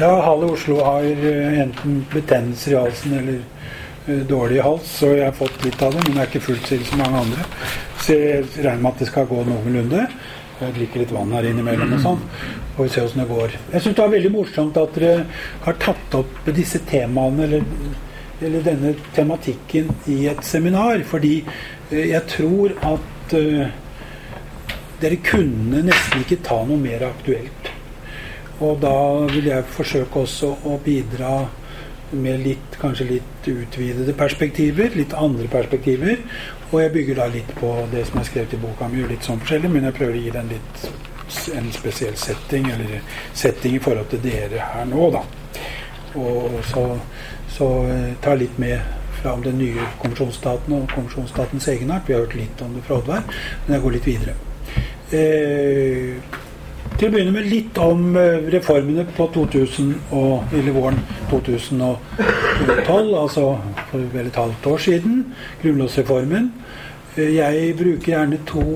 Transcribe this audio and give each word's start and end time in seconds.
Ja, 0.00 0.22
halve 0.22 0.46
Oslo 0.46 0.78
har 0.80 1.04
eh, 1.04 1.60
enten 1.60 2.06
betennelser 2.12 2.72
i 2.72 2.76
halsen 2.80 3.12
eller 3.12 3.40
uh, 4.08 4.22
dårlig 4.26 4.62
hals, 4.64 4.86
så 4.88 5.10
jeg 5.12 5.26
har 5.26 5.34
fått 5.36 5.58
litt 5.66 5.82
av 5.84 5.92
det, 5.92 6.04
men 6.06 6.14
det 6.16 6.22
er 6.22 6.30
ikke 6.30 6.40
fullt 6.46 6.64
så 6.64 6.78
ille 6.78 6.86
som 6.88 7.02
mange 7.02 7.20
andre. 7.20 7.44
Så 8.00 8.16
jeg 8.16 8.46
regner 8.54 8.80
med 8.80 8.88
at 8.94 9.02
det 9.02 9.08
skal 9.10 9.28
gå 9.28 9.42
noenlunde. 9.44 10.06
Jeg 10.62 10.74
drikker 10.78 11.02
litt 11.02 11.12
vann 11.12 11.34
her 11.36 11.48
innimellom 11.50 11.92
og 11.98 12.00
sånn. 12.06 12.22
Får 12.78 12.88
vi 12.88 12.94
se 12.94 13.04
åssen 13.04 13.20
det 13.20 13.28
går. 13.34 13.58
Jeg 13.74 13.84
syns 13.84 13.98
det 13.98 14.06
er 14.06 14.14
veldig 14.14 14.32
morsomt 14.32 14.80
at 14.80 14.96
dere 14.96 15.26
har 15.66 15.78
tatt 15.84 16.16
opp 16.22 16.48
disse 16.56 16.80
temaene, 16.88 17.50
eller, 17.50 17.68
eller 18.40 18.66
denne 18.70 18.94
tematikken, 19.12 19.92
i 20.08 20.22
et 20.32 20.40
seminar. 20.48 21.04
Fordi 21.12 21.34
uh, 21.44 22.00
jeg 22.00 22.22
tror 22.32 22.78
at 22.94 23.36
uh, 23.36 23.68
dere 25.04 25.20
kunne 25.28 25.84
nesten 25.84 26.24
ikke 26.24 26.40
ta 26.48 26.62
noe 26.64 26.80
mer 26.80 27.10
aktuelt. 27.12 27.71
Og 28.62 28.78
da 28.82 28.94
vil 29.32 29.50
jeg 29.50 29.66
forsøke 29.74 30.22
også 30.22 30.52
å 30.70 30.78
bidra 30.84 31.34
med 32.12 32.42
litt, 32.44 32.76
kanskje 32.80 33.08
litt 33.08 33.48
utvidede 33.48 34.14
perspektiver, 34.16 34.92
litt 34.94 35.14
andre 35.16 35.48
perspektiver. 35.50 36.20
Og 36.70 36.80
jeg 36.82 36.92
bygger 36.94 37.18
da 37.18 37.28
litt 37.32 37.50
på 37.58 37.72
det 37.92 38.04
som 38.08 38.20
er 38.20 38.28
skrevet 38.28 38.54
i 38.56 38.60
boka 38.62 38.88
mi, 38.92 39.02
litt 39.08 39.26
sånn 39.26 39.40
forskjellig, 39.42 39.70
men 39.72 39.88
jeg 39.88 39.96
prøver 39.98 40.18
å 40.18 40.22
gi 40.22 40.34
den 40.36 40.52
litt 40.52 40.86
en 41.56 41.70
spesiell 41.72 42.16
setting, 42.20 42.68
eller 42.70 43.00
setting 43.34 43.78
i 43.78 43.82
forhold 43.82 44.10
til 44.12 44.20
dere 44.24 44.66
her 44.74 44.88
nå, 44.88 45.08
da. 45.14 45.24
Og 46.20 46.58
så, 46.68 46.84
så 47.54 47.68
eh, 47.88 48.10
ta 48.24 48.36
litt 48.36 48.58
med 48.60 48.80
fra 49.22 49.32
om 49.36 49.42
den 49.44 49.58
nye 49.60 49.86
konvensjonsstaten 50.02 50.74
og 50.76 50.88
konvensjonsstatens 50.92 51.68
egenart. 51.72 52.08
Vi 52.08 52.16
har 52.16 52.26
hørt 52.26 52.36
litt 52.36 52.62
om 52.64 52.74
det 52.76 52.84
fra 52.86 53.00
Oddvar, 53.00 53.24
men 53.64 53.76
jeg 53.76 53.84
går 53.84 53.96
litt 53.96 54.08
videre. 54.10 54.36
Eh, 55.12 56.40
til 57.02 57.08
å 57.08 57.12
begynne 57.16 57.32
med 57.34 57.48
litt 57.50 57.78
om 57.82 58.16
eh, 58.18 58.44
reformene 58.52 59.04
på 59.16 59.26
2000 59.34 59.88
og, 60.14 60.52
eller 60.54 60.74
våren 60.76 61.00
2012, 61.32 63.14
altså 63.18 63.46
for 63.88 64.04
vel 64.12 64.28
et 64.30 64.38
halvt 64.38 64.68
år 64.70 64.84
siden. 64.84 65.16
Grunnlovsreformen. 65.62 66.46
Eh, 67.16 67.32
jeg 67.38 67.72
bruker 67.80 68.12
gjerne 68.12 68.38
to, 68.46 68.66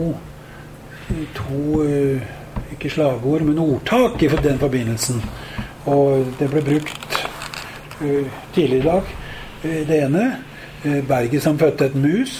to 1.38 1.84
eh, 1.84 2.26
ikke 2.74 2.90
slagord, 2.96 3.46
men 3.46 3.62
ordtak 3.62 4.18
i 4.26 4.32
den 4.34 4.58
forbindelsen. 4.58 5.22
Og 5.86 6.26
det 6.40 6.50
ble 6.50 6.64
brukt 6.66 7.20
tidligere 8.52 8.80
i 8.80 8.86
dag. 8.88 9.14
Det 9.62 9.98
ene 10.02 10.24
Berget 11.06 11.42
som 11.42 11.58
fødte 11.58 11.86
et 11.86 11.94
mus. 11.94 12.34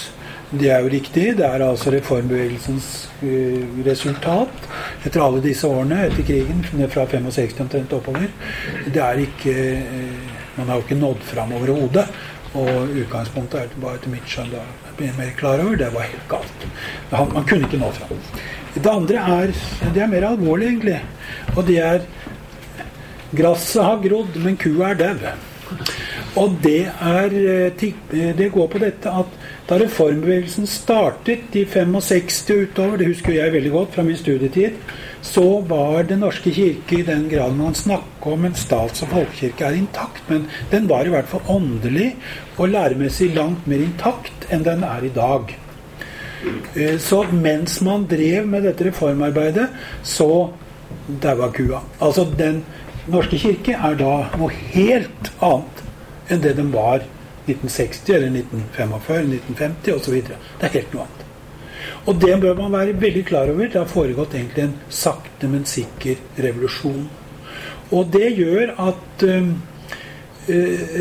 Det 0.51 0.69
er 0.71 0.85
jo 0.85 0.91
riktig. 0.93 1.27
Det 1.39 1.47
er 1.47 1.65
altså 1.67 1.91
reformbevegelsens 1.95 2.89
uh, 3.23 3.81
resultat 3.87 4.69
etter 5.07 5.23
alle 5.25 5.43
disse 5.43 5.67
årene 5.67 6.05
etter 6.07 6.27
krigen, 6.27 6.63
fra 6.93 7.07
65 7.11 7.61
omtrent 7.65 7.97
oppover. 7.97 8.31
Det 8.87 9.03
er 9.03 9.25
ikke 9.27 9.57
uh, 9.83 10.35
Man 10.57 10.71
har 10.71 10.79
jo 10.79 10.87
ikke 10.87 10.97
nådd 10.97 11.25
fram 11.29 11.51
overhodet. 11.53 12.07
Og 12.57 12.95
utgangspunktet 13.03 13.59
er 13.61 13.73
bare 13.83 13.99
etter 13.99 14.09
mitt 14.09 14.31
skjønn 14.31 14.55
da 14.55 14.63
mer 14.97 15.33
klar 15.37 15.61
over 15.61 15.77
det 15.77 15.91
var 15.93 16.07
helt 16.09 16.29
galt. 16.31 16.63
Man 17.13 17.45
kunne 17.45 17.67
ikke 17.67 17.81
nå 17.83 17.91
fram. 17.93 18.23
Det 18.73 18.89
andre 18.89 19.27
er 19.41 19.53
det 19.93 20.01
er 20.01 20.09
mer 20.09 20.25
alvorlig, 20.31 20.71
egentlig. 20.71 21.03
Og 21.57 21.67
det 21.69 21.77
er 21.85 22.07
Gresset 23.37 23.83
har 23.83 24.01
grodd, 24.01 24.37
men 24.41 24.57
kua 24.57 24.93
er 24.95 25.01
dau. 25.01 25.35
Og 26.41 26.57
det, 26.63 26.87
er, 26.87 27.33
eh, 27.35 28.35
det 28.39 28.53
går 28.55 28.69
på 28.71 28.81
dette 28.81 29.11
at 29.11 29.46
da 29.67 29.79
reformbevegelsen 29.81 30.67
startet 30.71 31.57
i 31.59 31.65
65 31.67 32.51
utover, 32.51 33.01
det 33.01 33.09
husker 33.11 33.35
jeg 33.35 33.55
veldig 33.55 33.73
godt 33.75 33.97
fra 33.97 34.05
min 34.07 34.19
studietid, 34.19 34.77
så 35.27 35.43
var 35.67 36.07
Den 36.07 36.21
norske 36.23 36.53
kirke 36.55 37.01
i 37.01 37.07
den 37.07 37.27
grad 37.29 37.57
man 37.59 37.75
snakker 37.75 38.37
om 38.37 38.45
en 38.45 38.55
stats- 38.55 39.03
og 39.03 39.11
folkekirke 39.11 39.67
er 39.67 39.75
intakt, 39.75 40.23
men 40.29 40.47
den 40.71 40.87
var 40.89 41.07
i 41.07 41.11
hvert 41.11 41.27
fall 41.29 41.43
åndelig 41.51 42.15
og 42.59 42.69
læremessig 42.69 43.33
langt 43.35 43.67
mer 43.67 43.83
intakt 43.83 44.47
enn 44.51 44.63
den 44.63 44.85
er 44.87 45.03
i 45.03 45.11
dag. 45.11 45.57
Eh, 46.77 46.99
så 46.99 47.25
mens 47.33 47.81
man 47.83 48.07
drev 48.07 48.47
med 48.47 48.63
dette 48.63 48.87
reformarbeidet, 48.87 49.67
så 50.03 50.53
daua 51.23 51.51
kua. 51.51 51.83
Altså 52.01 52.25
Den 52.39 52.63
norske 53.11 53.39
kirke 53.39 53.75
er 53.75 53.99
da 53.99 54.15
noe 54.39 54.51
helt 54.71 55.33
annet 55.41 55.83
enn 56.31 56.43
det 56.43 56.57
den 56.59 56.73
var 56.75 57.03
1960 57.47 58.15
eller 58.15 58.35
1945, 58.43 59.31
1950 59.39 59.95
osv. 59.97 60.19
Det 60.27 60.69
er 60.69 60.75
helt 60.79 60.95
noe 60.95 61.07
annet. 61.07 61.23
Og 62.07 62.19
det 62.23 62.35
bør 62.43 62.55
man 62.59 62.75
være 62.75 63.01
veldig 63.01 63.25
klar 63.27 63.51
over. 63.51 63.67
Det 63.67 63.81
har 63.81 63.91
foregått 63.91 64.35
egentlig 64.35 64.65
en 64.65 64.77
sakte, 64.91 65.49
men 65.51 65.65
sikker 65.67 66.21
revolusjon. 66.43 67.09
Og 67.95 68.13
det 68.13 68.31
gjør 68.39 68.75
at 68.83 69.27
uh, 69.27 69.51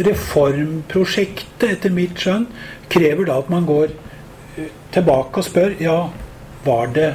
reformprosjektet, 0.07 1.69
etter 1.69 1.93
mitt 1.93 2.17
skjønn, 2.21 2.47
krever 2.89 3.29
da 3.29 3.39
at 3.41 3.49
man 3.53 3.65
går 3.69 3.93
uh, 3.93 4.67
tilbake 4.93 5.41
og 5.41 5.47
spør 5.47 5.77
ja, 5.81 5.99
var 6.65 6.93
det 6.93 7.11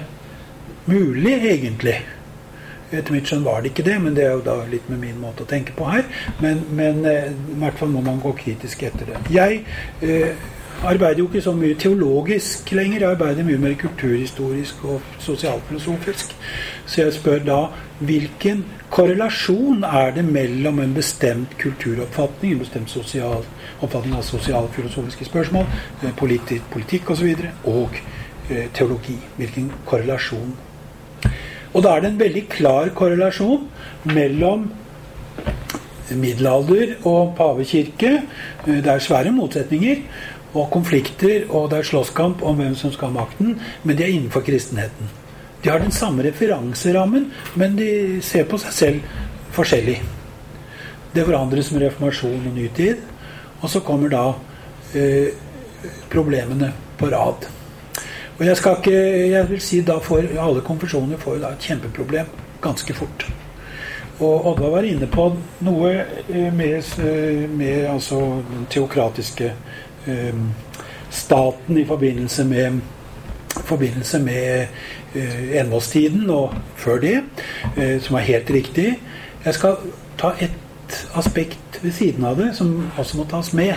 mulig 0.90 1.36
egentlig? 1.50 1.98
Etter 2.90 3.14
mitt 3.14 3.28
skjønn 3.30 3.44
var 3.46 3.62
det 3.62 3.70
ikke 3.70 3.86
det, 3.86 3.98
men 4.02 4.16
det 4.16 4.24
er 4.26 4.32
jo 4.34 4.46
da 4.46 4.56
litt 4.70 4.88
med 4.90 5.02
min 5.04 5.18
måte 5.22 5.44
å 5.46 5.50
tenke 5.50 5.74
på 5.76 5.86
her. 5.90 6.06
Men, 6.42 6.64
men 6.74 7.04
eh, 7.06 7.30
i 7.30 7.58
hvert 7.60 7.78
fall 7.78 7.92
må 7.92 8.02
man 8.06 8.22
gå 8.22 8.32
kritisk 8.38 8.82
etter 8.88 9.12
det. 9.12 9.20
Jeg 9.30 9.62
eh, 10.02 10.32
arbeider 10.82 11.18
jo 11.18 11.28
ikke 11.28 11.42
så 11.44 11.52
mye 11.52 11.76
teologisk 11.78 12.72
lenger. 12.72 13.00
Jeg 13.00 13.10
arbeider 13.10 13.46
mye 13.46 13.60
mer 13.60 13.74
kulturhistorisk 13.78 14.84
og 14.84 15.12
sosialfilosofisk. 15.18 16.34
Så 16.86 17.02
jeg 17.02 17.14
spør 17.14 17.44
da 17.44 17.58
hvilken 18.00 18.64
korrelasjon 18.90 19.84
er 19.84 20.14
det 20.16 20.24
mellom 20.24 20.80
en 20.80 20.94
bestemt 20.94 21.52
kulturoppfatning, 21.60 22.56
en 22.56 22.64
bestemt 22.64 22.90
sosial 22.90 23.44
oppfatning 23.80 24.16
av 24.16 24.24
sosialfilosofiske 24.26 25.28
spørsmål, 25.28 25.68
eh, 26.02 26.16
politikk, 26.16 26.66
politikk 26.72 27.10
og, 27.10 27.16
så 27.16 27.28
videre, 27.28 27.52
og 27.64 28.00
eh, 28.50 28.66
teologi? 28.74 29.18
Hvilken 29.36 29.70
korrelasjon 29.86 30.56
og 31.72 31.84
da 31.84 31.94
er 31.94 32.02
det 32.02 32.10
en 32.10 32.20
veldig 32.20 32.44
klar 32.50 32.90
korrelasjon 32.98 33.66
mellom 34.10 34.68
middelalder 36.10 36.96
og 37.06 37.34
pavekirke. 37.38 38.16
Det 38.66 38.90
er 38.90 39.02
svære 39.02 39.30
motsetninger 39.34 40.02
og 40.54 40.70
konflikter, 40.74 41.44
og 41.54 41.70
det 41.70 41.78
er 41.78 41.90
slåsskamp 41.90 42.42
om 42.42 42.58
hvem 42.58 42.74
som 42.78 42.92
skal 42.92 43.12
ha 43.12 43.20
makten, 43.20 43.54
men 43.84 43.96
de 43.96 44.02
er 44.02 44.14
innenfor 44.16 44.42
kristenheten. 44.46 45.10
De 45.62 45.70
har 45.70 45.78
den 45.78 45.94
samme 45.94 46.24
referanserammen, 46.26 47.28
men 47.54 47.76
de 47.78 48.18
ser 48.24 48.48
på 48.50 48.58
seg 48.58 48.74
selv 48.74 49.14
forskjellig. 49.54 50.00
Det 51.14 51.26
forandres 51.26 51.70
med 51.74 51.84
reformasjon 51.84 52.50
og 52.50 52.56
ny 52.56 52.66
tid, 52.74 53.02
og 53.60 53.70
så 53.70 53.82
kommer 53.84 54.10
da 54.10 54.24
eh, 54.96 55.30
problemene 56.10 56.72
på 56.98 57.10
rad. 57.12 57.46
Og 58.40 58.46
jeg 58.46 58.56
skal 58.56 58.76
ikke 58.80 59.00
Jeg 59.30 59.48
vil 59.50 59.60
si 59.60 59.82
da 59.84 59.98
får 60.00 60.30
alle 60.40 60.60
konfesjoner 60.64 61.20
får 61.20 61.38
da 61.42 61.52
et 61.52 61.66
kjempeproblem 61.68 62.26
ganske 62.64 62.94
fort. 62.94 63.26
Og 64.20 64.46
Oddvar 64.46 64.70
var 64.74 64.84
inne 64.88 65.06
på 65.08 65.26
noe 65.64 65.90
eh, 66.28 66.48
med, 66.52 66.88
eh, 67.00 67.44
med 67.48 67.86
altså 67.88 68.18
den 68.50 68.66
teokratiske 68.70 69.52
eh, 70.06 70.40
staten 71.10 71.78
i 71.78 71.84
forbindelse 71.84 72.44
med 72.44 72.80
forbindelse 73.50 74.18
med 74.18 74.66
eh, 75.14 75.60
envåstiden 75.60 76.30
og 76.30 76.54
før 76.76 77.00
det, 77.00 77.16
eh, 77.76 78.00
som 78.00 78.16
er 78.16 78.28
helt 78.28 78.50
riktig. 78.50 78.98
Jeg 79.44 79.54
skal 79.54 79.76
ta 80.18 80.32
et 80.40 81.06
aspekt 81.14 81.80
ved 81.82 81.92
siden 81.92 82.24
av 82.24 82.36
det 82.36 82.52
som 82.56 82.90
også 82.98 83.16
må 83.16 83.24
tas 83.30 83.52
med. 83.52 83.74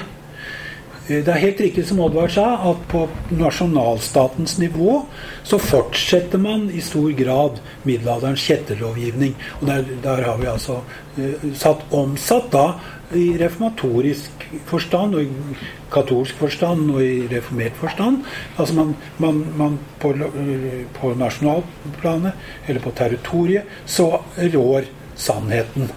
Eh, 1.07 1.19
det 1.19 1.27
er 1.33 1.41
helt 1.41 1.59
riktig 1.59 1.83
som 1.87 1.99
Oddvar 2.03 2.31
sa, 2.31 2.45
at 2.69 2.83
på 2.91 3.03
nasjonalstatens 3.35 4.55
nivå 4.61 5.01
så 5.43 5.59
fortsetter 5.59 6.39
man 6.39 6.69
i 6.71 6.81
stor 6.83 7.11
grad 7.17 7.59
middelalderens 7.83 8.43
kjetterlovgivning. 8.47 9.33
Og 9.59 9.67
der, 9.67 9.87
der, 10.03 10.23
har 10.23 10.37
vi 10.39 10.47
altså 10.47 10.79
uh, 11.17 11.47
satt 11.59 11.83
omsatt 11.91 12.47
da 12.53 12.67
i 13.13 13.33
reformatorisk 13.37 14.45
forstand 14.69 15.17
og 15.19 15.25
i 15.27 15.57
katolsk 15.91 16.39
forstand 16.39 16.93
og 16.93 17.01
i 17.03 17.27
reformert 17.31 17.75
forstand. 17.77 18.21
Altså 18.55 18.77
man, 18.77 18.93
man, 19.19 19.41
man 19.59 19.75
på, 19.99 20.13
uh, 20.15 20.77
på 20.95 21.11
nasjonalplanet 21.19 22.67
eller 22.67 22.83
på 22.83 22.93
territoriet 22.95 23.83
så 23.85 24.07
rår 24.55 24.87
sannheten 25.19 25.91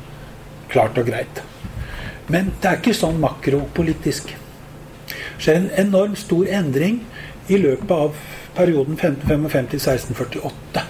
klart 0.72 0.98
og 0.98 1.06
greit. 1.06 1.44
Men 2.26 2.50
det 2.58 2.72
er 2.72 2.80
ikke 2.80 2.96
sånn 2.96 3.22
makropolitisk 3.22 4.34
skjer 5.38 5.60
en 5.60 5.70
enormt 5.86 6.18
stor 6.18 6.48
endring 6.48 7.00
i 7.48 7.58
løpet 7.60 7.90
av 7.90 8.16
perioden 8.56 8.96
1555-1648. 8.96 10.84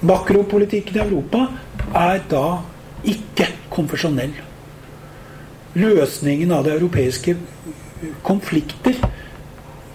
Makropolitikken 0.00 0.96
i 0.96 1.02
Europa 1.02 1.46
er 1.96 2.22
da 2.30 2.44
ikke 3.08 3.48
konfesjonell. 3.72 4.32
Løsningen 5.74 6.52
av 6.52 6.64
de 6.66 6.74
europeiske 6.74 7.36
konflikter 8.26 8.96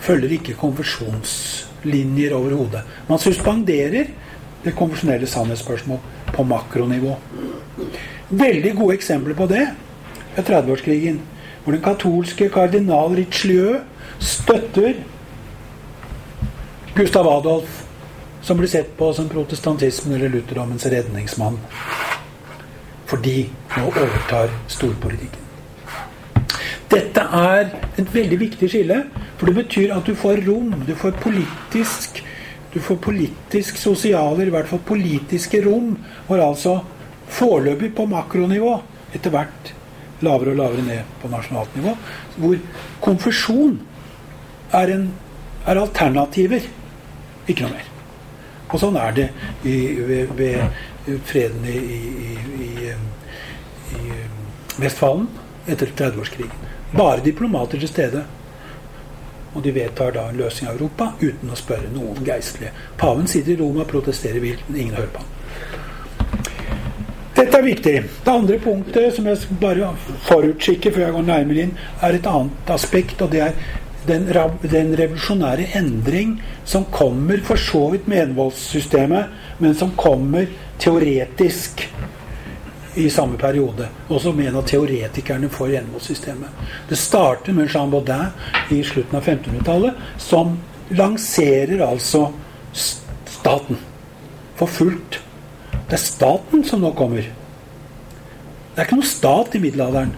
følger 0.06 0.36
ikke 0.38 0.58
konfesjonslinjer 0.60 2.36
overhodet. 2.38 2.84
Man 3.10 3.22
suspenderer 3.22 4.12
det 4.66 4.74
konfesjonelle 4.78 5.28
sannhetsspørsmål 5.30 6.00
på 6.34 6.44
makronivå. 6.44 7.16
Veldig 8.30 8.74
gode 8.78 8.98
eksempler 8.98 9.38
på 9.38 9.48
det 9.50 9.64
er 9.66 10.46
30-årskrigen. 10.46 11.20
Hvor 11.66 11.74
den 11.74 11.82
katolske 11.82 12.48
kardinal 12.54 13.16
Richelieu 13.18 13.80
støtter 14.22 15.00
Gustav 16.96 17.28
Adolf, 17.28 17.82
som 18.46 18.60
blir 18.62 18.70
sett 18.70 18.94
på 18.98 19.10
som 19.14 19.28
protestantismen 19.30 20.16
eller 20.16 20.30
lutherdommens 20.30 20.86
redningsmann. 20.86 21.58
Fordi 23.10 23.50
nå 23.74 23.90
overtar 23.90 24.54
storpolitikken. 24.72 25.42
Dette 26.94 27.26
er 27.42 27.74
et 27.98 28.14
veldig 28.14 28.38
viktig 28.40 28.70
skille, 28.72 29.02
for 29.36 29.50
det 29.50 29.58
betyr 29.66 29.98
at 29.98 30.06
du 30.08 30.14
får 30.16 30.46
rom. 30.46 30.72
Du 30.86 30.94
får 30.96 31.18
politisk 31.26 32.22
du 32.76 32.82
får 32.84 32.98
politisk 33.00 33.78
sosiale, 33.80 34.44
i 34.44 34.52
hvert 34.52 34.68
fall 34.68 34.82
politiske 34.84 35.62
rom, 35.64 35.94
hvor 36.28 36.42
altså 36.44 36.74
foreløpig 37.32 37.94
på 37.96 38.04
makronivå, 38.12 38.74
etter 39.16 39.32
hvert 39.32 39.75
lavere 40.24 40.54
og 40.54 40.60
lavere 40.62 40.86
ned 40.86 41.18
på 41.22 41.30
nasjonalt 41.32 41.76
nivå, 41.76 41.96
hvor 42.40 42.62
konfesjon 43.04 43.76
er, 44.74 44.94
en, 44.96 45.10
er 45.66 45.82
alternativer, 45.82 46.70
ikke 47.48 47.66
noe 47.66 47.76
mer. 47.76 47.92
Og 48.72 48.82
sånn 48.82 48.96
er 48.98 49.12
det 49.16 49.26
i, 49.68 49.76
ved, 50.08 50.32
ved, 50.38 50.80
freden 51.28 51.68
i, 51.70 51.76
i, 51.78 52.32
i, 52.66 52.72
i 54.00 54.16
Vestfalen 54.82 55.28
etter 55.70 55.92
30-årskrigen. 55.92 56.66
Bare 56.96 57.24
diplomater 57.24 57.82
til 57.82 57.92
stede. 57.92 58.24
Og 59.56 59.64
de 59.64 59.72
vedtar 59.72 60.12
da 60.12 60.26
en 60.30 60.40
løsning 60.40 60.68
av 60.68 60.76
Europa 60.76 61.14
uten 61.22 61.54
å 61.54 61.60
spørre 61.60 61.92
noen 61.94 62.26
geistlige. 62.28 62.74
Paven 63.00 63.30
sitter 63.32 63.54
i 63.54 63.60
Roma 63.62 63.86
og 63.86 63.92
protesterer 63.94 64.44
vilt, 64.44 64.66
ingen 64.74 64.98
hører 64.98 65.14
på 65.14 65.24
ham. 65.24 65.35
Dette 67.56 67.64
er 67.64 67.72
viktig. 67.72 68.04
Det 68.26 68.32
andre 68.32 68.56
punktet 68.60 69.14
som 69.16 69.28
jeg 69.30 69.56
bare 69.62 69.94
forutskikker 70.26 70.92
før 70.92 71.06
jeg 71.06 71.14
går 71.16 71.24
nærmere 71.24 71.62
inn, 71.64 71.70
er 72.04 72.16
et 72.18 72.26
annet 72.28 72.72
aspekt, 72.76 73.22
og 73.24 73.30
det 73.32 73.46
er 73.46 73.54
den, 74.10 74.26
den 74.74 74.90
revolusjonære 75.00 75.70
endring 75.80 76.34
som 76.68 76.84
kommer 76.92 77.40
for 77.48 77.56
så 77.56 77.86
vidt 77.94 78.10
med 78.12 78.26
envoldssystemet, 78.26 79.38
men 79.64 79.78
som 79.80 79.94
kommer 79.96 80.50
teoretisk 80.84 81.86
i 83.00 83.06
samme 83.16 83.40
periode. 83.40 83.88
Også 84.10 84.36
med 84.36 84.50
en 84.50 84.60
av 84.60 84.68
teoretikerne 84.68 85.48
for 85.48 85.72
envoldssystemet. 85.72 86.68
Det 86.92 87.00
starter 87.00 87.56
med 87.56 87.72
Jean 87.72 87.96
Baudin 87.96 88.36
i 88.76 88.82
slutten 88.84 89.16
av 89.22 89.32
1500-tallet, 89.32 90.04
som 90.20 90.58
lanserer 90.92 91.88
altså 91.88 92.26
staten 92.76 93.80
for 94.60 94.68
fullt. 94.82 95.22
Det 95.88 95.96
er 96.02 96.04
staten 96.04 96.68
som 96.68 96.84
nå 96.84 96.92
kommer. 97.00 97.32
Det 98.76 98.82
er 98.82 98.90
ikke 98.90 98.98
noe 99.00 99.08
stat 99.08 99.54
i 99.56 99.60
middelalderen. 99.64 100.10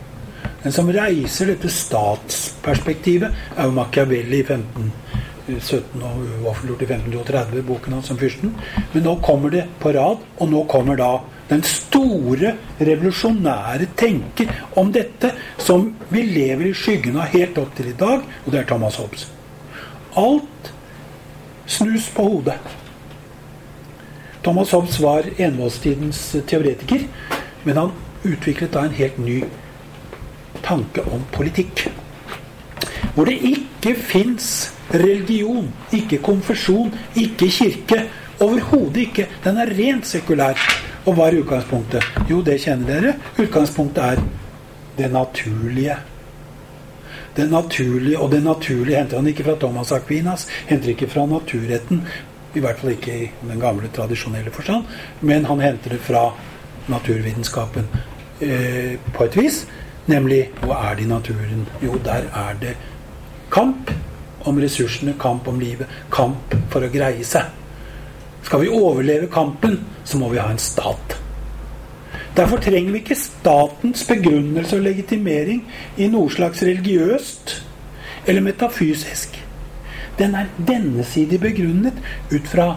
Den 0.63 0.74
som 0.74 0.88
reiser 0.89 1.51
dette 1.51 1.69
statsperspektivet, 1.69 3.36
er 3.54 3.68
jo 3.68 3.74
Machiavelli 3.75 4.39
i 4.39 4.45
1517 4.48 6.01
og 6.01 6.24
uoffentliggjort 6.42 6.81
i 6.81 6.88
1532, 6.88 7.62
boken 7.68 7.94
hans 7.94 8.09
om 8.09 8.18
fyrsten. 8.18 8.56
Men 8.95 9.06
nå 9.06 9.13
kommer 9.21 9.54
det 9.54 9.68
på 9.77 9.92
rad, 9.94 10.25
og 10.42 10.50
nå 10.50 10.63
kommer 10.71 10.98
da 10.98 11.12
den 11.51 11.62
store 11.69 12.56
revolusjonære 12.81 13.92
tenker 14.01 14.50
om 14.81 14.89
dette, 14.95 15.36
som 15.62 15.92
vi 16.10 16.25
lever 16.25 16.71
i 16.71 16.74
skyggen 16.75 17.21
av 17.21 17.30
helt 17.38 17.62
opp 17.62 17.77
til 17.77 17.94
i 17.94 17.95
dag, 18.01 18.25
og 18.25 18.50
det 18.51 18.63
er 18.63 18.68
Thomas 18.74 18.98
Hobbes. 18.98 19.27
Alt 20.18 20.74
snus 21.69 22.10
på 22.18 22.25
hodet. 22.25 22.57
Thomas 24.42 24.74
Hobbes 24.74 24.98
var 25.06 25.30
envoldstidens 25.38 26.25
teoretiker, 26.50 27.06
men 27.63 27.83
han 27.83 27.95
utviklet 28.33 28.74
da 28.74 28.85
en 28.85 28.97
helt 28.97 29.18
ny 29.21 29.41
tanke 30.65 31.03
om 31.12 31.24
politikk. 31.31 31.88
Hvor 33.15 33.25
det 33.25 33.38
ikke 33.41 33.95
fins 33.97 34.71
religion, 34.94 35.71
ikke 35.94 36.19
konfesjon, 36.24 36.94
ikke 37.15 37.50
kirke. 37.50 38.03
Overhodet 38.39 39.07
ikke. 39.07 39.25
Den 39.44 39.57
er 39.57 39.71
rent 39.74 40.06
sekulær. 40.06 40.59
Og 41.07 41.15
hva 41.15 41.29
er 41.29 41.39
utgangspunktet? 41.39 42.03
Jo, 42.29 42.44
det 42.45 42.59
kjenner 42.62 42.91
dere. 42.91 43.15
Utgangspunktet 43.39 44.03
er 44.03 44.21
det 44.97 45.12
naturlige. 45.12 45.97
Det 47.38 47.51
naturlige, 47.51 48.19
Og 48.19 48.31
det 48.31 48.44
naturlige 48.44 48.97
henter 48.97 49.18
han 49.18 49.27
ikke 49.27 49.44
fra 49.44 49.56
Thomas 49.59 49.91
Aquinas, 49.91 50.47
henter 50.65 50.89
ikke 50.89 51.07
fra 51.07 51.25
naturretten, 51.25 52.01
i 52.56 52.59
hvert 52.59 52.79
fall 52.79 52.91
ikke 52.91 53.13
i 53.13 53.31
den 53.50 53.59
gamle, 53.59 53.89
tradisjonelle 53.94 54.51
forstand, 54.51 54.83
men 55.21 55.45
han 55.45 55.59
henter 55.59 55.89
det 55.89 56.00
fra 56.01 56.31
naturvitenskapen 56.88 57.85
eh, 58.42 58.98
på 59.13 59.28
et 59.28 59.38
vis. 59.38 59.62
Nemlig 60.07 60.45
hva 60.63 60.80
er 60.89 60.95
det 60.95 61.06
i 61.06 61.10
naturen? 61.10 61.66
Jo, 61.84 62.00
der 62.04 62.30
er 62.31 62.60
det 62.62 62.75
kamp 63.51 63.92
om 64.48 64.60
ressursene, 64.62 65.16
kamp 65.19 65.48
om 65.48 65.60
livet, 65.60 65.88
kamp 66.12 66.56
for 66.72 66.86
å 66.86 66.92
greie 66.92 67.25
seg. 67.28 67.50
Skal 68.48 68.63
vi 68.63 68.72
overleve 68.72 69.28
kampen, 69.31 69.81
så 70.07 70.19
må 70.22 70.30
vi 70.31 70.39
ha 70.39 70.48
en 70.51 70.62
stat. 70.62 71.18
Derfor 72.38 72.62
trenger 72.62 72.94
vi 72.94 73.01
ikke 73.01 73.18
statens 73.18 74.06
begrunnelse 74.07 74.78
og 74.78 74.86
legitimering 74.86 75.63
i 75.98 76.07
noe 76.13 76.30
slags 76.31 76.62
religiøst 76.63 77.56
eller 78.28 78.45
metafysisk. 78.45 79.36
Den 80.19 80.36
er 80.38 80.51
dennesidig 80.68 81.42
begrunnet 81.42 81.98
ut 82.31 82.48
fra 82.48 82.69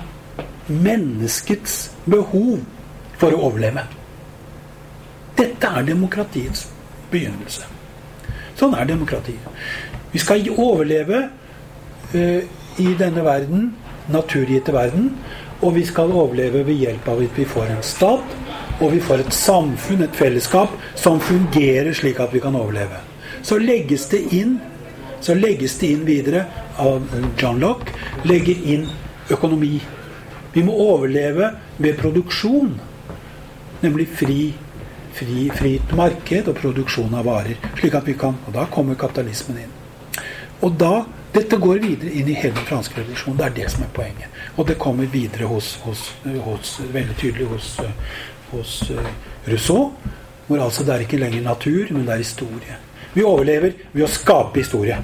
menneskets 0.67 1.91
behov 2.09 2.61
for 3.21 3.37
å 3.37 3.47
overleve. 3.51 3.85
Dette 5.40 5.69
er 5.72 5.87
demokratiets 5.88 6.66
begynnelse. 7.10 7.66
Sånn 8.58 8.76
er 8.76 8.88
demokratiet. 8.88 9.46
Vi 10.12 10.20
skal 10.20 10.44
overleve 10.52 11.22
uh, 12.12 12.40
i 12.81 12.88
denne 13.00 13.25
verden, 13.25 13.70
naturgitte 14.12 14.75
verden, 14.75 15.14
og 15.60 15.75
vi 15.76 15.84
skal 15.88 16.12
overleve 16.12 16.64
ved 16.66 16.81
hjelp 16.82 17.08
av 17.08 17.22
at 17.25 17.38
vi 17.40 17.46
får 17.48 17.72
en 17.72 17.84
stat, 17.84 18.37
og 18.81 18.92
vi 18.94 19.00
får 19.04 19.25
et 19.25 19.37
samfunn, 19.37 20.04
et 20.04 20.16
fellesskap, 20.16 20.72
som 20.96 21.20
fungerer 21.20 21.92
slik 21.96 22.20
at 22.20 22.32
vi 22.32 22.40
kan 22.44 22.56
overleve. 22.56 23.00
Så 23.44 23.58
legges 23.60 24.06
det 24.12 24.26
inn 24.37 24.58
så 25.20 25.34
legges 25.37 25.76
det 25.78 25.90
inn 25.92 26.04
videre 26.08 26.46
av 26.81 27.04
John 27.38 27.60
Lock 27.60 27.90
legger 28.25 28.56
inn 28.72 28.87
økonomi. 29.31 29.76
Vi 30.54 30.62
må 30.64 30.72
overleve 30.81 31.52
ved 31.76 31.98
produksjon, 32.00 32.72
nemlig 33.84 34.08
fri 34.16 34.38
fri, 35.20 35.46
fritt 35.55 35.93
marked 35.96 36.49
og 36.49 36.58
produksjon 36.58 37.14
av 37.14 37.28
varer. 37.28 37.56
slik 37.78 37.94
at 37.94 38.09
vi 38.09 38.14
kan, 38.14 38.37
og 38.47 38.52
Da 38.52 38.66
kommer 38.66 38.95
kapitalismen 38.95 39.59
inn. 39.59 39.73
Og 40.62 40.76
da, 40.78 41.04
Dette 41.30 41.56
går 41.62 41.78
videre 41.78 42.11
inn 42.11 42.26
i 42.26 42.35
hele 42.35 42.56
den 42.56 42.64
franske 42.66 42.97
revolusjonen. 42.99 43.37
Det 43.38 43.45
er 43.47 43.52
det 43.54 43.71
som 43.71 43.85
er 43.85 43.90
poenget. 43.95 44.38
Og 44.56 44.66
det 44.66 44.75
kommer 44.83 45.06
videre 45.06 45.47
hos, 45.47 45.76
hos, 45.85 46.09
hos 46.25 46.80
veldig 46.90 47.14
tydelig 47.21 47.47
hos, 47.47 47.68
hos 48.50 48.73
uh, 48.90 49.12
Rousseau. 49.47 49.92
Hvor 50.49 50.64
altså 50.64 50.83
det 50.83 50.95
er 50.95 51.04
ikke 51.04 51.21
lenger 51.23 51.45
natur, 51.45 51.92
men 51.95 52.02
det 52.02 52.16
er 52.16 52.25
historie. 52.25 52.80
Vi 53.14 53.23
overlever 53.23 53.78
ved 53.92 54.09
å 54.09 54.11
skape 54.11 54.59
historie. 54.59 54.99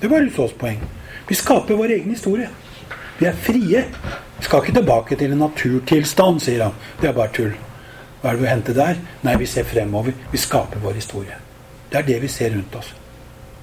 Det 0.00 0.08
var 0.08 0.24
Rousseaus 0.24 0.56
poeng. 0.56 0.80
Vi 1.28 1.36
skaper 1.36 1.76
vår 1.76 1.92
egen 1.98 2.16
historie. 2.16 2.48
Vi 3.18 3.28
er 3.28 3.36
frie. 3.36 3.84
Vi 4.38 4.48
skal 4.48 4.64
ikke 4.64 4.78
tilbake 4.80 5.20
til 5.20 5.36
en 5.36 5.44
naturtilstand, 5.44 6.40
sier 6.40 6.70
han. 6.70 6.82
Det 7.02 7.12
er 7.12 7.20
bare 7.20 7.36
tull. 7.36 7.52
Hva 8.24 8.30
er 8.32 8.38
det 8.38 8.40
vi 8.40 8.48
henter 8.48 8.76
der? 8.78 9.00
Nei, 9.20 9.34
vi 9.36 9.44
ser 9.44 9.66
fremover. 9.68 10.14
Vi 10.32 10.38
skaper 10.40 10.80
vår 10.80 10.94
historie. 10.96 11.34
Det 11.90 11.98
er 11.98 12.06
det 12.08 12.22
vi 12.22 12.30
ser 12.32 12.54
rundt 12.54 12.78
oss. 12.80 12.94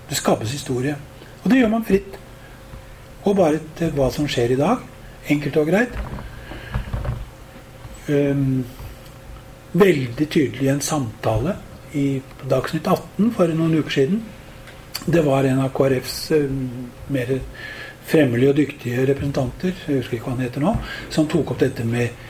Det 0.05 0.19
skapes 0.19 0.53
historie. 0.53 0.93
Og 1.41 1.49
det 1.49 1.63
gjør 1.63 1.71
man 1.71 1.87
fritt. 1.87 2.19
Og 3.25 3.39
bare 3.39 3.57
til 3.79 3.89
hva 3.97 4.11
som 4.13 4.29
skjer 4.29 4.53
i 4.53 4.59
dag. 4.59 4.85
Enkelt 5.33 5.57
og 5.57 5.71
greit. 5.71 5.97
Um, 8.05 8.61
veldig 9.73 10.29
tydelig 10.29 10.69
en 10.69 10.85
samtale 10.85 11.57
i 11.97 12.21
Dagsnytt 12.45 12.85
18 12.85 13.33
for 13.33 13.57
noen 13.57 13.79
uker 13.81 13.97
siden. 13.97 14.21
Det 15.09 15.25
var 15.25 15.49
en 15.49 15.65
av 15.65 15.73
KrFs 15.73 16.17
um, 16.37 16.65
mer 17.09 17.39
fremmelige 18.11 18.53
og 18.53 18.59
dyktige 18.61 19.05
representanter, 19.09 19.73
jeg 19.87 20.01
husker 20.01 20.17
ikke 20.17 20.29
hva 20.29 20.35
han 20.35 20.45
heter 20.45 20.63
nå, 20.63 20.73
som 21.13 21.27
tok 21.29 21.53
opp 21.53 21.61
dette 21.61 21.85
med 21.87 22.29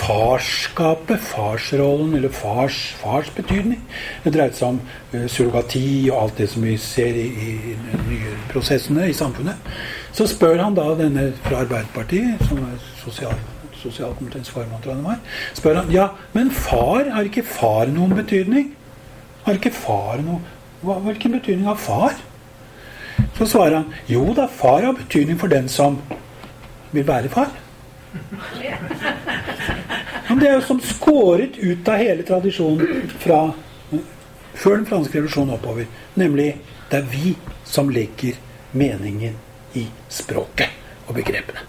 farskapet, 0.00 1.20
farsrollen, 1.20 2.14
eller 2.16 2.32
fars, 2.34 2.78
fars 3.00 3.30
betydning. 3.36 3.80
Det 4.24 4.32
dreide 4.34 4.56
seg 4.56 4.74
om 4.74 4.80
uh, 5.14 5.26
surrogati 5.28 6.08
og 6.10 6.22
alt 6.24 6.40
det 6.40 6.48
som 6.52 6.64
vi 6.64 6.76
ser 6.80 7.16
i, 7.20 7.28
i 7.28 7.54
de 7.74 8.02
nye 8.08 8.34
prosessene 8.52 9.08
i 9.10 9.16
samfunnet. 9.16 9.70
Så 10.16 10.26
spør 10.30 10.62
han 10.64 10.76
da 10.78 10.88
denne 10.98 11.30
fra 11.44 11.62
Arbeiderpartiet, 11.64 12.42
som 12.48 12.62
er 12.64 12.78
sosial, 13.02 13.36
sosialkomiteens 13.80 14.50
formann, 14.52 14.80
tror 14.82 14.94
jeg 14.94 15.02
det 15.02 15.08
var, 15.08 15.20
spør 15.60 15.82
han 15.82 15.92
ja, 15.94 16.08
men 16.36 16.50
far, 16.54 17.10
har 17.14 17.28
ikke 17.28 17.46
far 17.46 17.92
noen 17.92 18.16
betydning? 18.18 18.72
Har 19.46 19.56
ikke 19.56 19.72
far 19.72 20.20
noe 20.24 20.40
hva, 20.84 20.98
Hvilken 21.04 21.36
betydning 21.36 21.68
har 21.68 21.78
far? 21.80 22.18
Så 23.36 23.46
svarer 23.54 23.80
han 23.80 23.92
jo 24.08 24.24
da, 24.36 24.48
far 24.52 24.84
har 24.84 24.96
betydning 24.96 25.38
for 25.40 25.52
den 25.52 25.68
som 25.68 26.00
vil 26.92 27.06
være 27.08 27.32
far. 27.32 27.52
Men 30.30 30.38
det 30.38 30.46
er 30.46 30.60
jo 30.60 30.62
som 30.62 30.78
skåret 30.78 31.56
ut 31.58 31.88
av 31.90 31.98
hele 31.98 32.22
tradisjonen 32.22 33.08
fra 33.18 33.40
før 34.54 34.76
den 34.76 34.86
franske 34.86 35.16
revolusjonen 35.18 35.56
oppover. 35.56 35.88
Nemlig 36.14 36.52
det 36.90 37.00
er 37.00 37.08
vi 37.10 37.32
som 37.66 37.90
legger 37.90 38.38
meningen 38.70 39.34
i 39.74 39.88
språket 40.06 40.70
og 41.08 41.16
begrepene. 41.18 41.66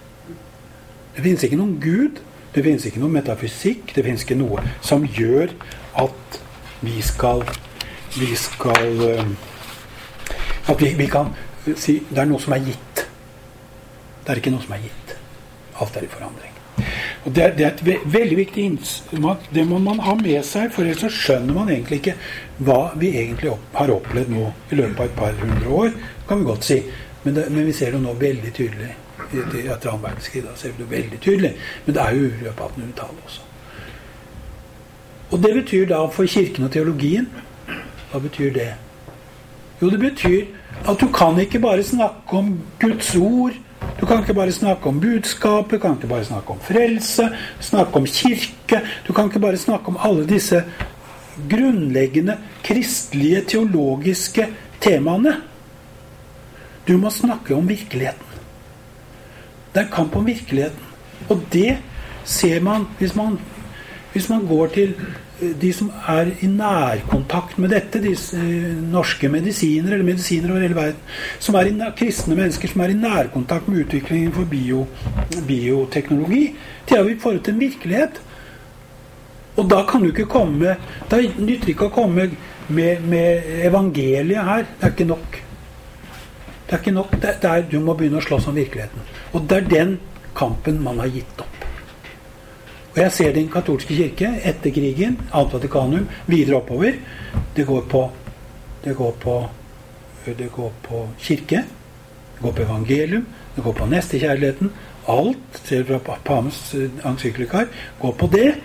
Det 1.15 1.25
finnes 1.25 1.48
ikke 1.48 1.58
noen 1.58 1.80
gud, 1.82 2.22
det 2.53 2.62
finnes 2.68 2.86
ikke 2.86 3.01
noen 3.01 3.18
metafysikk, 3.18 3.96
det 3.96 4.06
finnes 4.06 4.27
ikke 4.27 4.38
noe 4.38 4.62
som 4.86 5.10
gjør 5.10 5.50
at 6.06 6.39
vi 6.86 7.01
skal 7.01 7.46
Vi 8.12 8.36
skal 8.36 9.03
eh, 9.08 9.27
At 10.68 10.82
vi, 10.82 10.94
vi 11.00 11.08
kan 11.08 11.32
si 11.80 12.01
det 12.10 12.20
er 12.20 12.27
noe 12.27 12.44
som 12.44 12.53
er 12.53 12.65
gitt. 12.65 13.06
Det 14.22 14.34
er 14.34 14.44
ikke 14.44 14.51
noe 14.51 14.62
som 14.65 14.75
er 14.75 14.84
gitt. 14.84 15.15
Alt 15.80 15.96
er 15.96 16.06
i 16.06 16.12
forandring. 16.12 16.61
Og 17.21 17.35
det 17.35 17.43
er, 17.43 17.51
det 17.57 17.65
er 17.65 17.75
et 17.75 18.13
veldig 18.13 18.37
viktig 18.39 18.63
innsmak. 18.65 19.43
Det 19.53 19.65
må 19.69 19.77
man 19.83 20.01
ha 20.01 20.15
med 20.17 20.41
seg, 20.47 20.71
for 20.73 20.87
ellers 20.87 21.03
så 21.05 21.11
skjønner 21.13 21.53
man 21.53 21.69
egentlig 21.69 22.01
ikke 22.01 22.15
hva 22.65 22.79
vi 22.97 23.11
egentlig 23.13 23.51
opp, 23.51 23.67
har 23.77 23.93
opplevd 23.93 24.33
nå 24.33 24.47
i 24.71 24.79
løpet 24.79 24.97
av 24.97 25.05
et 25.05 25.19
par 25.19 25.37
hundre 25.37 25.77
år, 25.83 25.93
kan 26.27 26.41
vi 26.41 26.49
godt 26.49 26.65
si. 26.65 26.79
Men, 27.21 27.37
det, 27.37 27.45
men 27.53 27.67
vi 27.67 27.75
ser 27.77 27.93
det 27.93 28.01
nå 28.01 28.15
veldig 28.17 28.53
tydelig 28.57 28.89
etter 29.31 29.91
annen 29.91 30.03
verdenskrig. 30.03 30.43
Da 30.43 30.55
ser 30.57 30.73
vi 30.73 30.83
det 30.83 30.91
veldig 30.91 31.19
tydelig. 31.21 31.51
Men 31.85 31.95
det 31.95 32.03
er 32.03 32.17
jo 32.17 32.25
i 32.25 32.43
løpet 32.47 32.63
av 32.65 32.71
1800-tallet 32.73 33.25
også. 33.29 33.47
Og 35.31 35.43
det 35.45 35.51
betyr 35.55 35.85
da 35.87 35.99
for 36.11 36.27
Kirken 36.27 36.65
og 36.67 36.73
teologien 36.73 37.29
Hva 38.11 38.19
betyr 38.19 38.49
det? 38.51 38.71
Jo, 39.79 39.87
det 39.87 40.01
betyr 40.01 40.49
at 40.83 40.99
du 40.99 41.07
kan 41.13 41.39
ikke 41.39 41.61
bare 41.63 41.83
snakke 41.83 42.35
om 42.37 42.49
Guds 42.81 43.13
ord 43.15 43.55
du 44.01 44.05
kan 44.05 44.24
ikke 44.24 44.34
bare 44.34 44.51
snakke 44.51 44.89
om 44.89 45.00
budskapet, 45.00 45.72
du 45.72 45.79
kan 45.79 45.93
ikke 45.93 46.08
bare 46.10 46.25
snakke 46.25 46.51
om 46.55 46.60
frelse, 46.60 47.29
snakke 47.60 47.96
om 47.96 48.05
kirke. 48.05 48.81
Du 49.08 49.13
kan 49.13 49.29
ikke 49.29 49.39
bare 49.39 49.58
snakke 49.58 49.93
om 49.93 50.00
alle 50.01 50.25
disse 50.27 50.63
grunnleggende 51.50 52.38
kristelige, 52.63 53.43
teologiske 53.48 54.48
temaene. 54.81 55.36
Du 56.88 56.98
må 56.98 57.10
snakke 57.10 57.55
om 57.55 57.70
virkeligheten. 57.70 58.41
Det 59.74 59.84
er 59.86 59.93
kamp 59.93 60.15
om 60.15 60.25
virkeligheten. 60.25 60.89
Og 61.29 61.46
det 61.53 61.77
ser 62.25 62.60
man 62.62 62.88
hvis 62.98 63.15
man, 63.15 63.38
hvis 64.13 64.29
man 64.29 64.48
går 64.48 64.67
til 64.67 64.96
de 65.41 65.71
som 65.74 65.89
er 66.10 66.31
i 66.45 66.48
nærkontakt 66.50 67.57
med 67.62 67.74
dette, 67.74 68.01
de 68.03 68.13
eh, 68.13 68.81
norske 68.91 69.29
medisiner, 69.31 69.95
eller 69.95 70.05
medisiner 70.05 70.51
over 70.51 70.65
hele 70.65 70.77
verden, 70.77 71.00
som 71.39 71.57
i, 71.57 71.74
kristne 71.98 72.38
mennesker 72.38 72.71
som 72.71 72.83
er 72.86 72.93
i 72.93 72.98
nærkontakt 73.00 73.67
med 73.67 73.86
utviklingen 73.86 74.33
for 74.36 74.50
bio, 74.50 74.86
bioteknologi, 75.48 76.43
de 76.89 76.95
er 76.95 77.01
jo 77.01 77.13
i 77.15 77.19
forhold 77.19 77.43
til 77.43 77.55
en 77.55 77.63
virkelighet. 77.65 78.21
Og 79.60 79.69
da 79.69 79.81
kan 79.83 80.01
du 80.01 80.07
ikke 80.07 80.29
komme 80.31 80.77
Da 81.12 81.17
nytter 81.19 81.65
det 81.65 81.74
ikke 81.74 81.89
å 81.89 81.93
komme 81.93 82.29
med, 82.71 83.01
med, 83.03 83.50
evangeliet 83.67 84.48
her. 84.48 84.67
Det 84.77 84.88
er 84.88 84.93
ikke 84.95 85.10
nok. 85.10 85.39
Det 86.67 86.77
er 86.77 86.79
ikke 86.79 86.95
nok. 86.95 87.17
Det 87.21 87.50
er, 87.50 87.65
du 87.67 87.79
må 87.83 87.98
begynne 88.00 88.21
å 88.21 88.25
slåss 88.25 88.48
om 88.48 88.55
virkeligheten. 88.55 89.10
Og 89.36 89.50
det 89.50 89.57
er 89.57 89.74
den 89.74 89.98
kampen 90.38 90.79
man 90.83 91.03
har 91.03 91.12
gitt 91.12 91.43
opp. 91.43 91.50
Og 92.91 92.98
jeg 93.00 93.12
ser 93.15 93.36
den 93.36 93.48
katolske 93.51 93.95
kirke 93.95 94.33
etter 94.43 94.74
krigen, 94.75 95.19
Annet 95.31 95.53
Vatikanum, 95.53 96.10
videre 96.27 96.60
oppover. 96.60 96.98
Det 97.55 97.65
går 97.67 97.86
på 97.91 98.10
det 98.83 98.93
går 98.93 99.12
på, 99.12 99.50
det 100.25 100.51
går 100.51 100.71
på 100.81 101.07
kirke, 101.19 101.63
det 102.36 102.41
går 102.41 102.51
på 102.51 102.62
evangelium, 102.62 103.25
det 103.55 103.63
går 103.63 103.74
på 103.74 103.86
nestekjærligheten. 103.86 104.71
Alt, 105.07 105.62
ser 105.65 105.83
du 105.83 106.00
fra 106.00 106.17
Pames 106.25 106.60
encyklikar, 107.05 107.67
går 108.01 108.12
på 108.12 108.27
det. 108.27 108.55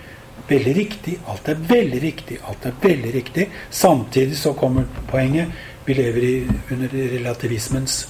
Veldig 0.47 0.75
riktig. 0.75 1.17
Alt 1.27 1.49
er 1.49 1.57
veldig 1.69 2.01
riktig. 2.01 2.37
Alt 2.47 2.65
er 2.65 2.75
veldig 2.81 3.13
riktig. 3.13 3.49
Samtidig 3.69 4.37
så 4.37 4.53
kommer 4.53 4.85
poenget. 5.09 5.51
Vi 5.85 5.93
lever 5.93 6.23
i, 6.23 6.35
under 6.71 6.93
relativismens 6.93 8.07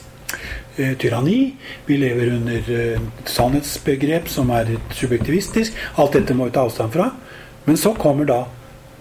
eh, 0.77 0.93
tyranni. 0.97 1.55
Vi 1.85 1.97
lever 1.97 2.33
under 2.37 2.71
eh, 2.79 3.01
sannhetsbegrep 3.25 4.29
som 4.29 4.51
er 4.55 4.75
subjektivistisk. 4.93 5.75
Alt 5.95 6.17
dette 6.19 6.35
må 6.37 6.47
vi 6.47 6.55
ta 6.55 6.65
avstand 6.67 6.93
fra. 6.93 7.09
Men 7.65 7.77
så 7.77 7.93
kommer 7.93 8.25
da 8.25 8.43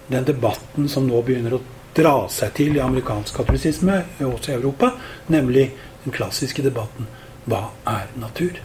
den 0.07 0.25
debatten 0.27 0.89
som 0.89 1.07
nå 1.07 1.21
begynner 1.23 1.57
å 1.57 1.63
dra 1.97 2.17
seg 2.31 2.53
til 2.57 2.75
i 2.77 2.83
amerikansk 2.83 3.39
katolisisme, 3.39 4.01
også 4.21 4.51
i 4.51 4.57
Europa, 4.57 4.91
nemlig 5.33 5.69
den 6.03 6.13
klassiske 6.15 6.63
debatten 6.65 7.07
hva 7.47 7.69
er 7.87 8.09
natur? 8.19 8.59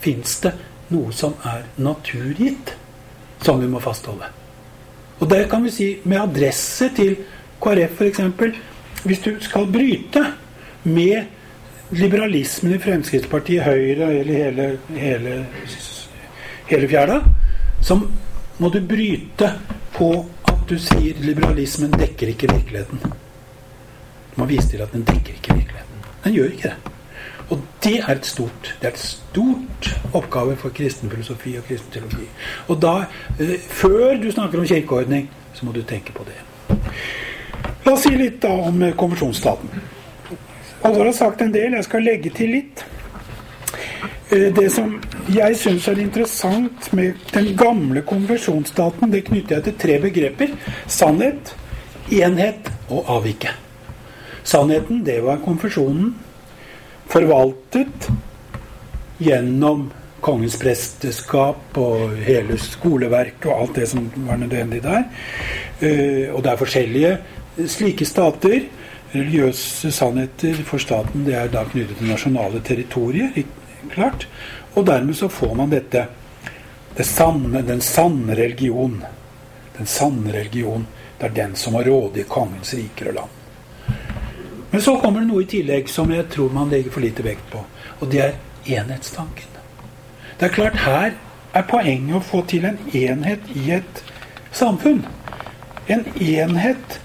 Fins 0.00 0.36
det 0.44 0.52
noe 0.92 1.12
som 1.16 1.34
er 1.48 1.64
naturgitt, 1.80 2.74
som 3.40 3.60
vi 3.60 3.68
må 3.70 3.80
fastholde? 3.80 4.28
Og 5.20 5.28
det 5.28 5.46
kan 5.52 5.64
vi 5.64 5.72
si 5.72 5.88
med 6.08 6.20
adresse 6.20 6.90
til 6.96 7.16
KrF 7.60 8.00
f.eks. 8.00 8.20
Hvis 9.04 9.22
du 9.24 9.34
skal 9.44 9.68
bryte 9.72 10.24
med 10.84 11.39
liberalismen 11.90 12.74
i 12.74 12.78
Fremskrittspartiet, 12.78 13.64
Høyre 13.64 14.10
eller 14.20 14.34
hele, 14.34 14.66
hele, 14.94 15.46
hele 16.70 16.88
fjæra, 16.88 17.20
som 17.82 18.06
må 18.58 18.68
du 18.68 18.80
bryte 18.86 19.50
på 19.96 20.10
at 20.48 20.62
du 20.70 20.76
sier 20.78 21.18
liberalismen 21.24 21.94
dekker 21.96 22.34
ikke 22.34 22.52
virkeligheten. 22.52 23.02
Du 24.30 24.38
må 24.42 24.46
vise 24.50 24.68
til 24.70 24.82
at 24.84 24.92
den 24.92 25.04
dekker 25.08 25.34
ikke 25.34 25.54
virkeligheten. 25.54 26.08
Den 26.24 26.36
gjør 26.36 26.50
ikke 26.54 26.68
det. 26.68 26.96
Og 27.50 27.62
det 27.82 27.96
er 27.98 28.12
et 28.14 28.26
stort 28.26 28.68
det 28.80 28.86
er 28.86 28.92
et 28.92 28.98
stort 29.02 29.88
oppgave 30.14 30.56
for 30.56 30.70
kristen 30.70 31.10
filosofi 31.10 31.56
og 31.58 31.64
kristen 31.66 31.92
teologi. 31.92 32.28
Og 32.68 32.82
da, 32.82 32.94
eh, 33.40 33.58
før 33.58 34.20
du 34.22 34.30
snakker 34.30 34.58
om 34.58 34.66
kirkeordning, 34.66 35.30
så 35.54 35.66
må 35.66 35.72
du 35.72 35.82
tenke 35.82 36.12
på 36.12 36.24
det. 36.24 36.38
La 37.86 37.92
oss 37.92 38.02
si 38.02 38.10
litt 38.14 38.42
da 38.42 38.48
om 38.48 38.92
konvensjonsstaten. 38.96 39.98
Alle 40.82 41.04
har 41.04 41.12
sagt 41.12 41.42
en 41.44 41.52
del. 41.52 41.74
Jeg 41.76 41.84
skal 41.84 42.06
legge 42.06 42.32
til 42.32 42.54
litt. 42.56 42.84
Eh, 44.30 44.48
det 44.56 44.68
som 44.72 44.94
jeg 45.28 45.58
syns 45.60 45.88
er 45.90 46.00
interessant 46.00 46.88
med 46.96 47.20
den 47.34 47.52
gamle 47.58 48.02
konvensjonsstaten, 48.06 49.12
det 49.12 49.26
knytter 49.28 49.58
jeg 49.58 49.66
til 49.68 49.78
tre 49.84 49.98
begreper. 50.06 50.56
Sannhet, 50.88 51.52
enhet 52.10 52.72
og 52.88 53.12
avvike. 53.18 53.52
Sannheten, 54.42 55.04
det 55.04 55.20
var 55.26 55.42
konfesjonen. 55.44 56.14
Forvaltet 57.10 58.08
gjennom 59.20 59.90
kongens 60.24 60.56
presteskap 60.60 61.76
og 61.80 62.16
hele 62.24 62.56
skoleverket 62.60 63.50
og 63.50 63.64
alt 63.64 63.80
det 63.80 63.88
som 63.90 64.08
var 64.28 64.40
nødvendig 64.40 64.80
der. 64.84 65.04
Eh, 65.80 66.32
og 66.32 66.40
det 66.44 66.54
er 66.54 66.60
forskjellige 66.64 67.16
slike 67.68 68.06
stater 68.08 68.62
religiøse 69.12 69.90
sannheter 69.92 70.62
for 70.66 70.82
staten 70.82 71.24
det 71.26 71.34
er 71.34 71.50
da 71.50 71.64
knyttet 71.66 71.98
til 71.98 72.10
nasjonale 72.10 72.60
territorier. 72.60 73.32
klart, 73.90 74.26
Og 74.74 74.86
dermed 74.86 75.14
så 75.14 75.28
får 75.28 75.54
man 75.54 75.70
dette 75.70 76.06
det 76.96 77.04
sanne, 77.06 77.62
den 77.62 77.80
sanne 77.80 78.34
religion. 78.34 79.04
Den 79.78 79.86
sanne 79.86 80.32
religion. 80.32 80.86
Det 81.18 81.26
er 81.26 81.34
den 81.34 81.56
som 81.56 81.74
har 81.74 81.84
råde 81.84 82.20
i 82.20 82.28
kongens 82.28 82.74
riker 82.74 83.08
og 83.08 83.14
land. 83.14 83.30
Men 84.70 84.82
så 84.82 84.96
kommer 85.00 85.20
det 85.20 85.28
noe 85.28 85.42
i 85.42 85.50
tillegg 85.50 85.88
som 85.90 86.10
jeg 86.14 86.28
tror 86.30 86.52
man 86.54 86.70
legger 86.70 86.90
for 86.90 87.00
lite 87.00 87.24
vekt 87.26 87.50
på. 87.50 87.64
Og 88.00 88.10
det 88.10 88.20
er 88.22 88.36
enhetstanken. 88.66 89.48
Det 90.38 90.46
er 90.48 90.54
klart, 90.54 90.76
her 90.76 91.16
er 91.54 91.66
poenget 91.68 92.16
å 92.16 92.22
få 92.24 92.44
til 92.48 92.64
en 92.64 92.78
enhet 92.94 93.50
i 93.58 93.70
et 93.74 94.04
samfunn. 94.52 95.02
En 95.90 96.06
enhet 96.14 97.00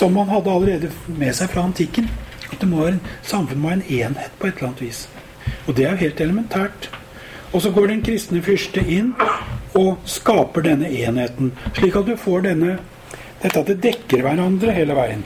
som 0.00 0.14
man 0.16 0.30
hadde 0.32 0.52
allerede 0.52 0.90
med 1.20 1.34
seg 1.36 1.50
fra 1.52 1.66
antikken. 1.68 2.08
At 2.50 2.58
det 2.62 2.68
må 2.70 2.84
være, 2.86 3.00
samfunnet 3.22 3.60
må 3.60 3.70
ha 3.70 3.78
en 3.78 3.88
enhet 4.00 4.38
på 4.40 4.48
et 4.48 4.56
eller 4.56 4.70
annet 4.70 4.84
vis. 4.86 5.02
Og 5.66 5.76
det 5.76 5.84
er 5.84 5.92
jo 5.94 6.04
helt 6.06 6.22
elementært. 6.24 6.88
Og 7.50 7.62
så 7.62 7.72
går 7.74 7.90
den 7.90 8.04
kristne 8.06 8.40
fyrste 8.42 8.82
inn 8.86 9.12
og 9.78 10.00
skaper 10.08 10.64
denne 10.66 10.88
enheten, 10.88 11.52
slik 11.76 11.98
at 11.98 12.08
du 12.08 12.16
får 12.18 12.46
denne 12.46 12.78
dette 13.40 13.56
at 13.56 13.68
det 13.70 13.78
dekker 13.82 14.24
hverandre 14.24 14.72
hele 14.76 14.96
veien. 14.96 15.22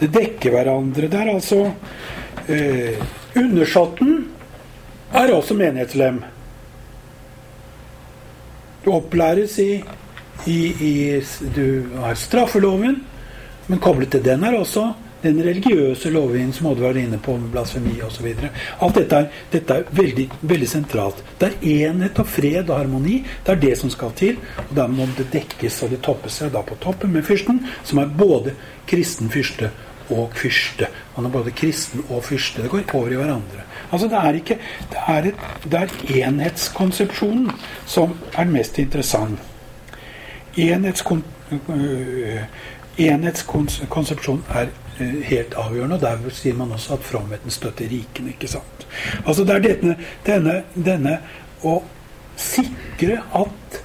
Det 0.00 0.08
dekker 0.12 0.54
hverandre. 0.54 1.08
Det 1.08 1.18
er 1.18 1.30
altså 1.30 1.60
eh, 2.50 3.02
Undersåtten 3.38 4.16
er 5.16 5.32
også 5.32 5.54
menighetslem. 5.56 6.18
Du 8.82 8.90
opplæres 8.92 9.54
i, 9.62 9.70
i, 10.50 10.58
i 10.74 10.92
Du 11.54 11.94
har 12.02 12.18
straffeloven. 12.18 12.98
Men 13.66 13.80
koblet 13.82 14.10
til 14.14 14.24
den 14.24 14.44
er 14.44 14.58
også 14.58 14.90
den 15.22 15.38
religiøse 15.44 16.10
lovgivningen 16.10 16.54
som 16.56 16.66
Oddvar 16.72 16.96
er 16.96 17.04
inne 17.04 17.18
på, 17.22 17.36
med 17.38 17.52
blasfemi 17.54 17.94
osv. 18.02 18.26
Alt 18.82 18.96
dette 18.98 19.20
er, 19.20 19.28
dette 19.52 19.76
er 19.76 19.92
veldig, 19.94 20.26
veldig, 20.40 20.68
sentralt. 20.68 21.22
Det 21.38 21.48
er 21.52 21.68
enhet 21.86 22.18
og 22.18 22.26
fred 22.26 22.64
og 22.64 22.74
harmoni. 22.80 23.20
Det 23.46 23.54
er 23.54 23.62
det 23.62 23.76
som 23.78 23.92
skal 23.92 24.10
til. 24.18 24.40
Og 24.66 24.74
da 24.76 24.88
må 24.90 25.06
det 25.18 25.28
dekkes, 25.32 25.78
og 25.86 25.94
det 25.94 26.02
toppes 26.02 26.40
seg 26.42 26.50
da 26.54 26.64
på 26.66 26.78
toppen 26.82 27.14
med 27.14 27.26
fyrsten, 27.26 27.62
som 27.86 28.02
er 28.02 28.10
både 28.18 28.56
kristen 28.90 29.30
fyrste 29.30 29.70
og 30.10 30.34
fyrste. 30.36 30.88
Han 31.14 31.28
er 31.28 31.34
både 31.34 31.54
kristen 31.54 32.02
og 32.08 32.24
fyrste. 32.26 32.64
Det 32.64 32.72
går 32.72 32.98
over 32.98 33.14
i 33.14 33.20
hverandre. 33.20 33.68
Altså 33.92 34.08
Det 34.08 34.18
er 34.18 34.34
ikke 34.34 34.58
Det 34.90 34.98
er, 35.06 35.22
et, 35.30 35.34
det 35.64 35.80
er 35.80 36.26
enhetskonsepsjonen 36.26 37.50
som 37.86 38.18
er 38.34 38.44
mest 38.44 38.78
interessant. 38.78 39.38
Enhetskon, 40.56 41.24
øh, 41.52 42.42
enhetskonsepsjon 42.98 44.42
er 44.52 44.70
øh, 45.00 45.22
helt 45.28 45.54
avgjørende, 45.54 45.96
og 45.96 46.04
der 46.04 46.34
sier 46.36 46.56
man 46.58 46.72
også 46.72 46.96
at 46.98 47.06
fromheten 47.06 47.50
støtter 47.50 47.88
rikene. 47.90 48.34
ikke 48.34 48.48
sant? 48.48 48.86
Altså 49.26 49.44
Det 49.44 49.54
er 49.56 49.66
denne, 49.68 49.96
denne, 50.26 50.62
denne 50.74 51.18
å 51.64 51.82
sikre 52.36 53.22
at 53.36 53.82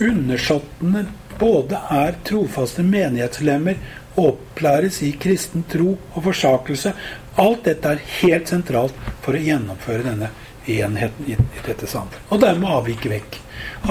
undersåttene 0.00 1.06
både 1.40 1.80
er 1.90 2.16
trofaste 2.24 2.84
menighetslemmer, 2.84 3.76
opplæres 4.20 5.00
i 5.06 5.12
kristen 5.20 5.64
tro 5.70 5.94
og 5.94 6.22
forsakelse. 6.24 6.92
Alt 7.40 7.64
dette 7.64 7.94
er 7.94 8.06
helt 8.20 8.50
sentralt 8.50 8.96
for 9.24 9.36
å 9.36 9.42
gjennomføre 9.44 10.04
denne 10.04 10.30
enheten 10.66 11.30
i, 11.30 11.36
i 11.38 11.64
dette 11.66 11.88
samfunnet. 11.88 12.28
Og 12.28 12.42
dermed 12.42 12.68
avvike 12.68 13.12
vekk. 13.12 13.40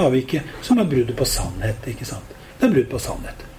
Avvike 0.04 0.44
som 0.62 0.78
er 0.78 0.90
bruddet 0.90 1.16
på 1.18 1.26
sannhet. 1.26 1.86
ikke 1.90 2.06
sant? 2.06 2.36
Det 2.58 2.68
er 2.68 2.76
brudd 2.76 2.90
på 2.92 3.02
sannhet. 3.02 3.49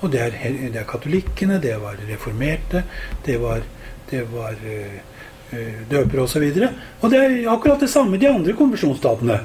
Og 0.00 0.12
det 0.12 0.20
er, 0.20 0.34
det 0.72 0.80
er, 0.80 0.88
katolikkene, 0.88 1.60
det 1.62 1.76
var 1.80 1.96
reformerte, 2.08 2.82
det 3.24 3.38
var, 3.40 3.62
det 4.10 4.24
var 4.32 4.58
uh, 4.60 5.78
døpere 5.90 6.26
osv. 6.26 6.44
Og, 6.50 6.58
så 6.58 6.68
og 7.00 7.12
det 7.12 7.22
er 7.22 7.36
akkurat 7.52 7.80
det 7.80 7.90
samme 7.90 8.16
i 8.18 8.20
de 8.20 8.28
andre 8.30 8.56
konvensjonsstatene. 8.58 9.40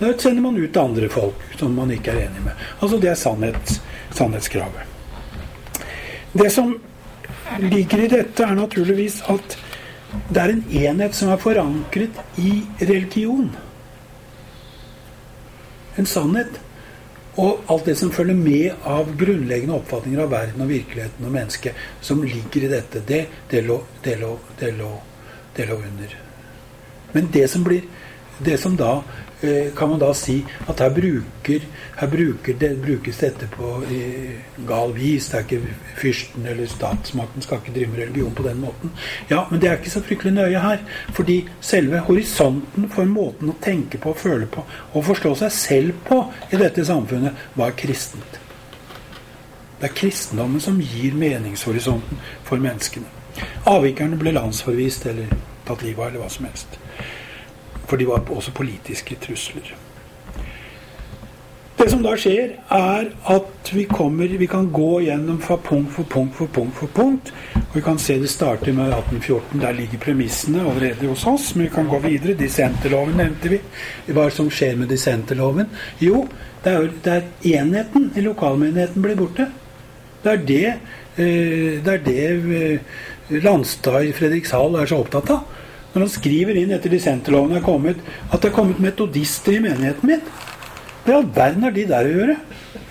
Der 0.00 0.14
sender 0.18 0.42
man 0.42 0.56
ut 0.56 0.76
andre 0.80 1.08
folk 1.12 1.42
som 1.60 1.74
man 1.76 1.90
ikke 1.92 2.14
er 2.14 2.28
enig 2.28 2.46
med. 2.46 2.68
Altså 2.80 3.00
Det 3.00 3.10
er 3.10 3.18
sannhets, 3.20 3.82
sannhetskravet. 4.16 4.88
Det 6.32 6.48
som 6.52 6.78
ligger 7.58 8.04
i 8.04 8.08
dette, 8.08 8.44
er 8.46 8.54
naturligvis 8.54 9.20
at 9.28 9.58
det 10.30 10.40
er 10.42 10.54
en 10.54 10.64
enhet 10.70 11.14
som 11.14 11.30
er 11.30 11.42
forankret 11.42 12.16
i 12.38 12.62
religion. 12.80 13.50
En 15.98 16.06
sannhet. 16.06 16.60
Og 17.38 17.60
alt 17.70 17.86
det 17.86 17.94
som 17.98 18.10
følger 18.10 18.34
med 18.34 18.86
av 18.88 19.12
grunnleggende 19.18 19.76
oppfatninger 19.76 20.24
av 20.24 20.32
verden 20.32 20.64
og 20.64 20.72
virkeligheten 20.72 21.26
og 21.26 21.34
mennesket, 21.34 21.78
som 22.02 22.24
ligger 22.26 22.66
i 22.66 22.72
dette, 22.72 23.04
det, 23.06 23.20
det, 23.50 23.62
lå, 23.66 23.78
det, 24.04 24.16
lå, 24.18 24.34
det, 24.60 24.72
lå, 24.78 24.90
under. 25.76 26.16
Men 27.12 27.30
det 27.32 27.46
som, 27.50 27.64
blir, 27.64 27.86
det 28.42 28.58
som 28.60 28.76
da 28.76 29.00
kan 29.76 29.88
man 29.88 30.00
da 30.00 30.10
si 30.14 30.40
at 30.68 30.80
her, 30.80 30.90
bruker, 30.92 31.64
her 31.96 32.08
bruker 32.12 32.56
det, 32.60 32.70
brukes 32.82 33.20
dette 33.22 33.48
på 33.52 33.70
eh, 33.88 34.40
gal 34.68 34.92
vis. 34.96 35.30
Det 35.30 35.38
er 35.38 35.46
ikke 35.46 35.76
fyrsten 36.00 36.46
eller 36.46 36.68
statsmakten 36.68 37.44
skal 37.44 37.62
ikke 37.62 37.74
drive 37.76 37.92
med 37.94 38.02
religion 38.04 38.34
på 38.36 38.44
den 38.44 38.60
måten. 38.60 38.92
Ja, 39.30 39.46
Men 39.50 39.60
det 39.60 39.70
er 39.70 39.78
ikke 39.78 39.94
så 39.94 40.02
fryktelig 40.04 40.34
nøye 40.36 40.60
her. 40.60 40.84
Fordi 41.16 41.38
selve 41.60 42.02
horisonten 42.08 42.90
for 42.92 43.08
måten 43.08 43.52
å 43.52 43.56
tenke 43.62 43.98
på, 43.98 44.12
føle 44.16 44.46
på 44.46 44.66
og 44.92 45.04
forstå 45.08 45.34
seg 45.44 45.56
selv 45.56 46.04
på 46.08 46.20
i 46.52 46.60
dette 46.60 46.84
samfunnet 46.84 47.48
var 47.56 47.76
kristent. 47.78 48.40
Det 49.80 49.88
er 49.88 49.96
kristendommen 49.96 50.60
som 50.60 50.76
gir 50.84 51.16
meningshorisonten 51.16 52.20
for 52.44 52.60
menneskene. 52.60 53.08
Avvikerne 53.70 54.18
ble 54.20 54.34
landsforvist 54.36 55.06
eller 55.08 55.32
tatt 55.64 55.82
livet 55.86 56.02
av, 56.02 56.10
eller 56.10 56.20
hva 56.20 56.28
som 56.32 56.48
helst. 56.48 56.76
For 57.90 57.98
de 57.98 58.06
var 58.06 58.22
også 58.30 58.54
politiske 58.54 59.16
trusler. 59.18 59.72
Det 61.80 61.86
som 61.88 62.02
da 62.04 62.10
skjer, 62.20 62.58
er 62.76 63.06
at 63.32 63.70
vi, 63.72 63.86
kommer, 63.88 64.28
vi 64.38 64.46
kan 64.50 64.66
gå 64.68 64.98
gjennom 65.06 65.38
fra 65.40 65.56
punkt 65.64 65.94
for 65.94 66.04
punkt 66.12 66.34
for 66.36 66.50
punkt 66.52 66.76
for 66.76 66.92
punkt. 66.92 67.30
Og 67.56 67.78
vi 67.78 67.82
kan 67.86 67.98
se 67.98 68.18
det 68.20 68.28
starter 68.28 68.74
med 68.76 68.92
1814. 68.92 69.62
Der 69.62 69.78
ligger 69.78 70.02
premissene 70.02 70.60
allerede 70.60 71.08
hos 71.08 71.24
oss. 71.26 71.54
Men 71.54 71.64
vi 71.66 71.72
kan 71.74 71.88
gå 71.88 72.02
videre. 72.04 72.36
Dissenterloven 72.36 73.16
nevnte 73.16 73.54
vi. 73.54 73.62
Hva 74.10 74.26
er 74.26 74.28
det 74.28 74.36
som 74.36 74.50
skjer 74.52 74.76
med 74.76 74.92
dissenterloven? 74.92 75.72
Jo, 76.04 76.26
det 76.66 76.74
er, 76.76 76.90
det 77.06 77.16
er 77.16 77.56
enheten 77.62 78.10
i 78.12 78.26
lokalmenigheten 78.28 79.06
blir 79.06 79.16
borte. 79.16 79.48
Det 80.20 80.34
er 80.34 80.44
det, 80.52 80.66
eh, 81.16 81.80
det, 81.80 81.96
er 81.96 82.04
det 82.04 82.28
eh, 82.60 83.40
Landstad 83.40 84.04
i 84.04 84.12
Fredrikshall 84.12 84.76
er 84.82 84.92
så 84.92 85.00
opptatt 85.00 85.32
av. 85.32 85.48
Når 85.92 86.04
han 86.04 86.12
skriver 86.12 86.58
inn 86.60 86.70
etter 86.74 86.92
dissenterloven 86.92 87.58
er 87.58 87.64
kommet, 87.66 87.98
at 88.30 88.38
det 88.38 88.50
er 88.50 88.56
kommet 88.56 88.82
metodister 88.82 89.56
i 89.56 89.62
menigheten 89.64 90.12
min. 90.12 90.22
Hva 91.04 91.12
i 91.12 91.16
all 91.16 91.30
verden 91.34 91.64
har 91.66 91.74
de 91.74 91.86
der 91.88 92.06
å 92.06 92.14
gjøre? 92.14 92.36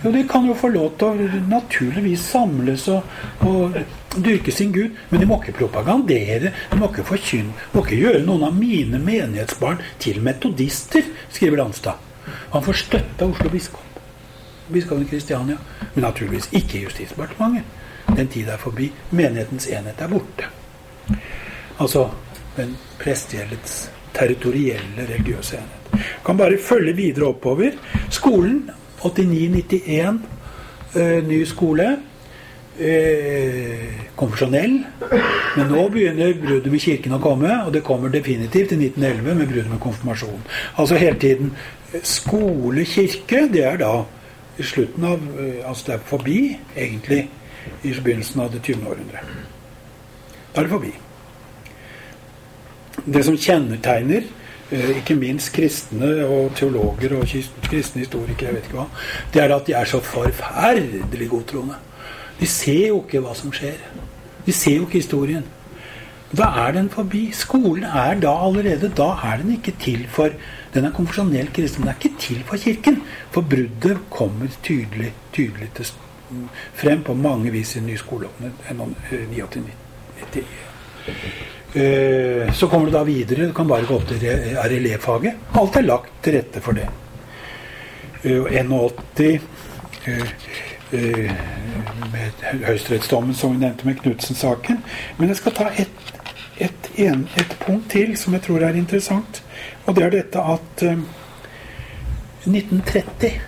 Jo, 0.01 0.11
de 0.11 0.23
kan 0.27 0.47
jo 0.47 0.55
få 0.57 0.71
lov 0.73 0.93
til 0.99 1.21
å 1.21 1.41
naturligvis 1.51 2.25
samles 2.31 2.87
og, 2.91 3.05
og 3.47 3.77
dyrke 4.23 4.51
sin 4.51 4.73
Gud, 4.75 4.97
men 5.11 5.21
de 5.21 5.27
må 5.29 5.37
ikke 5.39 5.57
propagandere. 5.61 6.51
De 6.71 6.79
må 6.79 6.89
ikke 6.89 7.07
forkynne. 7.11 7.53
De 7.53 7.77
må 7.77 7.85
ikke 7.85 7.99
gjøre 8.01 8.23
noen 8.25 8.47
av 8.49 8.57
mine 8.57 8.99
menighetsbarn 9.03 9.83
til 10.01 10.19
metodister, 10.25 11.05
skriver 11.31 11.61
Landstad. 11.61 12.07
Han 12.55 12.65
får 12.65 12.81
støtte 12.83 13.25
av 13.25 13.35
Oslo 13.35 13.51
biskop. 13.53 13.85
Biskopen 14.69 15.07
Kristiania. 15.09 15.57
Men 15.93 16.05
naturligvis 16.05 16.49
ikke 16.55 16.83
Justisdepartementet. 16.83 17.77
Den 18.17 18.27
tid 18.27 18.49
er 18.49 18.59
forbi. 18.61 18.89
Menighetens 19.11 19.69
enhet 19.69 20.01
er 20.01 20.11
borte. 20.11 20.49
Altså 21.79 22.09
den 22.57 22.75
prestegjellets 22.99 23.89
territorielle 24.13 25.07
religiøse 25.07 25.57
enhet. 25.59 26.05
Kan 26.25 26.37
bare 26.37 26.57
følge 26.61 26.95
videre 26.95 27.31
oppover. 27.33 27.71
Skolen 28.09 28.69
89-91, 29.01 30.19
eh, 30.95 31.27
ny 31.27 31.45
skole. 31.45 31.97
Eh, 32.79 34.11
konfesjonell. 34.15 34.85
Men 35.57 35.67
nå 35.67 35.89
begynner 35.89 36.33
bruddet 36.33 36.71
med 36.71 36.79
Kirken 36.79 37.17
å 37.17 37.19
komme, 37.19 37.65
og 37.65 37.73
det 37.73 37.83
kommer 37.83 38.09
definitivt 38.09 38.71
i 38.71 38.77
1911 38.77 39.35
med 39.35 39.47
bruddet 39.47 39.71
med 39.71 39.79
konfirmasjon. 39.79 40.45
Altså 40.77 40.95
hele 40.95 41.19
tiden 41.19 41.51
skole, 42.03 42.85
kirke, 42.85 43.49
det 43.51 43.65
er 43.65 43.77
da 43.77 44.05
i 44.59 44.63
slutten 44.63 45.03
av 45.03 45.19
eh, 45.39 45.67
Altså 45.67 45.85
det 45.85 45.93
er 45.93 46.07
forbi, 46.07 46.57
egentlig, 46.77 47.29
i 47.83 47.91
begynnelsen 47.91 48.41
av 48.41 48.51
det 48.51 48.63
20. 48.63 48.87
århundre. 48.87 49.27
Da 50.55 50.61
er 50.61 50.63
det 50.63 50.71
forbi 50.71 50.93
det 53.05 53.23
som 53.25 53.37
kjennetegner 53.37 54.25
eh, 54.71 54.89
ikke 54.99 55.17
minst 55.19 55.51
kristne 55.55 56.11
og 56.25 56.55
teologer 56.57 57.15
og 57.19 57.29
kristne 57.67 58.03
historikere, 58.03 58.49
jeg 58.49 58.57
vet 58.57 58.67
ikke 58.69 58.81
hva, 58.81 58.89
det 59.33 59.43
er 59.43 59.55
at 59.55 59.69
de 59.69 59.77
er 59.77 59.89
så 59.89 60.01
forferdelig 60.03 61.29
godtroende. 61.29 61.79
De 62.39 62.47
ser 62.47 62.87
jo 62.87 63.01
ikke 63.03 63.23
hva 63.23 63.35
som 63.35 63.53
skjer. 63.53 63.79
De 64.45 64.55
ser 64.55 64.77
jo 64.79 64.87
ikke 64.87 65.01
historien. 65.01 65.47
Da 66.29 66.45
er 66.67 66.75
den 66.77 66.89
forbi. 66.93 67.31
Skolen 67.33 67.83
er 67.83 68.19
da 68.21 68.31
allerede 68.45 68.91
Da 68.97 69.07
er 69.25 69.41
den 69.41 69.55
ikke 69.55 69.73
til 69.81 70.05
for 70.07 70.29
Den 70.73 70.85
er 70.85 70.93
konfesjonell 70.93 71.49
kristen. 71.53 71.81
Den 71.81 71.89
er 71.89 71.97
ikke 71.97 72.19
til 72.19 72.43
for 72.45 72.57
Kirken. 72.57 73.01
For 73.31 73.41
bruddet 73.41 73.97
kommer 74.09 74.47
tydelig, 74.63 75.13
tydelig 75.33 75.71
til 75.75 75.85
frem 76.73 77.03
på 77.03 77.13
mange 77.13 77.51
vis 77.51 77.75
i 77.75 77.79
nyskoleloven 77.79 78.53
89. 79.31 79.71
Eh, 80.35 81.58
så 81.69 82.67
kommer 82.67 82.89
du 82.89 82.91
da 82.91 83.03
videre. 83.05 83.45
Du 83.45 83.53
kan 83.53 83.67
bare 83.69 83.85
gå 83.85 83.93
opp 83.99 84.07
til 84.09 84.23
RLE-faget. 84.57 85.51
Alt 85.59 85.75
er 85.77 85.85
lagt 85.85 86.15
til 86.25 86.39
rette 86.39 86.63
for 86.65 86.73
det. 86.77 86.87
81 88.23 89.39
eh, 90.91 91.31
med 92.11 92.31
høyesterettsdommen 92.65 93.35
som 93.35 93.53
vi 93.53 93.57
nevnte 93.63 93.87
med 93.87 94.01
Knutsen-saken. 94.01 94.81
Men 95.17 95.27
jeg 95.31 95.37
skal 95.39 95.55
ta 95.55 95.69
et, 95.77 96.13
et, 96.57 96.89
en, 97.05 97.27
et, 97.37 97.55
punkt 97.61 97.91
til 97.93 98.17
som 98.17 98.33
jeg 98.35 98.43
tror 98.47 98.65
er 98.65 98.75
interessant. 98.79 99.41
Og 99.85 99.95
det 99.95 100.03
er 100.05 100.15
dette 100.17 100.39
at 100.41 100.83
1930, 102.45 103.41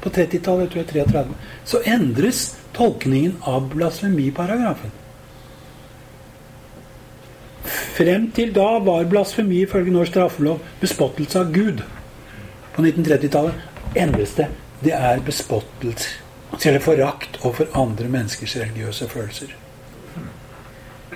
på 0.00 0.10
30-tallet, 0.10 0.70
tror 0.70 0.82
jeg 0.82 0.90
33, 0.92 1.24
så 1.64 1.80
endres 1.88 2.38
tolkningen 2.76 3.36
av 3.48 3.68
blasfemiparagrafen. 3.72 5.03
Frem 7.94 8.26
til 8.34 8.50
da 8.54 8.80
var 8.82 9.06
blasfemi 9.06 9.60
ifølge 9.62 9.92
norsk 9.94 10.10
straffelov 10.14 10.62
bespottelse 10.80 11.44
av 11.44 11.52
Gud. 11.54 11.82
På 12.74 12.82
1930-tallet 12.82 13.98
endres 13.98 14.34
det. 14.38 14.48
Det 14.82 14.94
er 14.96 15.22
bespottelse 15.24 16.20
eller 16.64 16.82
forakt 16.82 17.38
overfor 17.42 17.70
andre 17.78 18.08
menneskers 18.08 18.56
religiøse 18.56 19.08
følelser. 19.10 19.54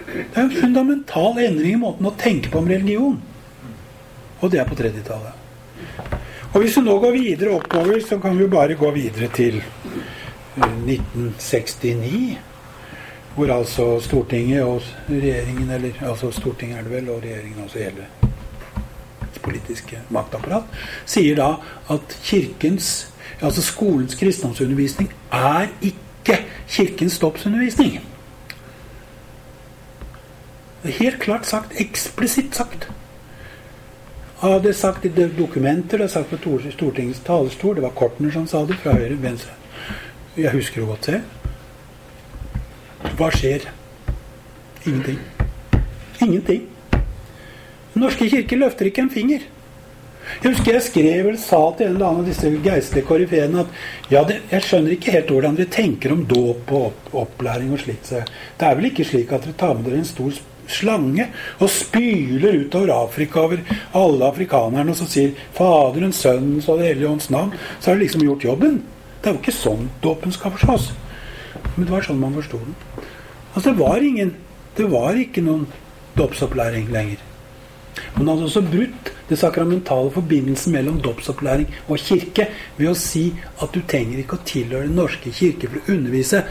Det 0.09 0.35
er 0.35 0.43
en 0.45 0.55
fundamental 0.55 1.39
endring 1.43 1.75
i 1.77 1.81
måten 1.81 2.09
å 2.09 2.15
tenke 2.19 2.51
på 2.53 2.59
om 2.63 2.71
religion. 2.71 3.19
Og 4.41 4.51
det 4.53 4.61
er 4.63 4.69
på 4.69 4.79
30-tallet. 4.79 5.35
Og 6.53 6.61
Hvis 6.63 6.79
vi 6.79 6.83
nå 6.87 6.95
går 7.03 7.13
videre 7.15 7.55
oppover, 7.59 8.01
så 8.03 8.19
kan 8.23 8.39
vi 8.39 8.47
bare 8.51 8.79
gå 8.79 8.91
videre 8.95 9.29
til 9.35 9.61
1969 10.59 12.39
hvor 13.39 13.53
altså 13.55 14.01
Stortinget 14.03 14.65
og 14.67 14.83
regjeringen, 15.09 15.71
eller 15.71 16.01
altså 16.03 16.31
Stortinget 16.35 16.79
er 16.79 16.83
det 16.83 16.91
vel, 16.91 17.11
og 17.11 17.23
regjeringen, 17.23 17.63
altså 17.63 17.79
hele 17.79 18.07
politiske 19.43 20.01
maktapparat, 20.11 20.67
sier 21.07 21.39
da 21.39 21.53
at 21.95 22.17
kirkens, 22.27 23.13
altså 23.41 23.63
skolens 23.63 24.19
kristendomsundervisning 24.19 25.13
er 25.33 25.71
ikke 25.81 26.41
kirkens 26.69 27.21
er 30.91 30.99
helt 30.99 31.21
klart 31.23 31.47
sagt. 31.47 31.73
Eksplisitt 31.81 32.55
sagt. 32.57 32.91
Ja, 34.43 34.59
det 34.59 34.71
er 34.75 34.79
sagt 34.79 35.05
i 35.05 35.09
dokumenter, 35.39 35.99
det 35.99 36.05
er 36.05 36.15
sagt 36.19 36.31
på 36.31 36.59
Stortingets 36.71 37.23
talerstol. 37.27 37.75
Det 37.79 37.83
var 37.83 37.95
Kortner 37.95 38.31
som 38.35 38.47
sa 38.47 38.67
det, 38.67 38.79
fra 38.83 38.99
høyre 38.99 39.23
venstre. 39.23 39.55
Jeg 40.37 40.55
husker 40.55 40.81
det 40.81 40.89
godt 40.89 41.05
selv. 41.05 41.38
Hva 43.19 43.31
skjer? 43.35 43.69
Ingenting. 44.87 45.19
Ingenting. 46.21 46.67
Den 47.93 48.03
norske 48.03 48.29
kirke 48.31 48.59
løfter 48.59 48.91
ikke 48.91 49.05
en 49.07 49.13
finger. 49.13 49.47
Jeg 50.43 50.53
husker 50.53 50.75
jeg 50.77 50.85
skrev 50.85 51.29
eller 51.31 51.41
sa 51.41 51.61
til 51.77 51.87
en 51.89 51.95
eller 51.95 52.09
annen 52.09 52.25
av 52.25 52.29
disse 52.29 52.51
geistlige 52.65 53.07
korifeene 53.09 53.63
at 53.63 54.13
ja, 54.13 54.21
det, 54.29 54.43
jeg 54.51 54.67
skjønner 54.67 54.95
ikke 54.95 55.15
helt 55.15 55.33
hvordan 55.33 55.57
dere 55.57 55.73
tenker 55.73 56.13
om 56.13 56.27
dåp 56.29 56.69
og 56.75 56.91
opp, 56.91 57.09
opplæring 57.23 57.73
og 57.73 57.81
slikt. 57.81 58.13
Det 58.13 58.69
er 58.69 58.77
vel 58.77 58.91
ikke 58.91 59.07
slik 59.09 59.33
at 59.33 59.47
dere 59.47 59.57
tar 59.59 59.75
med 59.79 59.89
dere 59.89 60.03
en 60.03 60.09
stor 60.09 60.37
slange 60.69 61.31
og 61.65 61.73
spyler 61.73 62.61
utover 62.67 62.93
Afrika 62.99 63.47
over 63.47 63.63
alle 63.97 64.29
afrikanerne 64.29 64.93
og 64.93 65.01
så 65.01 65.09
sier 65.09 65.33
Faderen, 65.57 66.13
Sønnen 66.13 66.61
og 66.61 66.83
Det 66.83 66.93
hellige 66.93 67.09
ånds 67.15 67.31
navn, 67.33 67.55
så 67.81 67.91
har 67.91 67.97
dere 67.97 68.05
liksom 68.05 68.27
gjort 68.29 68.49
jobben. 68.51 68.83
Det 69.23 69.31
er 69.31 69.39
jo 69.39 69.43
ikke 69.43 69.61
sånn 69.63 69.89
dåpen 70.05 70.35
skal 70.35 70.53
forstås. 70.59 70.93
Men 71.79 71.87
det 71.87 71.95
var 71.95 72.03
sånn 72.03 72.19
man 72.19 72.35
forsto 72.35 72.59
den. 72.59 72.75
Altså, 73.55 73.71
det 73.71 73.79
var 73.79 74.03
ingen 74.03 74.35
Det 74.79 74.87
var 74.87 75.17
ikke 75.19 75.43
noen 75.43 75.65
dåpsopplæring 76.15 76.91
lenger. 76.95 77.23
Man 78.15 78.29
hadde 78.29 78.45
også 78.47 78.61
brutt 78.63 79.11
det 79.29 79.39
sakramentale 79.41 80.13
forbindelsen 80.15 80.73
mellom 80.73 81.01
dåpsopplæring 81.03 81.67
og 81.89 81.99
kirke 81.99 82.47
ved 82.77 82.91
å 82.93 82.95
si 82.99 83.25
at 83.59 83.75
du 83.75 83.81
trenger 83.91 84.21
ikke 84.23 84.39
å 84.39 84.47
tilhøre 84.47 84.87
Den 84.87 84.95
norske 85.01 85.33
kirke 85.35 85.67
for 85.67 85.81
å 85.81 85.97
undervise 85.97 86.45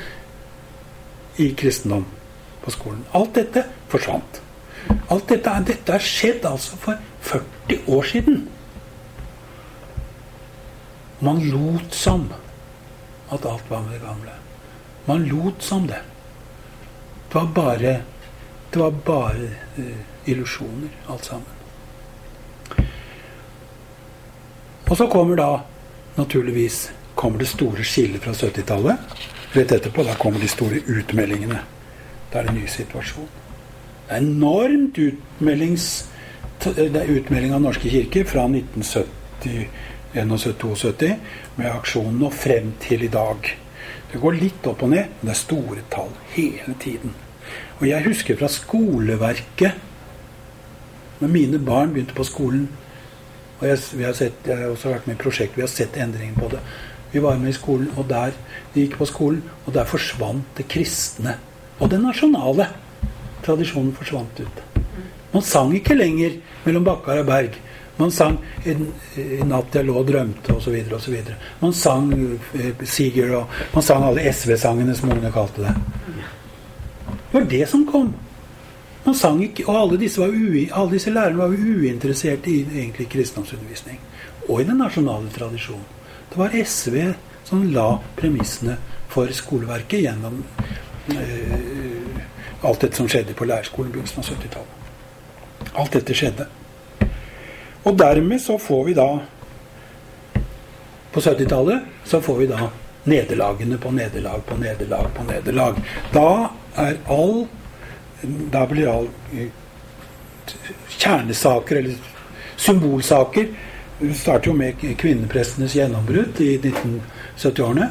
i 1.40 1.48
kristendom 1.56 2.04
på 2.66 2.74
skolen. 2.76 3.06
Alt 3.16 3.38
dette 3.40 3.64
forsvant. 3.92 4.42
Alt 5.08 5.32
dette, 5.32 5.54
dette 5.72 5.96
er 5.96 6.04
skjedd 6.04 6.48
altså 6.48 6.80
for 6.84 7.00
40 7.30 7.88
år 7.96 8.12
siden. 8.12 8.42
Man 11.24 11.42
lot 11.48 11.96
som 11.96 12.28
at 13.32 13.48
alt 13.48 13.72
var 13.72 13.88
med 13.88 13.98
det 13.98 14.04
gamle. 14.04 14.37
Man 15.08 15.26
lot 15.28 15.64
som 15.64 15.88
det. 15.88 16.02
Det 17.30 17.36
var 17.36 17.48
bare 17.56 18.02
Det 18.70 18.80
var 18.80 18.92
bare 18.92 19.48
uh, 19.78 20.00
illusjoner, 20.26 20.90
alt 21.08 21.26
sammen. 21.26 21.54
Og 24.88 24.98
så 24.98 25.08
kommer 25.08 25.36
da 25.36 25.62
naturligvis 26.16 26.92
kommer 27.16 27.40
det 27.40 27.48
store 27.48 27.84
skillet 27.84 28.24
fra 28.24 28.32
70-tallet. 28.32 29.16
Rett 29.56 29.72
etterpå 29.72 30.04
da 30.04 30.16
kommer 30.20 30.40
de 30.40 30.48
store 30.52 30.82
utmeldingene. 30.86 31.60
Da 32.32 32.40
er 32.40 32.48
det 32.48 32.52
en 32.52 32.60
ny 32.60 32.68
situasjon. 32.68 33.30
Det 34.08 34.16
er 34.16 34.24
enormt 34.24 35.00
utmeldings, 35.00 35.88
det 36.64 36.90
er 36.92 37.16
utmelding 37.16 37.56
av 37.56 37.64
Norske 37.64 37.90
kirke 37.92 38.26
fra 38.28 38.44
1970 38.52 39.68
71-72 40.14 41.16
med 41.56 41.72
aksjonen 41.72 42.24
og 42.28 42.34
frem 42.34 42.72
til 42.82 43.04
i 43.04 43.12
dag. 43.12 43.50
Det 44.12 44.22
går 44.22 44.40
litt 44.40 44.68
opp 44.70 44.84
og 44.86 44.92
ned, 44.94 45.10
men 45.20 45.30
det 45.30 45.34
er 45.34 45.40
store 45.42 45.84
tall 45.92 46.12
hele 46.36 46.76
tiden. 46.80 47.16
Og 47.80 47.88
jeg 47.88 48.06
husker 48.08 48.38
fra 48.40 48.50
skoleverket 48.52 49.84
Når 51.18 51.32
mine 51.34 51.58
barn 51.58 51.94
begynte 51.94 52.14
på 52.14 52.26
skolen 52.28 52.68
og 53.58 53.64
jeg, 53.66 53.78
har 54.06 54.14
sett, 54.14 54.46
jeg 54.46 54.58
har 54.60 54.70
også 54.70 54.92
vært 54.92 55.08
med 55.10 55.16
i 55.16 55.22
prosjekt, 55.22 55.56
vi 55.58 55.64
har 55.64 55.72
sett 55.72 55.96
endringen 55.98 56.36
på 56.38 56.50
det. 56.52 56.60
Vi 57.10 57.22
var 57.24 57.40
med 57.42 57.50
i 57.50 57.56
skolen, 57.58 57.88
og 57.98 58.06
der 58.10 58.36
de 58.74 58.84
gikk 58.84 59.00
på 59.00 59.08
skolen, 59.10 59.40
og 59.66 59.74
der 59.74 59.88
forsvant 59.90 60.60
det 60.60 60.68
kristne. 60.70 61.38
Og 61.80 61.90
det 61.90 61.98
nasjonale. 62.04 62.68
Tradisjonen 63.46 63.96
forsvant 63.98 64.42
ut. 64.44 64.62
Man 65.34 65.46
sang 65.46 65.74
ikke 65.78 65.98
lenger 65.98 66.38
mellom 66.66 66.86
Bakkar 66.86 67.24
og 67.24 67.30
Berg. 67.32 67.58
Man 67.98 68.12
sang 68.12 68.38
'I 68.66 69.44
natt 69.46 69.76
jeg 69.76 69.86
lå 69.86 69.96
og 69.98 70.08
drømte' 70.08 70.54
osv. 70.54 70.76
osv. 70.94 71.16
Man 71.62 71.74
sang 71.74 72.14
uh, 72.14 72.84
Siger 72.84 73.36
og 73.40 73.48
man 73.74 73.84
sang 73.84 74.06
alle 74.06 74.34
SV-sangene, 74.34 74.96
som 74.96 75.10
ungene 75.10 75.32
kalte 75.32 75.62
det. 75.62 75.76
Det 77.08 77.34
var 77.34 77.48
det 77.50 77.70
som 77.70 77.86
kom. 77.86 78.14
Man 79.06 79.16
sang 79.16 79.44
ikke, 79.44 79.66
Og 79.68 79.82
alle 79.82 79.98
disse, 79.98 80.24
alle 80.24 80.92
disse 80.92 81.10
lærerne 81.10 81.38
var 81.38 81.48
uinteresserte 81.48 82.52
i 82.52 82.62
egentlig 82.62 83.10
kristendomsundervisning. 83.10 84.00
Og 84.50 84.62
i 84.62 84.64
den 84.64 84.78
nasjonale 84.78 85.30
tradisjonen. 85.30 85.86
Det 86.30 86.38
var 86.38 86.52
SV 86.64 87.14
som 87.44 87.64
la 87.72 87.98
premissene 88.16 88.78
for 89.10 89.32
skoleverket 89.32 90.02
gjennom 90.04 90.44
uh, 91.10 92.22
alt 92.62 92.82
dette 92.82 92.98
som 92.98 93.08
skjedde 93.08 93.34
på 93.34 93.46
lærerskolen 93.46 93.94
av 93.96 94.24
70-tallet. 94.24 95.74
Alt 95.74 95.94
dette 95.94 96.14
skjedde. 96.14 96.48
Og 97.88 97.96
dermed 97.98 98.42
så 98.44 98.58
får 98.60 98.84
vi 98.90 98.96
da 98.98 99.08
På 101.12 101.24
70-tallet 101.24 102.08
så 102.08 102.22
får 102.22 102.42
vi 102.42 102.50
da 102.52 102.68
nederlagene 103.08 103.78
på 103.80 103.92
nederlag 103.96 104.44
på 104.46 104.58
nederlag 104.60 105.08
på 105.16 105.24
nederlag. 105.24 105.80
Da 106.12 106.50
er 106.76 107.00
all 107.08 107.48
Da 108.52 108.66
blir 108.68 108.90
all 108.92 109.08
eh, 109.32 109.48
kjernesaker, 110.98 111.76
eller 111.76 111.96
symbolsaker 112.56 113.48
Vi 114.00 114.14
starter 114.14 114.52
jo 114.52 114.58
med 114.58 114.84
kvinneprestenes 115.00 115.76
gjennombrudd 115.76 116.42
i 116.44 116.58
1970-årene. 116.60 117.88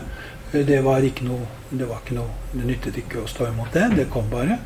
Det 0.53 0.79
var 0.85 1.05
ikke 1.05 1.27
noe 1.27 1.49
det 1.71 1.87
var 1.89 1.99
ikke 1.99 2.15
noe, 2.15 2.31
det 2.53 2.67
nyttet 2.69 2.99
ikke 3.01 3.25
å 3.25 3.29
stå 3.31 3.49
imot 3.51 3.75
det. 3.75 3.89
Det 3.97 4.07
kom 4.13 4.29
bare. 4.31 4.61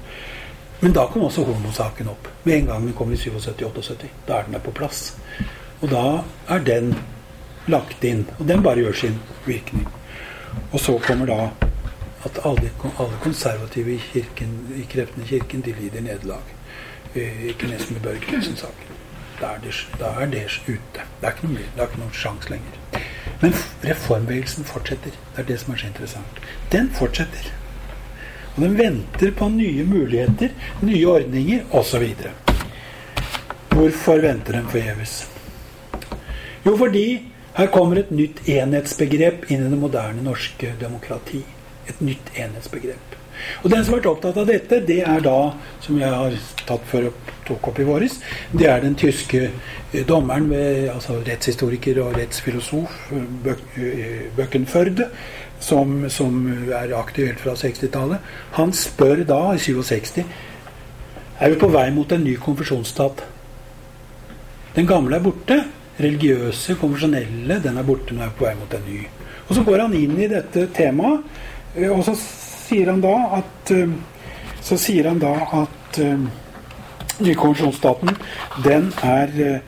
Men 0.81 0.93
da 0.97 1.07
kom 1.13 1.25
også 1.27 1.45
homosaken 1.45 2.09
opp. 2.09 2.29
Med 2.45 2.55
en 2.57 2.67
gang 2.67 2.87
den 2.87 2.97
kom 2.97 3.13
i 3.13 3.17
77-78. 3.17 4.07
Da 4.27 4.39
er 4.39 4.47
den 4.47 4.57
der 4.57 4.63
på 4.65 4.73
plass. 4.77 5.17
Og 5.81 5.91
da 5.93 6.05
er 6.49 6.63
den 6.65 6.95
lagt 7.69 8.05
inn. 8.05 8.27
Og 8.39 8.47
den 8.49 8.63
bare 8.63 8.81
gjør 8.81 8.97
sin 9.03 9.19
virkning. 9.47 9.89
Og 10.73 10.81
så 10.81 10.99
kommer 11.07 11.27
da 11.27 11.51
at 12.25 12.41
alle, 12.45 12.71
alle 12.99 13.21
konservative 13.23 13.95
i, 13.95 14.01
kirken, 14.13 14.57
i 14.77 14.87
kreftene 14.89 15.25
i 15.25 15.29
kirken 15.29 15.61
de 15.65 15.75
lider 15.77 16.01
nederlag. 16.01 16.57
Eh, 17.15 17.47
ikke 17.53 17.69
nesten 17.69 17.97
med 17.97 18.03
Børge 18.03 18.21
Knutsen-saken. 18.21 18.97
Da, 19.41 19.47
er 19.47 20.27
det 20.27 20.61
ute. 20.69 21.05
Det 21.21 21.29
er 21.29 21.33
ikke 21.33 21.49
noe, 21.49 21.57
det 21.57 21.81
er 21.81 21.89
ikke 21.89 22.03
noen 22.03 22.13
sjanse 22.13 22.51
lenger. 22.53 23.05
Men 23.41 23.55
reformbevegelsen 23.85 24.69
fortsetter. 24.69 25.17
Det 25.33 25.45
er 25.45 25.49
det 25.49 25.61
som 25.61 25.73
er 25.73 25.81
så 25.81 25.87
interessant. 25.87 26.43
Den 26.73 26.91
fortsetter. 26.93 27.49
Og 28.55 28.63
den 28.65 28.77
venter 28.79 29.35
på 29.37 29.49
nye 29.53 29.85
muligheter, 29.87 30.55
nye 30.83 31.07
ordninger 31.07 31.77
osv. 31.77 32.07
Hvorfor 33.71 34.23
venter 34.23 34.59
den 34.59 34.69
forgjeves? 34.71 35.21
Jo, 36.67 36.75
fordi 36.77 37.07
her 37.57 37.71
kommer 37.73 38.03
et 38.03 38.11
nytt 38.15 38.43
enhetsbegrep 38.49 39.49
inn 39.51 39.65
i 39.67 39.71
det 39.73 39.79
moderne 39.81 40.23
norske 40.25 40.75
demokrati. 40.81 41.45
Et 41.89 42.03
nytt 42.05 42.35
enhetsbegrep. 42.37 43.17
Og 43.63 43.71
Den 43.71 43.85
som 43.85 43.95
har 43.95 44.01
vært 44.01 44.11
opptatt 44.11 44.39
av 44.41 44.49
dette, 44.49 44.81
det 44.87 45.01
er 45.07 45.23
da, 45.25 45.39
som 45.81 45.99
jeg 46.01 46.13
har 46.13 46.37
tatt 46.69 46.85
for 46.91 47.09
tok 47.49 47.71
opp 47.73 47.81
i 47.83 47.87
våres, 47.89 48.19
det 48.53 48.69
er 48.71 48.83
den 48.85 48.95
tyske 48.99 49.47
eh, 49.49 50.05
dommeren, 50.07 50.51
ved, 50.53 50.91
altså 50.93 51.19
rettshistoriker 51.27 51.99
og 52.05 52.15
rettsfilosof 52.19 53.11
eh, 53.17 54.29
Bøckenförde, 54.37 55.09
som, 55.61 56.09
som 56.11 56.41
er 56.73 56.95
aktuelt 56.97 57.41
fra 57.41 57.55
60-tallet, 57.59 58.33
han 58.57 58.73
spør 58.75 59.25
da, 59.29 59.41
i 59.55 59.61
67, 59.61 60.25
er 61.41 61.53
vi 61.53 61.61
på 61.61 61.71
vei 61.73 61.89
mot 61.95 62.13
en 62.13 62.25
ny 62.25 62.35
konfesjonsstat. 62.41 63.23
Den 64.75 64.89
gamle 64.89 65.17
er 65.17 65.25
borte. 65.25 65.57
Religiøse, 66.01 66.77
konfesjonelle, 66.81 67.59
den 67.61 67.79
er 67.81 67.85
borte. 67.85 68.17
Nå 68.17 68.25
er 68.25 68.33
vi 68.33 68.39
på 68.39 68.47
vei 68.47 68.55
mot 68.59 68.77
en 68.77 68.87
ny. 68.89 69.01
Og 69.49 69.55
Så 69.57 69.65
går 69.67 69.83
han 69.83 69.97
inn 69.99 70.15
i 70.21 70.29
dette 70.31 70.69
temaet, 70.77 71.25
eh, 71.75 71.91
og 71.91 72.05
så 72.07 72.15
sier 72.17 72.93
han 72.93 73.01
da 73.03 73.17
at 73.41 73.75
eh, 73.75 73.99
Så 74.61 74.77
sier 74.77 75.09
han 75.09 75.19
da 75.19 75.33
at 75.57 75.99
uh, 76.05 76.27
nykonvensjonsstaten, 77.25 78.11
den 78.63 78.91
er 79.03 79.63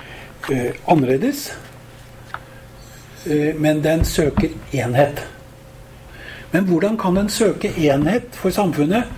annerledes. 0.85 1.47
Men 3.57 3.81
den 3.81 4.05
søker 4.05 4.53
enhet. 4.77 5.25
Men 6.53 6.69
hvordan 6.69 6.99
kan 7.01 7.17
en 7.17 7.31
søke 7.33 7.73
enhet 7.81 8.37
for 8.37 8.53
samfunnet? 8.55 9.09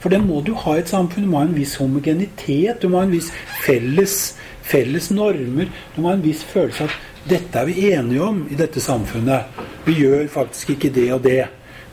For 0.00 0.12
det 0.12 0.20
må 0.22 0.40
du 0.46 0.54
ha 0.54 0.76
i 0.76 0.82
et 0.82 0.90
samfunn. 0.90 1.26
Du 1.26 1.30
må 1.30 1.42
ha 1.42 1.48
en 1.48 1.56
viss 1.56 1.76
homogenitet. 1.80 2.80
Du 2.80 2.88
må 2.88 3.00
ha 3.00 3.06
en 3.08 3.12
viss 3.12 3.30
felles, 3.64 4.16
felles 4.62 5.10
normer. 5.12 5.68
Du 5.94 6.00
må 6.00 6.12
ha 6.12 6.16
en 6.16 6.24
viss 6.24 6.44
følelse 6.46 6.86
at 6.86 7.28
dette 7.28 7.60
er 7.60 7.68
vi 7.68 7.90
enige 7.90 8.24
om 8.24 8.44
i 8.48 8.56
dette 8.56 8.80
samfunnet. 8.80 9.58
Vi 9.84 9.98
gjør 9.98 10.28
faktisk 10.32 10.76
ikke 10.76 10.92
det 10.94 11.08
og 11.12 11.24
det. 11.26 11.42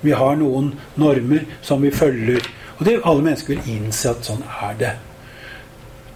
Vi 0.06 0.14
har 0.16 0.38
noen 0.40 0.72
normer 1.02 1.44
som 1.66 1.84
vi 1.84 1.92
følger. 1.92 2.46
Og 2.78 2.86
det, 2.86 3.00
alle 3.04 3.26
mennesker 3.26 3.56
vil 3.56 3.76
innse 3.76 4.14
at 4.14 4.28
sånn 4.28 4.44
er 4.70 4.80
det. 4.80 4.94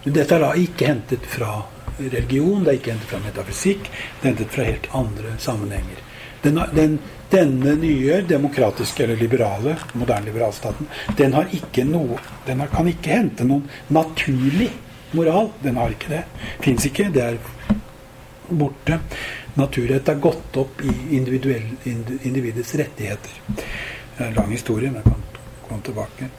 Men 0.05 0.15
dette 0.15 0.37
er 0.37 0.45
da 0.45 0.53
ikke 0.55 0.91
hentet 0.93 1.25
fra 1.27 1.57
religion, 1.99 2.63
det 2.63 2.71
er 2.71 2.77
ikke 2.79 2.93
hentet 2.93 3.11
fra 3.11 3.23
metafysikk. 3.25 3.89
Det 3.89 4.21
er 4.21 4.31
hentet 4.31 4.53
fra 4.53 4.67
helt 4.69 4.87
andre 4.95 5.33
sammenhenger. 5.41 6.05
Den, 6.41 6.59
den, 6.75 6.99
denne 7.29 7.73
nye 7.75 8.21
demokratiske 8.27 9.03
eller 9.03 9.19
liberale, 9.19 9.75
moderne 9.93 10.29
liberalstaten, 10.29 10.87
den 11.17 11.35
har 11.35 11.51
ikke 11.53 11.83
noe 11.87 12.19
Den 12.47 12.63
har, 12.63 12.71
kan 12.71 12.87
ikke 12.87 13.11
hente 13.13 13.45
noen 13.45 13.67
naturlig 13.93 14.69
moral. 15.11 15.51
Den 15.63 15.77
har 15.77 15.93
ikke 15.93 16.13
det. 16.13 16.23
Fins 16.63 16.85
ikke. 16.89 17.09
Det 17.13 17.25
er 17.25 17.37
borte. 18.49 18.99
Naturrett 19.59 20.09
er 20.09 20.21
gått 20.21 20.57
opp 20.57 20.81
i 20.85 20.93
individets 21.17 22.75
rettigheter. 22.79 23.41
Det 23.49 24.23
er 24.23 24.29
en 24.29 24.37
lang 24.39 24.51
historie, 24.53 24.91
men 24.91 25.03
jeg 25.03 25.11
kan 25.11 25.45
komme 25.67 25.85
tilbake 25.85 26.29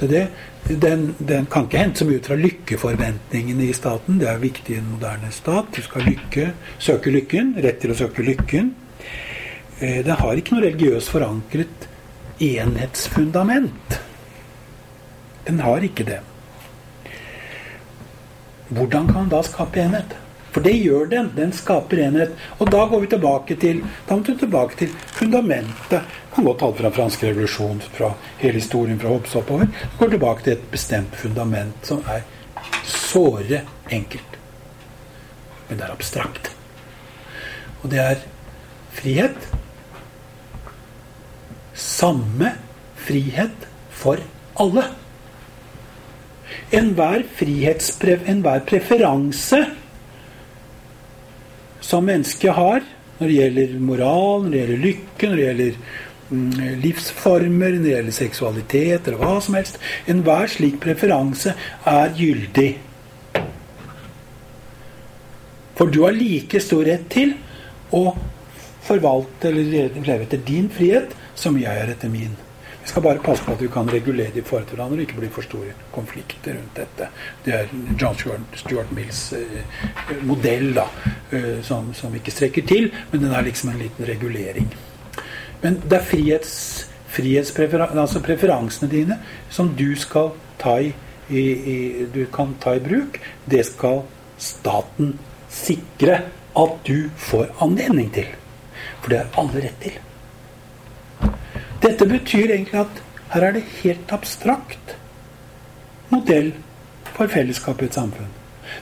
til 0.00 0.10
det. 0.10 0.24
Den, 0.64 1.10
den, 1.18 1.46
kan 1.50 1.66
ikke 1.68 1.82
hente 1.82 2.02
så 2.02 2.08
mye 2.08 2.20
ut 2.20 2.28
fra 2.30 2.38
lykkeforventningene 2.40 3.68
i 3.68 3.76
staten. 3.76 4.20
Det 4.20 4.28
er 4.30 4.40
viktig 4.42 4.76
i 4.76 4.80
en 4.80 4.94
moderne 4.94 5.32
stat. 5.32 5.72
Du 5.76 5.82
skal 5.84 6.08
lykke, 6.08 6.50
søke 6.78 7.12
lykken. 7.12 7.54
Rett 7.64 7.82
til 7.82 7.92
å 7.94 7.98
søke 7.98 8.24
lykken. 8.26 8.72
Eh, 9.80 10.04
det 10.04 10.18
har 10.20 10.38
ikke 10.38 10.54
noe 10.54 10.66
religiøst 10.66 11.10
forankret 11.10 11.88
enhetsfundament. 12.42 13.98
Den 15.44 15.60
har 15.60 15.84
ikke 15.84 16.06
det. 16.08 16.20
Hvordan 18.74 19.08
kan 19.10 19.24
den 19.24 19.32
da 19.32 19.42
skape 19.44 19.82
enhet? 19.82 20.14
For 20.54 20.62
det 20.62 20.76
gjør 20.78 21.08
den. 21.10 21.30
Den 21.34 21.52
skaper 21.52 21.98
enhet. 22.06 22.34
Og 22.62 22.70
da 22.70 22.84
går 22.90 23.02
vi 23.02 23.10
tilbake 23.10 23.56
til 23.60 23.82
da 24.08 24.16
må 24.16 24.22
vi 24.28 24.36
tilbake 24.38 24.78
til 24.78 24.92
fundamentet. 25.18 26.14
Kan 26.34 26.46
godt 26.46 26.60
tale 26.62 26.78
fra 26.78 26.92
fransk 26.94 27.24
revolusjon, 27.26 27.82
fra 27.94 28.12
hele 28.38 28.60
historien 28.60 29.00
fra 29.00 29.10
Hobbes 29.10 29.34
oppover. 29.38 29.66
Går 29.98 30.14
tilbake 30.14 30.46
til 30.46 30.54
et 30.54 30.70
bestemt 30.70 31.18
fundament 31.18 31.90
som 31.90 32.06
er 32.10 32.22
såre 32.86 33.64
enkelt. 33.90 34.38
Men 35.68 35.78
det 35.80 35.86
er 35.88 35.96
abstrakt. 35.96 36.52
Og 37.82 37.90
det 37.90 38.00
er 38.00 38.24
frihet 38.94 39.53
samme 42.04 42.52
frihet 43.00 43.68
for 43.90 44.20
alle. 44.60 44.84
Enhver 46.74 47.24
enhver 48.28 48.64
preferanse 48.68 49.60
som 51.84 52.04
mennesket 52.04 52.56
har 52.56 52.82
når 53.18 53.30
det 53.30 53.36
gjelder 53.38 53.78
moral, 53.80 54.44
når 54.44 54.50
det 54.50 54.60
gjelder 54.60 54.82
lykke, 54.82 55.28
når 55.28 55.36
det 55.36 55.46
gjelder 55.46 55.78
mm, 56.28 56.52
livsformer, 56.84 57.76
når 57.76 57.86
det 57.86 57.94
gjelder 57.94 58.18
seksualitet 58.18 59.08
eller 59.08 59.20
hva 59.22 59.34
som 59.44 59.56
helst 59.58 59.80
Enhver 60.10 60.50
slik 60.50 60.80
preferanse 60.82 61.54
er 61.88 62.14
gyldig. 62.18 62.70
For 65.74 65.90
du 65.90 66.02
har 66.04 66.14
like 66.16 66.60
stor 66.62 66.84
rett 66.86 67.08
til 67.12 67.36
å 67.94 68.06
forvalte 68.84 69.48
eller 69.48 69.94
leve 70.04 70.26
etter 70.26 70.42
din 70.44 70.68
frihet 70.72 71.14
som 71.34 71.56
jeg 71.58 71.82
er 71.82 71.94
etter 71.94 72.12
min. 72.12 72.34
Vi 72.84 72.90
skal 72.90 73.02
bare 73.02 73.20
passe 73.24 73.44
på 73.46 73.54
at 73.54 73.62
vi 73.62 73.68
kan 73.72 73.88
regulere 73.88 74.32
de 74.34 74.42
i 74.42 74.44
forhold 74.44 74.66
til 74.68 74.76
hverandre 74.76 74.98
og 74.98 75.06
ikke 75.06 75.16
bli 75.22 75.28
for 75.32 75.46
store 75.46 75.70
konflikter 75.94 76.58
rundt 76.58 76.76
dette. 76.76 77.06
Det 77.44 77.54
er 77.56 77.70
John 78.00 78.18
Stuart, 78.18 78.92
Mills 78.92 79.22
eh, 79.32 80.10
modell 80.28 80.74
da, 80.76 80.84
eh, 81.32 81.62
som, 81.64 81.94
som, 81.96 82.12
ikke 82.14 82.34
strekker 82.34 82.66
til, 82.68 82.90
men 83.12 83.24
den 83.24 83.32
er 83.32 83.46
liksom 83.46 83.72
en 83.72 83.80
liten 83.80 84.04
regulering. 84.04 84.68
Men 85.62 85.80
det 85.80 85.96
er 85.96 86.04
frihets, 86.04 86.54
frihetspreferan 87.16 87.98
altså 87.98 88.20
preferansene 88.20 88.92
dine 88.92 89.16
som 89.48 89.72
du 89.78 89.94
skal 89.96 90.34
ta 90.60 90.76
i, 90.76 90.92
i, 91.30 91.40
i, 91.40 91.78
du 92.12 92.26
kan 92.28 92.52
ta 92.60 92.76
i 92.76 92.84
bruk. 92.84 93.16
Det 93.48 93.64
skal 93.64 94.02
staten 94.36 95.16
sikre 95.48 96.20
at 96.52 96.80
du 96.84 97.08
får 97.16 97.48
anledning 97.64 98.12
til. 98.12 98.28
For 99.00 99.08
det 99.08 99.24
har 99.24 99.40
alle 99.40 99.64
rett 99.64 99.80
til. 99.88 100.02
Dette 101.84 102.06
betyr 102.08 102.54
egentlig 102.54 102.80
at 102.80 103.02
her 103.34 103.44
er 103.48 103.56
det 103.56 103.64
helt 103.82 104.12
abstrakt 104.14 104.94
modell 106.12 106.52
for 107.14 107.28
fellesskap 107.30 107.82
i 107.82 107.88
et 107.88 107.96
samfunn. 107.96 108.30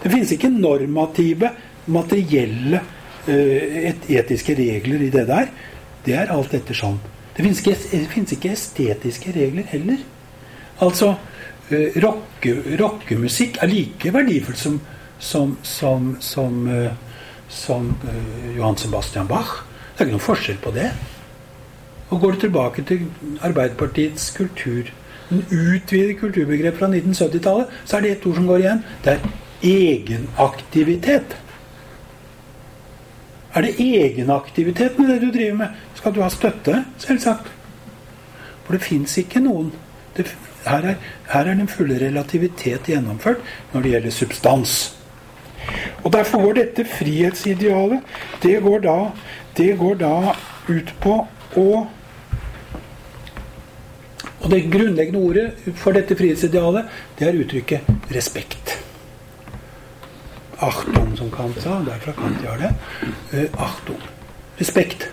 Det 0.03 0.11
finnes 0.13 0.33
ikke 0.35 0.51
normative, 0.53 1.51
materielle, 1.91 2.83
et 3.27 4.07
etiske 4.11 4.55
regler 4.59 5.03
i 5.07 5.11
det 5.15 5.27
der. 5.29 5.51
Det 6.07 6.15
er 6.19 6.31
alt 6.35 6.55
ettersom. 6.55 6.99
Det 7.35 7.45
finnes 7.45 7.61
ikke, 7.63 7.77
det 7.91 8.09
finnes 8.13 8.35
ikke 8.37 8.53
estetiske 8.55 9.35
regler 9.35 9.67
heller. 9.71 10.03
Altså 10.83 11.15
rocke, 12.03 12.55
rockemusikk 12.81 13.59
er 13.63 13.71
like 13.71 14.13
verdifullt 14.15 14.59
som, 14.59 14.81
som, 15.19 15.57
som, 15.63 16.17
som, 16.21 16.67
uh, 16.69 16.93
som 17.49 17.95
Johan 18.57 18.77
Sebastian 18.77 19.31
Bach. 19.31 19.63
Det 19.93 20.03
er 20.03 20.09
ikke 20.09 20.19
noen 20.19 20.27
forskjell 20.27 20.61
på 20.63 20.75
det. 20.75 20.91
Og 22.13 22.21
går 22.21 22.35
du 22.35 22.41
tilbake 22.41 22.83
til 22.85 23.07
Arbeiderpartiets 23.41 24.31
kultur, 24.37 24.91
den 25.31 25.45
utvidet 25.49 26.19
kulturbegrep 26.21 26.77
fra 26.77 26.91
1970-tallet, 26.93 27.71
så 27.85 27.97
er 27.97 28.05
det 28.05 28.11
ett 28.13 28.27
ord 28.29 28.37
som 28.37 28.49
går 28.51 28.59
igjen. 28.61 28.83
Det 29.05 29.15
er 29.15 29.23
egenaktivitet. 29.63 31.37
Er 33.55 33.65
det 33.65 33.81
egenaktivitet 33.81 34.99
med 34.99 35.09
det 35.09 35.21
du 35.23 35.31
driver 35.33 35.57
med? 35.57 35.81
Skal 35.95 36.15
du 36.15 36.21
ha 36.21 36.29
støtte? 36.33 36.85
Selvsagt. 37.01 37.49
For 38.65 38.77
det 38.77 38.85
fins 38.85 39.17
ikke 39.19 39.41
noen 39.41 39.73
det, 40.17 40.29
her, 40.67 40.85
er, 40.93 41.01
her 41.33 41.49
er 41.49 41.57
den 41.57 41.69
fulle 41.69 41.97
relativitet 42.01 42.93
gjennomført 42.93 43.41
når 43.73 43.83
det 43.83 43.95
gjelder 43.95 44.17
substans. 44.19 44.77
Og 46.05 46.13
Derfor 46.13 46.45
går 46.45 46.61
dette 46.61 46.85
frihetsidealet 46.85 48.05
det 48.43 48.59
går 48.63 48.85
da, 48.85 48.97
det 49.57 49.73
går 49.79 49.99
da 50.01 50.15
ut 50.69 50.95
på 51.01 51.19
å 51.57 51.69
og 54.43 54.51
det 54.51 54.65
grunnleggende 54.73 55.23
ordet 55.23 55.73
for 55.79 55.95
dette 55.95 56.17
frihetsidealet, 56.19 56.91
det 57.19 57.29
er 57.29 57.39
uttrykket 57.39 58.13
respekt. 58.15 58.77
Achtung, 60.63 61.17
som 61.19 61.31
Kant 61.31 61.59
sa. 61.63 61.81
Derfra 61.87 62.15
Kant 62.19 62.43
gjør 62.43 62.61
det. 62.63 62.71
Uh, 63.33 63.63
achtung. 63.63 64.03
Respekt. 64.61 65.09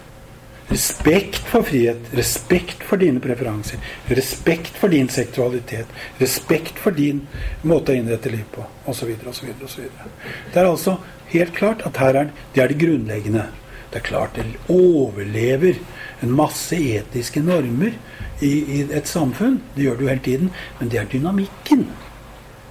Respekt 0.69 1.41
for 1.49 1.65
frihet, 1.65 2.11
respekt 2.13 2.83
for 2.85 3.01
dine 3.01 3.17
preferanser, 3.23 3.81
respekt 4.13 4.75
for 4.77 4.93
din 4.93 5.07
seksualitet, 5.09 5.89
respekt 6.19 6.77
for 6.77 6.93
din 6.93 7.23
måte 7.65 7.95
å 7.95 7.97
innrette 7.97 8.29
liv 8.29 8.43
på, 8.53 8.61
osv. 8.85 9.15
osv. 9.25 9.49
Det 9.57 10.53
er 10.53 10.69
altså 10.69 10.99
helt 11.31 11.55
klart 11.57 11.81
at 11.89 11.97
her 11.97 12.21
er 12.21 12.29
det 12.53 12.61
er 12.61 12.69
det 12.69 12.77
grunnleggende. 12.83 13.47
Det 13.89 14.03
er 14.03 14.05
klart 14.11 14.37
det 14.37 14.45
overlever 14.69 15.81
en 16.21 16.37
masse 16.37 16.77
etiske 16.77 17.41
normer 17.41 17.97
i, 18.41 18.52
i, 18.78 18.82
et 18.91 19.08
samfunn. 19.08 19.60
Det 19.75 19.84
gjør 19.84 20.04
jo 20.04 20.12
hele 20.12 20.25
tiden. 20.25 20.52
Men 20.80 20.91
det 20.91 20.99
er 20.99 21.12
dynamikken. 21.12 21.88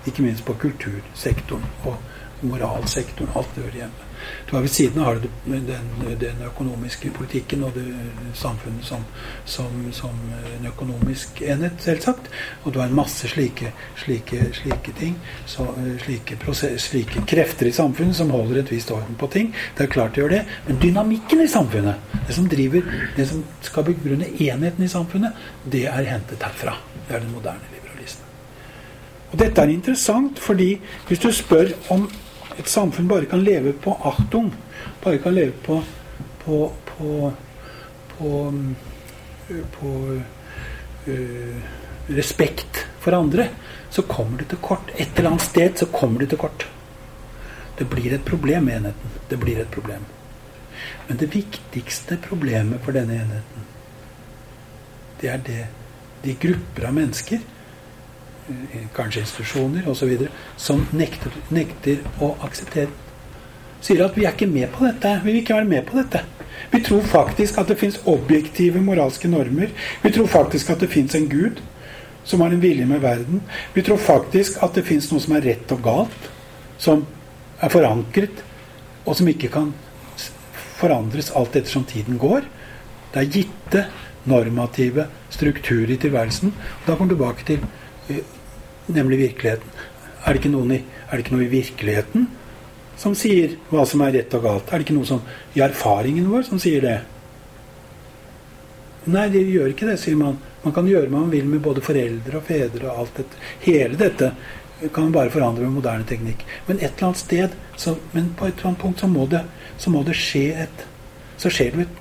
Ikke 0.06 0.24
minst 0.24 0.44
på 0.44 0.56
kultursektoren 0.60 1.64
og 1.84 1.96
moralsektoren. 2.42 3.32
Alt 3.36 3.54
det 3.54 3.66
hører 3.66 3.80
hjemme. 3.82 4.07
Du 4.48 4.56
har 4.56 4.62
Ved 4.62 4.70
siden 4.70 5.02
av 5.02 5.20
den, 5.20 5.66
den, 6.20 6.42
økonomiske 6.46 7.10
politikken 7.16 7.62
og 7.64 7.74
det 7.76 7.84
samfunnet 8.36 8.84
som, 8.84 9.04
som, 9.44 9.74
som, 9.92 10.14
en 10.58 10.68
økonomisk 10.70 11.42
enhet, 11.42 11.76
selvsagt. 11.84 12.30
Og 12.64 12.72
du 12.72 12.80
har 12.80 12.88
en 12.88 12.96
masse 12.96 13.28
slike, 13.28 13.72
slike, 13.96 14.50
slike 14.56 14.94
ting, 14.98 15.16
så, 15.46 15.66
slike, 16.04 16.38
prosess, 16.42 16.90
slike, 16.90 17.24
krefter 17.28 17.68
i 17.68 17.74
samfunnet 17.76 18.16
som 18.16 18.32
holder 18.34 18.62
et 18.62 18.72
visst 18.72 18.92
orden 18.94 19.18
på 19.20 19.30
ting. 19.32 19.52
Det 19.76 19.86
er 19.86 19.92
klart 19.92 20.16
det 20.16 20.24
gjør 20.24 20.36
det. 20.36 20.44
Men 20.66 20.80
dynamikken 20.82 21.44
i 21.44 21.50
samfunnet, 21.52 22.14
det 22.26 22.36
som 22.36 22.48
driver, 22.48 22.94
det 23.16 23.28
som 23.28 23.44
skal 23.64 23.88
begrunne 23.88 24.32
enheten 24.36 24.84
i 24.84 24.92
samfunnet, 24.92 25.44
det 25.64 25.86
er 25.90 26.12
hentet 26.12 26.44
herfra. 26.44 26.78
Det 27.08 27.16
er 27.16 27.24
den 27.24 27.34
moderne 27.36 27.74
liberalismen. 27.74 28.28
Og 29.32 29.38
dette 29.42 29.60
er 29.60 29.72
interessant, 29.72 30.40
fordi 30.40 30.78
hvis 31.08 31.20
du 31.20 31.30
spør 31.32 31.74
om 31.92 32.08
et 32.58 32.68
samfunn 32.68 33.08
bare 33.08 33.28
kan 33.30 33.44
leve 33.44 33.72
på 33.72 33.94
achtung, 34.08 34.50
bare 35.04 35.20
kan 35.22 35.34
leve 35.34 35.54
på 35.64 35.82
på, 36.48 36.72
på, 36.84 37.32
på, 38.16 38.52
på 39.80 39.88
uh, 41.08 41.56
respekt 42.06 42.86
for 42.98 43.12
andre, 43.12 43.48
så 43.90 44.02
kommer 44.02 44.38
det 44.38 44.48
til 44.48 44.62
kort. 44.64 44.88
Et 44.96 45.18
eller 45.18 45.34
annet 45.34 45.44
sted 45.44 45.76
så 45.78 45.90
kommer 45.92 46.24
det 46.24 46.30
til 46.32 46.40
kort. 46.40 46.64
Det 47.76 47.84
blir 47.84 48.14
et 48.16 48.24
problem 48.24 48.70
enheten. 48.72 49.12
Det 49.28 49.36
blir 49.36 49.60
et 49.60 49.70
problem. 49.70 50.08
Men 51.06 51.20
det 51.20 51.28
viktigste 51.34 52.16
problemet 52.24 52.80
for 52.84 52.96
denne 52.96 53.20
enheten, 53.20 53.68
det 55.20 55.28
er 55.28 55.44
det 55.44 55.62
de 56.24 56.34
grupper 56.40 56.88
av 56.88 56.96
mennesker 56.96 57.44
kanskje 58.96 59.24
institusjoner 59.24 59.88
osv., 59.90 60.28
som 60.56 60.86
nekter, 60.92 61.34
nekter, 61.54 62.02
å 62.20 62.34
akseptere 62.46 62.90
Sier 63.84 64.02
at 64.02 64.16
vi 64.18 64.24
er 64.26 64.34
ikke 64.34 64.48
med 64.50 64.72
på 64.74 64.82
dette. 64.88 65.12
Vi 65.22 65.30
vil 65.30 65.40
ikke 65.42 65.54
være 65.54 65.70
med 65.70 65.84
på 65.86 65.98
dette. 66.00 66.24
Vi 66.72 66.80
tror 66.82 67.04
faktisk 67.06 67.60
at 67.60 67.68
det 67.70 67.78
fins 67.78 68.00
objektive 68.10 68.80
moralske 68.82 69.30
normer. 69.30 69.70
Vi 70.02 70.10
tror 70.14 70.26
faktisk 70.26 70.72
at 70.74 70.82
det 70.82 70.90
fins 70.90 71.14
en 71.14 71.28
gud 71.30 71.62
som 72.26 72.42
har 72.42 72.52
en 72.52 72.62
vilje 72.62 72.86
med 72.86 73.00
verden. 73.00 73.40
Vi 73.74 73.84
tror 73.86 74.00
faktisk 74.02 74.58
at 74.62 74.74
det 74.74 74.84
fins 74.88 75.08
noe 75.12 75.22
som 75.22 75.36
er 75.38 75.46
rett 75.46 75.70
og 75.72 75.84
galt, 75.84 76.26
som 76.78 77.06
er 77.62 77.72
forankret, 77.72 78.42
og 79.06 79.16
som 79.16 79.30
ikke 79.30 79.50
kan 79.54 79.70
forandres 80.78 81.30
alt 81.38 81.56
ettersom 81.56 81.86
tiden 81.88 82.18
går. 82.20 82.44
Det 83.14 83.22
er 83.22 83.32
gitte 83.38 83.86
normative 84.28 85.06
strukturer 85.32 85.94
i 85.94 86.00
tilværelsen. 86.02 86.52
Da 86.84 86.98
kommer 86.98 87.14
vi 87.14 87.16
tilbake 87.16 87.46
til 87.48 87.62
eh, 88.10 88.26
nemlig 88.94 89.20
virkeligheten. 89.26 89.86
Er 90.26 90.36
det, 90.36 90.50
i, 90.50 90.82
er 91.08 91.12
det 91.12 91.24
ikke 91.24 91.36
noe 91.36 91.46
i 91.46 91.52
virkeligheten 91.52 92.26
som 92.98 93.14
sier 93.16 93.54
hva 93.70 93.84
som 93.86 94.02
er 94.04 94.16
rett 94.18 94.34
og 94.34 94.44
galt? 94.44 94.68
Er 94.70 94.80
det 94.80 94.88
ikke 94.88 94.98
noe 94.98 95.08
som, 95.08 95.22
i 95.54 95.62
erfaringen 95.64 96.28
vår 96.28 96.48
som 96.48 96.60
sier 96.62 96.84
det? 96.84 96.98
Nei, 99.08 99.28
det 99.32 99.46
gjør 99.48 99.72
ikke 99.72 99.88
det, 99.88 99.96
sier 100.02 100.18
man. 100.18 100.36
Man 100.64 100.74
kan 100.76 100.88
gjøre 100.88 101.08
hva 101.08 101.22
man 101.22 101.32
vil 101.32 101.46
med 101.48 101.62
både 101.64 101.84
foreldre 101.84 102.40
og 102.40 102.48
fedre 102.48 102.90
og 102.90 103.04
alt 103.04 103.20
dette. 103.22 103.44
Hele 103.64 104.00
dette 104.00 104.32
kan 104.92 105.06
man 105.06 105.14
bare 105.14 105.32
forandre 105.32 105.64
med 105.64 105.78
moderne 105.78 106.06
teknikk. 106.06 106.44
Men 106.66 106.78
et 106.78 106.90
eller 106.90 107.08
annet 107.08 107.22
sted, 107.22 107.56
så, 107.76 107.96
men 108.12 108.32
på 108.36 108.46
et 108.46 108.58
eller 108.58 108.72
annet 108.72 108.82
punkt 108.82 109.00
så 109.02 109.08
må 109.10 109.26
det, 109.30 109.42
så 109.78 109.90
må 109.94 110.04
det 110.06 110.18
skje 110.18 110.46
et 110.66 110.86
Så 111.38 111.52
skjer 111.54 111.70
det 111.70 111.84
et, 111.84 111.98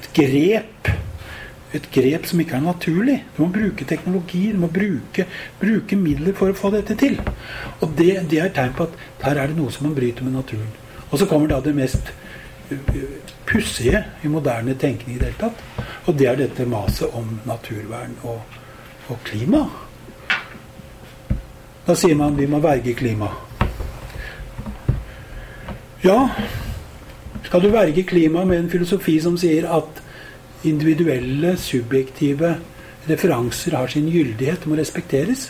et 0.00 0.06
grep. 0.16 0.88
Et 1.76 1.84
grep 1.92 2.24
som 2.26 2.40
ikke 2.40 2.56
er 2.56 2.64
naturlig. 2.64 3.16
Du 3.36 3.42
må 3.42 3.50
bruke 3.52 3.84
teknologi, 3.84 4.46
du 4.52 4.62
må 4.62 4.70
bruke, 4.72 5.26
bruke 5.60 5.98
midler 6.00 6.36
for 6.36 6.52
å 6.52 6.56
få 6.56 6.70
dette 6.72 6.96
til. 6.96 7.18
Og 7.82 7.92
det, 7.98 8.14
det 8.30 8.40
er 8.40 8.54
tegn 8.56 8.72
på 8.78 8.88
at 8.88 9.26
her 9.26 9.42
er 9.42 9.50
det 9.50 9.58
noe 9.58 9.74
som 9.74 9.88
man 9.88 9.96
bryter 9.98 10.24
med 10.24 10.38
naturen. 10.38 10.70
Og 11.10 11.20
så 11.20 11.28
kommer 11.28 11.50
da 11.50 11.60
det 11.64 11.76
mest 11.76 12.12
pussige 13.48 14.04
i 14.24 14.28
moderne 14.28 14.74
tenkning 14.74 15.16
i 15.16 15.18
det 15.18 15.32
hele 15.32 15.40
tatt. 15.48 15.60
Og 16.06 16.16
det 16.16 16.28
er 16.28 16.40
dette 16.40 16.66
maset 16.68 17.12
om 17.16 17.38
naturvern 17.48 18.16
og, 18.22 18.40
og 19.08 19.20
klima. 19.24 19.64
Da 21.86 21.96
sier 21.96 22.16
man 22.16 22.36
vi 22.36 22.48
må 22.48 22.60
verge 22.64 22.96
klima. 22.96 23.30
Ja, 26.04 26.28
skal 27.44 27.64
du 27.64 27.70
verge 27.72 28.04
klima 28.06 28.44
med 28.44 28.60
en 28.60 28.70
filosofi 28.70 29.16
som 29.20 29.36
sier 29.40 29.66
at 29.72 29.97
individuelle, 30.68 31.56
subjektive 31.60 32.56
referanser 33.08 33.76
har 33.78 33.88
sin 33.92 34.08
gyldighet, 34.12 34.66
må 34.68 34.76
respekteres? 34.76 35.48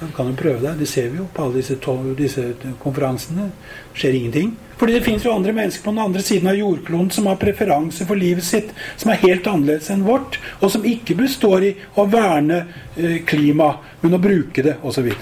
Ja, 0.00 0.08
du 0.08 0.12
kan 0.16 0.32
jo 0.32 0.36
prøve 0.38 0.58
deg. 0.64 0.80
Det 0.82 0.88
ser 0.90 1.12
vi 1.12 1.20
jo 1.20 1.28
på 1.30 1.44
alle 1.44 1.60
disse, 1.60 1.76
disse 2.18 2.72
konferansene. 2.82 3.46
Skjer 3.94 4.16
ingenting. 4.18 4.50
Fordi 4.76 4.96
det 4.96 5.04
fins 5.06 5.24
jo 5.24 5.32
andre 5.32 5.54
mennesker 5.54 5.84
på 5.84 5.94
den 5.94 6.02
andre 6.02 6.22
siden 6.26 6.50
av 6.50 6.58
jordkloden 6.58 7.12
som 7.14 7.28
har 7.30 7.38
preferanse 7.38 8.06
for 8.08 8.18
livet 8.18 8.44
sitt 8.44 8.72
som 8.96 9.12
er 9.12 9.22
helt 9.22 9.46
annerledes 9.46 9.92
enn 9.94 10.02
vårt, 10.06 10.40
og 10.58 10.72
som 10.74 10.86
ikke 10.88 11.14
består 11.18 11.68
i 11.68 11.72
å 11.94 12.08
verne 12.10 12.64
eh, 12.96 13.20
klima, 13.26 13.70
men 14.02 14.18
å 14.18 14.22
bruke 14.22 14.66
det 14.66 14.80
osv. 14.82 15.12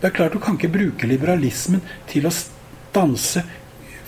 Det 0.00 0.08
er 0.08 0.16
klart 0.16 0.32
du 0.32 0.40
kan 0.40 0.56
ikke 0.56 0.72
bruke 0.72 1.08
liberalismen 1.08 1.84
til 2.08 2.30
å 2.30 2.32
stanse 2.32 3.44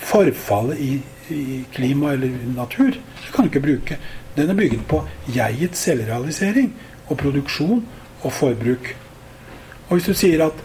forfallet 0.02 0.80
i, 0.80 0.94
i 1.32 1.64
klima 1.74 2.12
eller 2.12 2.30
natur. 2.56 2.98
så 3.24 3.32
kan 3.32 3.44
du 3.44 3.50
ikke 3.50 3.66
bruke. 3.66 3.98
Den 4.36 4.50
er 4.50 4.54
bygget 4.54 4.86
på 4.88 5.04
jegets 5.28 5.78
selvrealisering 5.78 6.72
og 7.08 7.18
produksjon 7.18 7.86
og 8.22 8.32
forbruk. 8.32 8.94
Og 9.88 9.96
hvis 9.96 10.06
du 10.06 10.14
sier 10.14 10.46
at 10.46 10.62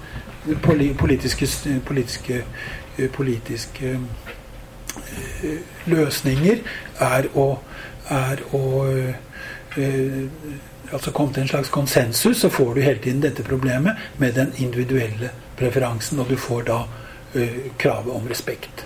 politiske, 0.63 1.47
politiske 1.85 2.43
Eh, 2.97 3.09
politiske 3.11 3.99
eh, 5.43 5.59
løsninger 5.85 6.63
er 7.05 7.27
å, 7.37 7.45
er 8.09 8.41
å 8.57 8.63
eh, 8.89 10.23
altså 10.89 11.13
komme 11.13 11.35
til 11.35 11.43
en 11.43 11.51
slags 11.51 11.69
konsensus, 11.69 12.41
så 12.41 12.49
får 12.49 12.73
du 12.73 12.81
hele 12.81 13.03
tiden 13.03 13.21
dette 13.21 13.45
problemet 13.45 13.99
med 14.17 14.33
den 14.33 14.55
individuelle 14.57 15.29
preferansen, 15.57 16.19
og 16.19 16.31
du 16.31 16.37
får 16.41 16.69
da 16.71 16.81
kravet 17.77 18.13
om 18.15 18.27
respekt. 18.29 18.85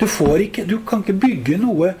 Du, 0.00 0.06
ikke, 0.36 0.64
du, 0.64 0.78
kan 0.84 1.00
ikke 1.00 1.20
bygge 1.20 1.58
noe 1.58 1.94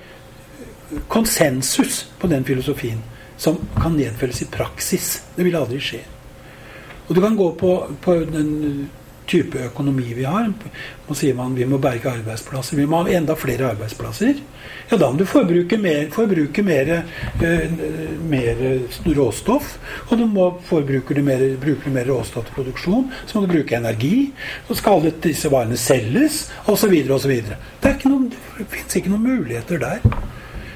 konsensus 1.08 2.04
på 2.20 2.28
den 2.28 2.44
filosofien 2.44 3.00
som 3.36 3.58
kan 3.76 3.96
nedfelles 3.96 4.42
i 4.42 4.50
praksis. 4.52 5.22
Det 5.36 5.44
vil 5.44 5.56
aldri 5.56 5.80
skje. 5.80 6.02
Og 7.08 7.14
du 7.16 7.20
kan 7.22 7.36
gå 7.36 7.50
på, 7.56 7.72
på 8.02 8.14
den 8.28 8.88
type 9.26 9.60
økonomi 9.68 10.14
vi 10.16 10.24
har. 10.26 10.48
Nå 11.06 11.16
sier 11.16 11.36
man 11.38 11.54
vi 11.56 11.66
må 11.68 11.78
berge 11.82 12.10
arbeidsplasser. 12.10 12.78
Vi 12.78 12.86
må 12.88 13.02
ha 13.02 13.12
enda 13.18 13.36
flere 13.38 13.70
arbeidsplasser. 13.72 14.40
Ja, 14.90 14.98
da 14.98 15.10
må 15.10 15.18
du 15.18 15.26
forbruke 15.28 15.78
mer, 15.82 16.06
forbruke 16.14 16.62
mer, 16.66 16.92
eh, 17.42 17.74
mer 18.30 18.62
råstoff. 19.16 19.76
Og 20.08 20.18
du 20.18 20.26
må 20.30 20.48
forbruke 20.68 21.16
mer, 21.22 21.42
bruke 21.62 21.90
mer 21.90 22.06
råstoff 22.10 22.46
til 22.46 22.58
produksjon. 22.60 23.10
Så 23.26 23.38
må 23.38 23.46
du 23.46 23.54
bruke 23.54 23.76
energi. 23.76 24.32
Så 24.68 24.78
skal 24.78 25.00
alle 25.00 25.14
disse 25.22 25.50
varene 25.50 25.76
selges, 25.76 26.46
osv. 26.66 26.94
osv. 27.10 27.34
Det, 27.82 27.96
det 28.02 28.70
fins 28.70 28.96
ikke 28.96 29.10
noen 29.14 29.26
muligheter 29.26 29.82
der. 29.82 30.00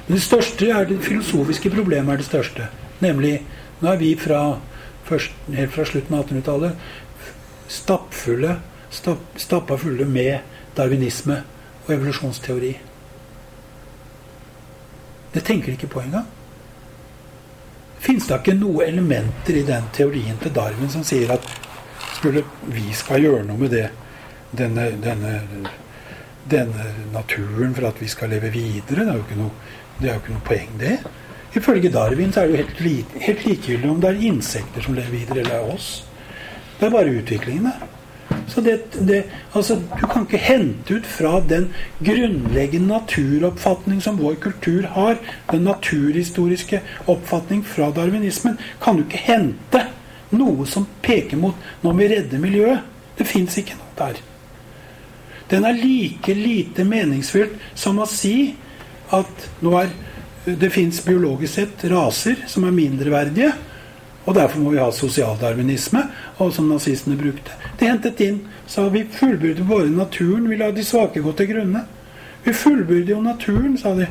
Men 0.06 0.16
det 0.18 0.24
største 0.26 0.66
er 0.74 0.88
det 0.90 1.02
filosofiske 1.06 1.70
problemet 1.70 2.16
er 2.16 2.22
det 2.22 2.26
største. 2.26 2.64
Nemlig 3.00 3.36
nå 3.80 3.92
er 3.92 4.00
vi 4.00 4.16
fra, 4.18 4.58
først, 5.06 5.36
helt 5.54 5.70
fra 5.72 5.86
slutten 5.86 6.16
av 6.18 6.26
1800-tallet 6.26 6.96
stappfulle, 7.70 8.56
stapp, 8.90 9.38
stappa 9.38 9.78
fulle 9.78 10.04
med 10.04 10.38
darwinisme 10.76 11.38
og 11.86 11.94
evolusjonsteori. 11.94 12.74
Det 15.30 15.42
tenker 15.46 15.70
de 15.70 15.78
ikke 15.78 15.92
på 15.94 16.02
engang. 16.02 16.26
Fins 18.00 18.26
det 18.26 18.40
ikke 18.40 18.56
noen 18.58 18.88
elementer 18.88 19.60
i 19.60 19.66
den 19.68 19.86
teorien 19.94 20.38
til 20.40 20.54
Darwin 20.56 20.90
som 20.90 21.04
sier 21.06 21.30
at 21.34 21.46
skulle 22.16 22.42
vi 22.72 22.88
skal 22.96 23.22
gjøre 23.22 23.44
noe 23.46 23.60
med 23.60 23.74
det, 23.76 23.86
denne, 24.56 24.88
denne, 25.04 25.34
denne 26.50 26.86
naturen 27.12 27.76
for 27.76 27.90
at 27.90 28.00
vi 28.00 28.08
skal 28.10 28.32
leve 28.32 28.50
videre? 28.54 29.04
Det 29.04 29.12
er 29.12 29.18
jo 29.20 29.26
ikke 29.26 29.38
noe, 29.38 29.72
jo 30.00 30.16
ikke 30.16 30.34
noe 30.34 30.46
poeng, 30.48 30.76
det. 30.80 30.96
Ifølge 31.60 31.92
Darwin 31.92 32.32
så 32.32 32.42
er 32.42 32.48
det 32.48 32.56
jo 32.56 32.62
helt, 32.64 33.14
helt 33.26 33.46
likegyldig 33.46 33.90
om 33.90 34.00
det 34.02 34.10
er 34.10 34.24
insekter 34.30 34.86
som 34.86 34.96
lever 34.96 35.14
videre, 35.20 35.44
eller 35.44 35.60
er 35.60 35.74
oss. 35.74 35.90
Det 36.80 36.88
er 36.88 36.94
bare 36.94 37.12
utviklingen, 37.20 37.68
det. 37.68 37.90
Så 38.50 38.60
det, 38.60 38.80
det, 39.06 39.24
altså, 39.52 39.76
du 40.00 40.06
kan 40.10 40.24
ikke 40.26 40.40
hente 40.42 40.96
ut 40.98 41.06
fra 41.06 41.38
den 41.46 41.68
grunnleggende 42.02 42.88
naturoppfatning 42.88 44.00
som 44.02 44.18
vår 44.18 44.40
kultur 44.42 44.88
har, 44.94 45.20
den 45.52 45.66
naturhistoriske 45.68 46.80
oppfatning 47.10 47.62
fra 47.66 47.90
darwinismen, 47.94 48.58
kan 48.82 48.98
du 48.98 49.04
ikke 49.04 49.22
hente 49.28 49.84
noe 50.34 50.66
som 50.66 50.88
peker 51.02 51.38
mot 51.38 51.70
når 51.84 51.96
vi 52.00 52.10
redder 52.14 52.42
miljøet. 52.42 52.90
Det 53.18 53.28
fins 53.28 53.58
ikke 53.60 53.78
noe 53.78 53.94
der. 53.98 54.20
Den 55.50 55.66
er 55.66 55.78
like 55.78 56.34
lite 56.34 56.86
meningsfylt 56.86 57.58
som 57.78 57.98
å 58.02 58.08
si 58.08 58.54
at 59.14 59.48
nå 59.62 59.74
er, 59.78 59.90
det 60.46 60.70
fins 60.72 61.02
biologisk 61.04 61.58
sett 61.58 61.84
raser 61.90 62.46
som 62.50 62.64
er 62.66 62.74
mindreverdige. 62.74 63.50
Og 64.24 64.34
derfor 64.36 64.60
må 64.60 64.74
vi 64.74 64.80
ha 64.82 64.90
sosialdarwinisme, 64.92 66.02
og 66.38 66.52
som 66.52 66.68
nazistene 66.68 67.16
brukte. 67.16 67.54
De 67.80 67.88
hentet 67.88 68.20
inn 68.20 68.42
sa 68.68 68.88
vi 68.92 69.06
fullbyrder 69.08 69.64
bare 69.68 69.88
naturen, 69.90 70.48
vi 70.50 70.58
lar 70.60 70.74
de 70.76 70.84
svake 70.84 71.22
gå 71.24 71.32
til 71.38 71.48
grunne. 71.54 71.86
Vi 72.44 72.52
fullbyrder 72.52 73.14
jo 73.14 73.22
naturen, 73.22 73.78
sa 73.78 73.94
de. 73.96 74.06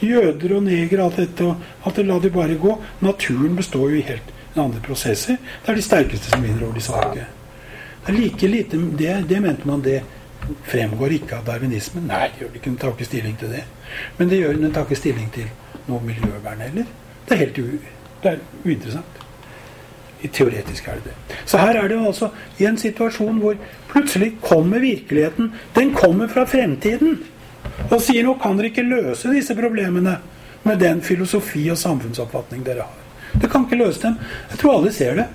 Jøder 0.00 0.56
og 0.56 0.62
neger 0.64 1.02
alt 1.04 1.16
dette. 1.20 1.44
og 1.44 1.56
alt 1.84 1.96
det 1.96 2.06
La 2.06 2.18
de 2.18 2.30
bare 2.30 2.54
gå. 2.54 2.78
Naturen 3.00 3.56
består 3.56 3.90
jo 3.90 3.96
i 3.96 4.06
helt 4.08 4.32
andre 4.56 4.80
prosesser. 4.80 5.36
Det 5.36 5.72
er 5.72 5.74
de 5.74 5.82
sterkeste 5.82 6.30
som 6.30 6.42
vinner 6.42 6.64
over 6.64 6.74
de 6.74 6.84
svake. 6.84 7.26
Det 8.04 8.12
er 8.12 8.18
like 8.18 8.48
lite, 8.48 8.76
det, 8.76 9.24
det 9.28 9.40
mente 9.40 9.66
man 9.66 9.82
det 9.82 10.02
fremgår 10.68 11.16
ikke 11.18 11.38
av 11.38 11.44
darwinismen. 11.44 12.06
Nei, 12.08 12.28
det 12.32 12.44
gjør 12.44 12.52
det 12.52 12.60
ikke. 12.60 12.70
Den 12.70 12.80
tar 12.80 12.94
ikke 12.94 13.08
stilling 13.08 13.36
til 13.40 13.52
det. 13.56 13.64
Men 14.18 14.28
det 14.28 14.40
gjør 14.40 14.60
den 14.60 14.72
tar 14.72 14.88
ikke 14.88 15.00
stilling 15.00 15.30
til 15.34 15.50
noe 15.88 16.00
miljøvern 16.04 16.64
heller. 16.64 16.88
Det 17.24 17.36
er 17.36 17.44
helt 17.46 17.58
u, 17.58 17.68
det 18.22 18.32
er 18.34 18.42
uinteressant. 18.64 19.23
Teoretisk 20.32 20.88
er 20.88 21.00
det 21.00 21.10
det. 21.10 21.36
Så 21.44 21.58
her 21.60 21.76
er 21.76 21.88
det 21.88 21.98
jo 21.98 22.08
altså 22.08 22.30
i 22.58 22.66
en 22.68 22.78
situasjon 22.80 23.40
hvor 23.42 23.58
plutselig 23.90 24.34
kommer 24.42 24.82
virkeligheten. 24.82 25.52
Den 25.74 25.94
kommer 25.94 26.28
fra 26.32 26.46
fremtiden. 26.48 27.18
Og 27.90 28.00
sier 28.02 28.24
nå 28.24 28.36
kan 28.40 28.56
dere 28.58 28.70
ikke 28.70 28.86
løse 28.86 29.32
disse 29.34 29.56
problemene 29.58 30.18
med 30.64 30.80
den 30.80 31.02
filosofi 31.04 31.66
og 31.72 31.78
samfunnsoppfatning 31.78 32.64
dere 32.64 32.86
har. 32.86 33.00
Det 33.40 33.50
kan 33.50 33.66
ikke 33.66 33.80
løse 33.82 34.02
dem. 34.06 34.18
Jeg 34.50 34.60
tror 34.62 34.78
alle 34.78 34.92
ser 34.94 35.20
det. 35.20 35.28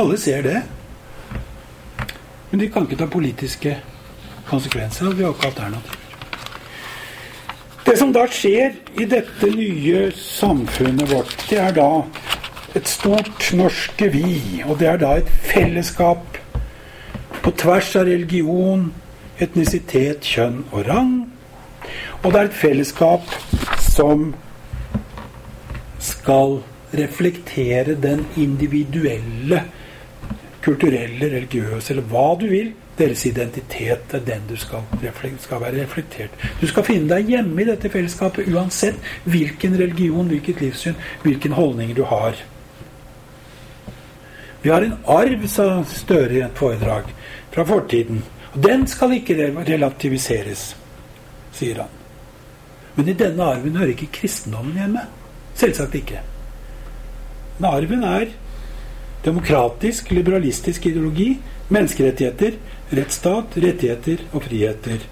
Alle 0.00 0.18
ser 0.18 0.42
det. 0.42 0.60
Men 2.50 2.62
de 2.62 2.70
kan 2.72 2.86
ikke 2.86 2.98
ta 2.98 3.06
politiske 3.10 3.76
konsekvenser. 4.48 5.12
Vi 5.14 5.24
har 5.24 5.34
ikke 5.34 5.52
alternativer. 5.52 5.96
Det 7.84 7.96
som 7.98 8.12
da 8.14 8.26
skjer 8.30 8.74
i 9.00 9.06
dette 9.08 9.48
nye 9.50 10.10
samfunnet 10.14 11.10
vårt, 11.10 11.32
det 11.50 11.58
er 11.58 11.72
da 11.74 11.88
et 12.76 12.88
stort 12.88 13.50
norske 13.56 14.10
vi. 14.12 14.62
Og 14.66 14.78
det 14.80 14.88
er 14.88 15.00
da 15.00 15.16
et 15.18 15.30
fellesskap 15.30 16.38
på 17.40 17.52
tvers 17.58 17.94
av 17.96 18.06
religion, 18.08 18.90
etnisitet, 19.40 20.26
kjønn 20.26 20.64
og 20.70 20.86
rang. 20.88 21.14
Og 22.22 22.32
det 22.32 22.40
er 22.40 22.50
et 22.50 22.60
fellesskap 22.60 23.34
som 23.80 24.30
skal 26.00 26.60
reflektere 26.96 27.94
den 28.00 28.26
individuelle 28.36 29.62
kulturelle, 30.60 31.30
religiøse, 31.32 31.94
eller 31.94 32.06
hva 32.10 32.28
du 32.40 32.46
vil. 32.50 32.72
Deres 32.98 33.24
identitet 33.24 34.12
er 34.12 34.24
den 34.26 34.42
du 34.48 34.56
skal, 34.60 34.84
skal, 35.40 35.60
være 35.62 35.78
reflektert. 35.78 36.34
Du 36.60 36.66
skal 36.68 36.84
finne 36.84 37.08
deg 37.14 37.30
hjemme 37.32 37.62
i 37.62 37.68
dette 37.70 37.88
fellesskapet 37.92 38.50
uansett 38.52 39.00
hvilken 39.24 39.78
religion, 39.80 40.28
hvilket 40.28 40.60
livssyn, 40.60 40.98
hvilken 41.24 41.56
holdning 41.56 41.94
du 41.96 42.02
har. 42.04 42.36
Vi 44.62 44.70
har 44.70 44.82
en 44.82 44.98
arv, 45.04 45.46
sa 45.48 45.84
Støre 45.88 46.36
i 46.36 46.42
et 46.44 46.58
foredrag, 46.58 47.08
fra 47.52 47.64
fortiden. 47.64 48.22
Og 48.52 48.62
den 48.64 48.84
skal 48.90 49.14
ikke 49.16 49.38
relativiseres, 49.68 50.74
sier 51.54 51.84
han. 51.84 51.96
Men 52.96 53.08
i 53.08 53.16
denne 53.16 53.46
arven 53.46 53.78
hører 53.78 53.94
ikke 53.94 54.10
kristendommen 54.20 54.76
hjemme. 54.76 55.06
Selvsagt 55.56 55.94
ikke. 55.94 56.20
Men 57.58 57.70
arven 57.70 58.04
er 58.04 58.32
demokratisk, 59.24 60.10
liberalistisk 60.10 60.86
ideologi, 60.86 61.30
menneskerettigheter, 61.68 62.58
rettsstat, 62.92 63.56
rettigheter 63.56 64.24
og 64.32 64.44
friheter. 64.44 65.04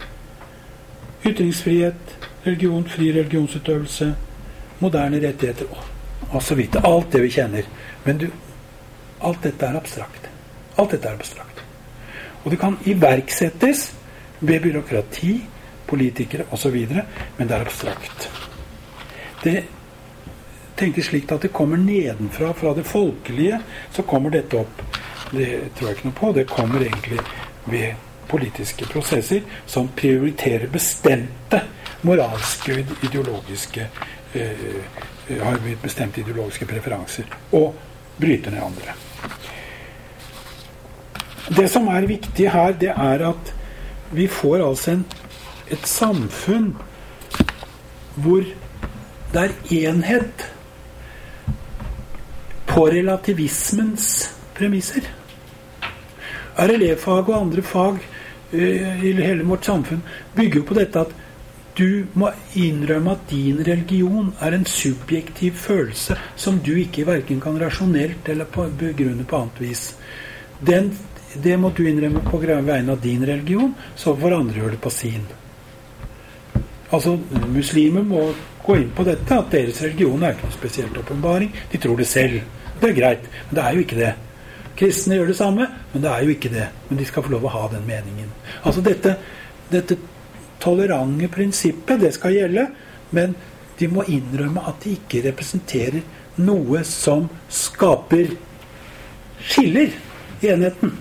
Ytringsfrihet, 1.27 2.17
religion, 2.47 2.85
fri 2.89 3.13
religionsutøvelse, 3.13 4.11
moderne 4.81 5.23
rettigheter 5.23 5.67
osv. 6.33 6.67
Alt 6.85 7.13
det 7.13 7.23
vi 7.23 7.33
kjenner. 7.39 7.69
Men 8.05 8.19
du, 8.19 8.29
alt 9.21 9.43
dette 9.43 9.67
er 9.67 9.79
abstrakt. 9.79 10.29
Alt 10.77 10.95
dette 10.95 11.09
er 11.09 11.19
abstrakt. 11.19 11.63
Og 12.45 12.51
det 12.53 12.59
kan 12.61 12.77
iverksettes 12.87 13.93
ved 14.41 14.63
byråkrati, 14.63 15.33
politikere 15.89 16.47
osv., 16.53 16.77
men 17.39 17.49
det 17.49 17.57
er 17.57 17.65
abstrakt. 17.65 18.29
Det 19.43 19.57
tenker 20.79 21.03
slik 21.03 21.33
at 21.33 21.43
det 21.43 21.53
kommer 21.53 21.77
nedenfra, 21.77 22.53
fra 22.55 22.75
det 22.75 22.87
folkelige, 22.87 23.61
så 23.91 24.03
kommer 24.03 24.31
dette 24.31 24.61
opp. 24.61 24.83
Det 25.31 25.49
tror 25.77 25.89
jeg 25.89 25.97
ikke 25.97 26.09
noe 26.09 26.21
på. 26.21 26.33
Det 26.33 26.47
kommer 26.49 26.85
egentlig 26.85 27.19
ved 27.67 28.07
politiske 28.29 28.87
prosesser 28.87 29.43
som 29.67 29.89
prioriterer 29.97 30.69
bestemte 30.73 31.63
moralske 32.07 32.77
og 32.77 33.05
ideologiske 33.09 33.89
eh, 34.39 35.39
har 35.43 35.61
bestemte 35.83 36.21
ideologiske 36.21 36.67
preferanser, 36.67 37.25
og 37.53 37.75
bryter 38.21 38.55
ned 38.55 38.63
andre. 38.63 38.95
Det 41.57 41.69
som 41.73 41.89
er 41.89 42.07
viktig 42.09 42.51
her, 42.53 42.75
det 42.77 42.93
er 42.93 43.25
at 43.31 43.55
vi 44.13 44.27
får 44.31 44.63
altså 44.65 44.97
en, 44.97 45.05
et 45.73 45.87
samfunn 45.89 46.75
hvor 48.19 48.45
det 49.33 49.45
er 49.45 49.55
enhet 49.89 50.45
på 52.69 52.87
relativismens 52.93 54.29
premisser. 54.57 55.07
RLE-fag 56.59 57.29
og 57.29 57.41
andre 57.41 57.63
fag 57.63 58.01
uh, 58.53 59.05
i 59.05 59.13
hele 59.13 59.47
vårt 59.47 59.69
samfunn 59.69 60.03
bygger 60.37 60.61
jo 60.61 60.69
på 60.69 60.79
dette 60.79 61.05
at 61.07 61.15
du 61.79 62.07
må 62.19 62.31
innrømme 62.59 63.15
at 63.15 63.29
din 63.31 63.61
religion 63.67 64.33
er 64.43 64.57
en 64.57 64.67
subjektiv 64.67 65.55
følelse 65.63 66.17
som 66.37 66.59
du 66.65 66.73
ikke 66.81 67.07
verken 67.07 67.41
kan 67.41 67.59
rasjonelt 67.61 68.29
eller 68.29 68.49
på, 68.51 68.67
begrunne 68.81 69.27
på 69.29 69.39
annet 69.39 69.61
vis. 69.63 69.85
Den, 70.59 70.91
det 71.39 71.55
må 71.61 71.71
du 71.71 71.85
innrømme 71.87 72.25
på 72.27 72.41
vegne 72.43 72.93
av 72.93 73.01
din 73.03 73.25
religion, 73.27 73.75
så 73.95 74.17
får 74.17 74.41
andre 74.41 74.59
gjøre 74.59 74.75
det 74.75 74.83
på 74.83 74.91
sin. 74.91 75.27
Altså, 76.91 77.19
Muslimer 77.53 78.03
må 78.03 78.31
gå 78.65 78.79
inn 78.81 78.91
på 78.97 79.05
dette, 79.07 79.39
at 79.39 79.53
deres 79.53 79.83
religion 79.85 80.23
er 80.23 80.35
ikke 80.35 80.49
noe 80.49 80.57
spesielt 80.57 80.99
åpenbaring. 80.99 81.53
De 81.71 81.79
tror 81.81 81.99
det 82.01 82.09
selv. 82.09 82.41
Det 82.81 82.91
er 82.91 82.97
greit, 82.97 83.29
men 83.49 83.59
det 83.59 83.65
er 83.65 83.77
jo 83.77 83.85
ikke 83.85 83.99
det. 83.99 84.13
Kristne 84.79 85.19
gjør 85.19 85.31
det 85.31 85.37
samme, 85.37 85.67
men 85.93 86.03
det 86.05 86.11
er 86.11 86.25
jo 86.25 86.35
ikke 86.35 86.53
det. 86.53 86.69
Men 86.89 87.01
de 87.01 87.07
skal 87.07 87.25
få 87.27 87.35
lov 87.35 87.47
å 87.49 87.55
ha 87.55 87.65
den 87.73 87.87
meningen. 87.87 88.31
Altså 88.63 88.83
dette, 88.85 89.17
dette 89.73 89.99
tolerante 90.63 91.29
prinsippet, 91.33 92.01
det 92.01 92.13
skal 92.17 92.35
gjelde, 92.37 92.67
men 93.15 93.35
de 93.79 93.89
må 93.91 94.05
innrømme 94.11 94.65
at 94.67 94.83
de 94.85 94.97
ikke 94.97 95.23
representerer 95.29 96.03
noe 96.43 96.83
som 96.87 97.29
skaper 97.51 98.35
skiller 99.39 99.95
i 100.43 100.51
enheten. 100.51 100.93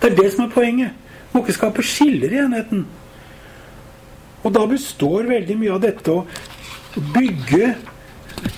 Det 0.00 0.10
er 0.10 0.16
det 0.18 0.30
som 0.34 0.46
er 0.46 0.52
poenget. 0.52 0.92
Må 1.32 1.42
ikke 1.42 1.56
skape 1.56 1.84
skiller 1.84 2.32
i 2.32 2.40
enheten. 2.44 2.84
Og 4.44 4.52
da 4.54 4.62
består 4.68 5.26
veldig 5.28 5.56
mye 5.58 5.74
av 5.74 5.82
dette 5.84 6.12
å 6.12 6.24
bygge 6.96 7.74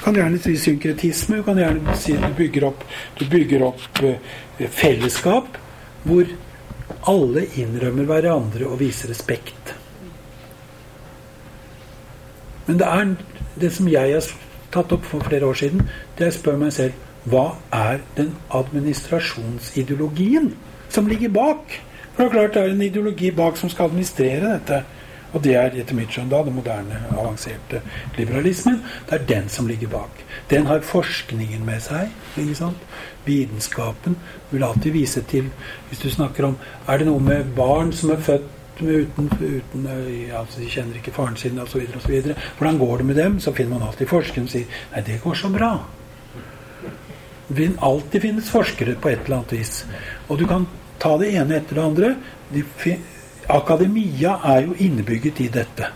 kan 0.03 0.17
gjerne 0.17 0.41
si 0.43 0.57
synkretisme. 0.59 1.39
Du 1.39 1.47
kan 1.47 1.59
gjerne 1.59 1.95
si 1.99 2.17
du 2.19 2.29
bygger 2.37 2.69
opp, 2.69 2.85
du 3.19 3.25
bygger 3.31 3.65
opp 3.71 4.03
eh, 4.05 4.19
fellesskap 4.75 5.59
hvor 6.05 6.29
alle 7.09 7.47
innrømmer 7.61 8.09
hverandre 8.09 8.69
og 8.69 8.81
viser 8.81 9.11
respekt. 9.13 9.75
Men 12.69 12.79
det 12.81 12.89
er 12.89 13.15
det 13.59 13.73
som 13.75 13.89
jeg 13.89 14.15
har 14.15 14.31
tatt 14.73 14.93
opp 14.93 15.05
for 15.09 15.25
flere 15.25 15.49
år 15.49 15.57
siden, 15.57 15.87
det 16.19 16.29
jeg 16.29 16.39
spør 16.39 16.59
meg 16.61 16.73
selv 16.77 16.93
hva 17.29 17.59
er 17.75 18.01
den 18.17 18.35
administrasjonsideologien 18.55 20.53
som 20.93 21.09
ligger 21.09 21.33
bak? 21.33 21.81
For 22.15 22.25
det 22.25 22.29
er 22.29 22.35
klart 22.35 22.55
det 22.55 22.63
er 22.63 22.71
en 22.75 22.83
ideologi 22.83 23.31
bak 23.35 23.57
som 23.61 23.71
skal 23.73 23.89
administrere 23.91 24.55
dette. 24.57 24.83
Og 25.33 25.43
det 25.45 25.55
er 25.61 25.75
etter 25.77 25.97
mitt 25.97 26.13
skjønn 26.15 26.31
da 26.33 26.41
den 26.45 26.57
moderne, 26.57 27.03
avanserte 27.13 27.83
liberalismen. 28.17 28.81
Det 29.09 29.19
er 29.19 29.27
den 29.29 29.49
som 29.53 29.69
ligger 29.69 29.91
bak. 29.93 30.23
Den 30.49 30.69
har 30.71 30.85
forskningen 30.87 31.67
med 31.67 31.83
seg. 31.85 32.13
ikke 32.37 32.57
sant? 32.57 32.87
Vitenskapen 33.27 34.17
vil 34.51 34.65
alltid 34.65 34.95
vise 34.95 35.21
til 35.29 35.51
Hvis 35.89 35.99
du 36.01 36.09
snakker 36.11 36.47
om 36.47 36.55
Er 36.89 36.99
det 36.99 37.07
noe 37.07 37.21
med 37.21 37.51
barn 37.57 37.93
som 37.93 38.11
er 38.15 38.23
født 38.25 38.81
uten, 38.81 39.29
uten 39.41 39.87
altså 40.33 40.61
De 40.61 40.71
kjenner 40.71 40.97
ikke 40.97 41.13
faren 41.13 41.37
sin 41.37 41.59
osv. 41.59 41.85
Hvordan 42.59 42.79
går 42.79 42.97
det 42.97 43.07
med 43.07 43.17
dem? 43.17 43.41
Så 43.41 43.53
finner 43.53 43.77
man 43.77 43.89
alltid 43.89 44.09
forskere 44.09 44.47
som 44.47 44.49
sier 44.49 44.67
Nei, 44.95 45.05
det 45.05 45.21
går 45.23 45.35
så 45.35 45.53
bra. 45.53 45.73
Det 47.49 47.57
vil 47.57 47.77
alltid 47.81 48.23
finnes 48.23 48.51
forskere 48.51 48.97
på 49.01 49.09
et 49.09 49.25
eller 49.25 49.41
annet 49.41 49.53
vis. 49.53 49.85
Og 50.29 50.39
du 50.39 50.47
kan 50.47 50.67
ta 51.01 51.15
det 51.19 51.33
ene 51.35 51.57
etter 51.57 51.79
det 51.79 51.85
andre. 51.85 52.15
De 52.53 52.63
Akademia 53.49 54.35
er 54.45 54.67
jo 54.67 54.75
innebygget 54.77 55.41
i 55.41 55.49
dette. 55.49 55.87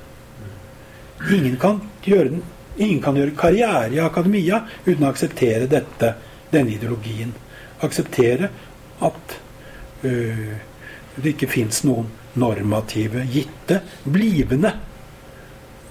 Ingen 1.31 1.57
kan 1.61 1.81
gjøre, 2.03 2.41
ingen 2.77 3.03
kan 3.03 3.17
gjøre 3.17 3.37
karriere 3.37 3.93
i 3.93 4.01
akademia 4.01 4.63
uten 4.87 5.05
å 5.05 5.11
akseptere 5.13 5.69
dette, 5.71 6.15
denne 6.53 6.73
ideologien. 6.73 7.35
Akseptere 7.85 8.49
at 9.05 9.37
øh, 10.09 10.57
det 11.17 11.35
ikke 11.35 11.51
fins 11.53 11.83
noen 11.85 12.09
normative, 12.41 13.27
gitte, 13.29 13.83
blivende 14.05 14.73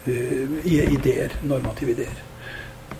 øh, 0.07 0.57
ideer. 0.65 1.37
Normative 1.43 1.93
ideer. 1.93 2.25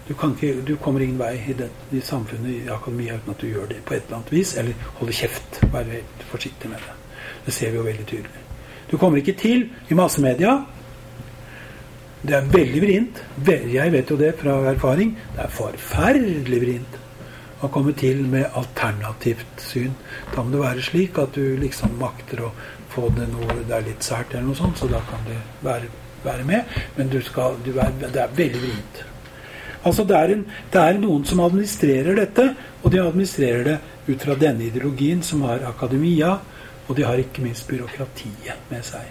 Du, 0.07 0.13
ikke, 0.13 0.53
du, 0.67 0.75
kommer 0.75 1.01
ingen 1.01 1.19
vei 1.19 1.33
i, 1.49 1.57
det, 1.57 1.71
i 1.91 2.01
samfunnet, 2.03 2.51
i 2.51 2.69
akademia, 2.69 3.17
uten 3.17 3.33
at 3.33 3.41
du 3.41 3.49
gjør 3.49 3.73
det 3.73 3.81
på 3.85 3.97
et 3.97 4.05
eller 4.05 4.21
annet 4.21 4.31
vis. 4.37 4.53
Eller 4.61 4.87
holder 5.01 5.19
kjeft. 5.23 5.61
Vær 5.73 5.91
forsiktig 6.29 6.69
med 6.69 6.85
det. 6.85 6.97
Det 7.45 7.57
ser 7.57 7.73
vi 7.73 7.81
jo 7.81 7.89
veldig 7.89 8.05
tydelig. 8.05 8.40
Du 8.91 8.97
kommer 8.99 9.21
ikke 9.21 9.37
til 9.39 9.69
i 9.89 9.95
massemedia. 9.95 10.57
Det 12.21 12.35
er 12.37 12.49
veldig 12.53 12.81
vrient. 12.83 13.21
Jeg 13.47 13.93
vet 13.93 14.11
jo 14.11 14.17
det 14.19 14.33
fra 14.41 14.57
erfaring. 14.73 15.15
Det 15.35 15.45
er 15.45 15.55
forferdelig 15.55 16.59
vrient 16.61 16.99
å 17.61 17.69
komme 17.71 17.93
til 17.97 18.23
med 18.29 18.51
alternativt 18.57 19.63
syn. 19.63 19.95
Da 20.33 20.43
må 20.43 20.53
det 20.53 20.61
være 20.61 20.85
slik 20.85 21.17
at 21.21 21.37
du 21.37 21.55
liksom 21.61 21.95
makter 22.01 22.43
å 22.47 22.51
få 22.91 23.07
det 23.15 23.29
noe 23.31 23.61
det 23.61 23.77
er 23.77 23.87
litt 23.87 24.03
sært, 24.03 24.33
eller 24.33 24.49
noe 24.49 24.59
sånt, 24.59 24.81
så 24.81 24.89
da 24.91 24.99
kan 25.07 25.23
det 25.29 25.37
være, 25.63 25.87
være 26.25 26.45
med. 26.47 26.75
Men 26.97 27.11
du 27.13 27.21
skal, 27.23 27.57
du 27.63 27.71
er, 27.77 27.93
det 28.03 28.25
er 28.25 28.35
veldig 28.37 28.63
vrient. 28.65 29.03
Altså 29.87 30.05
det 30.05 30.17
er, 30.17 30.35
en, 30.35 30.43
det 30.73 30.81
er, 30.81 30.99
noen 31.01 31.23
som 31.25 31.41
administrerer 31.41 32.17
dette, 32.19 32.51
og 32.81 32.91
de 32.93 33.01
administrerer 33.01 33.63
det 33.65 33.77
ut 34.09 34.25
fra 34.25 34.35
denne 34.37 34.67
ideologien 34.67 35.23
som 35.25 35.45
har 35.47 35.63
akademia, 35.69 36.35
og 36.91 36.97
de 36.97 37.05
har 37.07 37.19
ikke 37.21 37.43
minst 37.45 37.63
byråkratiet 37.69 38.67
med 38.67 38.83
seg. 38.83 39.07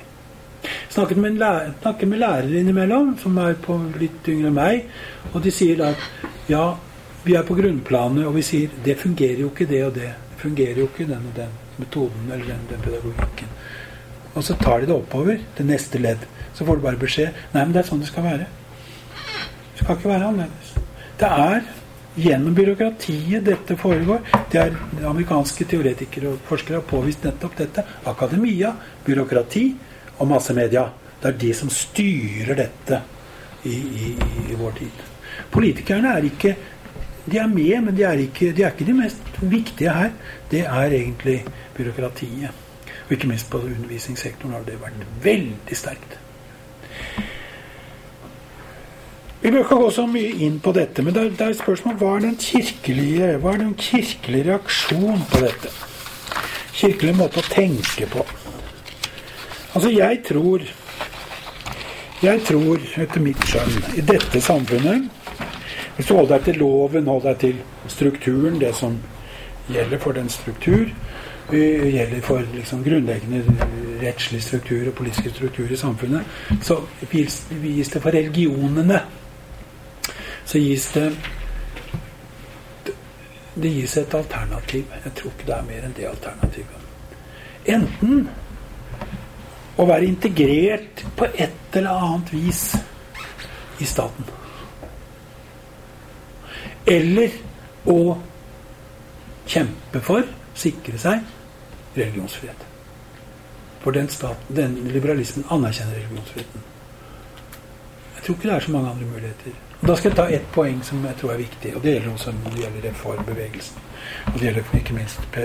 Snakket 0.93 1.17
med, 1.17 1.39
lærer, 1.41 1.73
snakker 1.81 2.09
med 2.11 2.21
lærere 2.21 2.61
innimellom, 2.61 3.15
som 3.19 3.39
er 3.41 3.57
på 3.65 3.79
litt 3.97 4.29
yngre 4.29 4.51
enn 4.51 4.59
meg, 4.59 4.91
og 5.33 5.41
de 5.41 5.53
sier 5.55 5.81
at 5.87 6.03
ja, 6.51 6.65
vi 7.25 7.39
er 7.39 7.47
på 7.49 7.57
grunnplanet, 7.57 8.27
og 8.29 8.37
vi 8.37 8.45
sier 8.45 8.77
det 8.85 8.99
fungerer 9.01 9.41
jo 9.47 9.49
ikke 9.55 9.69
det 9.71 9.81
og 9.87 9.95
det. 9.97 10.11
Det 10.35 10.43
fungerer 10.43 10.83
jo 10.83 10.91
ikke 10.91 11.09
den 11.09 11.25
og 11.31 11.35
den 11.39 11.57
metoden 11.81 12.29
eller 12.29 12.53
den, 12.53 12.69
den 12.69 12.85
pedagogikken. 12.85 13.57
Og 14.35 14.45
så 14.45 14.57
tar 14.61 14.83
de 14.83 14.91
det 14.91 14.97
oppover 14.99 15.41
til 15.57 15.69
neste 15.69 15.99
ledd. 15.99 16.29
Så 16.53 16.67
får 16.69 16.77
du 16.77 16.85
bare 16.85 17.01
beskjed 17.01 17.33
Nei, 17.55 17.65
men 17.65 17.73
det 17.73 17.81
er 17.83 17.89
sånn 17.89 18.05
det 18.05 18.11
skal 18.11 18.27
være. 18.29 18.47
Det 19.17 19.81
skal 19.81 19.97
ikke 19.97 20.13
være 20.13 20.29
annerledes. 20.29 20.75
Det 21.21 21.33
er 21.49 21.65
gjennom 22.15 22.55
byråkratiet 22.55 23.45
dette 23.45 23.77
foregår. 23.77 24.21
Det 24.51 24.59
er 24.61 24.77
amerikanske 25.09 25.67
teoretikere 25.71 26.35
og 26.35 26.43
forskere 26.49 26.81
har 26.81 26.89
påvist 26.89 27.25
nettopp 27.25 27.57
dette. 27.59 27.85
Akademia, 28.11 28.73
byråkrati 29.07 29.65
og 30.19 30.29
massemedia. 30.31 30.89
Det 31.21 31.29
er 31.29 31.39
de 31.41 31.55
som 31.55 31.71
styrer 31.71 32.57
dette 32.59 33.01
i, 33.69 33.77
i, 33.77 34.13
i 34.51 34.59
vår 34.59 34.77
tid. 34.79 35.07
Politikerne 35.53 36.17
er 36.17 36.29
ikke 36.33 36.57
De 37.31 37.37
er 37.39 37.47
med, 37.47 37.83
men 37.85 37.95
de 37.95 38.03
er, 38.03 38.19
ikke, 38.25 38.49
de 38.57 38.63
er 38.65 38.73
ikke 38.73 38.87
de 38.89 38.95
mest 38.97 39.27
viktige 39.39 39.93
her. 39.93 40.11
Det 40.51 40.65
er 40.65 40.95
egentlig 40.97 41.45
byråkratiet. 41.77 42.49
Og 43.05 43.13
ikke 43.13 43.29
minst 43.29 43.51
på 43.53 43.61
undervisningssektoren 43.61 44.57
har 44.57 44.65
det 44.67 44.79
vært 44.81 45.05
veldig 45.23 45.77
sterkt. 45.77 46.17
Vi 49.43 49.51
bør 49.51 49.59
ikke 49.59 49.77
gå 49.81 49.91
så 49.91 50.03
mye 50.05 50.33
inn 50.45 50.59
på 50.61 50.73
dette, 50.77 51.03
men 51.03 51.15
det 51.17 51.23
er, 51.23 51.47
er 51.47 51.55
spørsmål 51.57 51.95
hva 51.97 52.09
er 52.17 52.25
den 52.27 52.35
kirkelige 52.37 53.29
hva 53.41 53.55
er 53.55 53.63
den 53.63 53.73
kirkelige 53.79 54.51
reaksjon 54.51 55.23
på 55.31 55.39
dette? 55.41 55.71
Kirkelig 56.77 57.15
måte 57.17 57.41
å 57.41 57.47
tenke 57.49 58.09
på. 58.13 58.25
Altså, 59.75 59.89
jeg 59.89 60.21
tror 60.29 60.69
Jeg 62.21 62.43
tror, 62.45 62.83
etter 63.01 63.23
mitt 63.25 63.45
skjønn, 63.49 63.79
i 63.97 64.03
dette 64.05 64.43
samfunnet 64.45 65.07
Hvis 65.97 66.11
du 66.11 66.15
holder 66.19 66.35
deg 66.35 66.45
til 66.45 66.59
loven, 66.61 67.09
holder 67.09 67.31
deg 67.31 67.39
til 67.41 67.63
strukturen, 67.89 68.59
det 68.61 68.75
som 68.77 68.99
gjelder 69.73 70.03
for 70.03 70.13
den 70.13 70.29
struktur, 70.29 70.91
gjelder 71.53 72.21
for 72.27 72.45
liksom 72.55 72.85
grunnleggende 72.85 73.41
rettslig 74.03 74.43
struktur 74.43 74.89
og 74.91 74.95
politisk 74.99 75.31
struktur 75.33 75.71
i 75.71 75.77
samfunnet, 75.77 76.29
så 76.63 76.81
gis 77.11 77.89
det 77.93 78.03
for 78.03 78.11
religionene 78.11 79.01
så 80.51 80.59
gis 80.59 80.93
det 80.93 81.13
Det 83.55 83.69
gis 83.69 83.97
et 83.97 84.15
alternativ. 84.15 84.85
Jeg 85.05 85.13
tror 85.15 85.33
ikke 85.35 85.47
det 85.47 85.55
er 85.55 85.67
mer 85.67 85.85
enn 85.85 85.95
det 85.95 86.07
alternativet. 86.09 86.87
Enten 87.75 88.23
å 89.77 89.87
være 89.87 90.09
integrert 90.09 91.03
på 91.19 91.29
et 91.31 91.77
eller 91.77 92.07
annet 92.07 92.33
vis 92.33 92.63
i 93.79 93.87
staten. 93.87 94.31
Eller 96.89 97.37
å 97.91 98.01
kjempe 99.51 100.03
for, 100.03 100.27
sikre 100.55 100.99
seg, 100.99 101.27
religionsfrihet. 101.99 102.69
For 103.85 103.95
den, 103.95 104.09
staten, 104.09 104.55
den 104.57 104.79
liberalismen 104.95 105.47
anerkjenner 105.51 106.01
religionsfriheten. 106.01 106.71
Jeg 108.15 108.25
tror 108.25 108.39
ikke 108.39 108.49
det 108.49 108.57
er 108.57 108.71
så 108.71 108.79
mange 108.79 108.95
andre 108.95 109.11
muligheter. 109.11 109.67
Da 109.81 109.95
skal 109.97 110.11
jeg 110.11 110.17
ta 110.19 110.27
ett 110.29 110.49
poeng 110.53 110.83
som 110.85 111.01
jeg 111.09 111.17
tror 111.17 111.33
er 111.33 111.41
viktig, 111.41 111.71
og 111.77 111.85
det 111.85 111.95
gjelder 111.95 112.13
også 112.13 112.35
når 112.37 112.53
det 112.53 112.65
gjelder 112.65 112.83
reformbevegelsen. 112.91 113.87
Og 114.27 114.35
det 114.35 114.43
gjelder 114.47 114.77
ikke 114.77 114.97
minst 114.97 115.39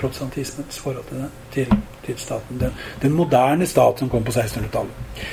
protestantismens 0.00 0.78
forhold 0.84 1.04
til, 1.08 1.24
til, 1.54 1.78
til 2.04 2.18
staten. 2.20 2.60
Den, 2.60 2.76
den, 3.02 3.16
moderne 3.16 3.66
stat 3.66 4.02
som 4.02 4.10
kom 4.12 4.24
på 4.24 4.32
1600-tallet. 4.32 5.24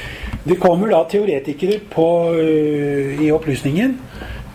Det 0.47 0.59
kommer 0.59 0.93
da 0.93 1.03
teoretikere 1.11 1.81
på, 1.91 2.07
uh, 2.31 3.23
i 3.25 3.31
opplysningen. 3.35 3.99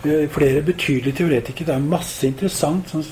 Uh, 0.05 0.25
flere 0.33 0.65
betydelige 0.65 1.21
teoretikere. 1.21 1.69
Det 1.69 1.75
er 1.75 1.89
masse 1.93 2.27
interessant 2.27 2.89
som 2.89 3.05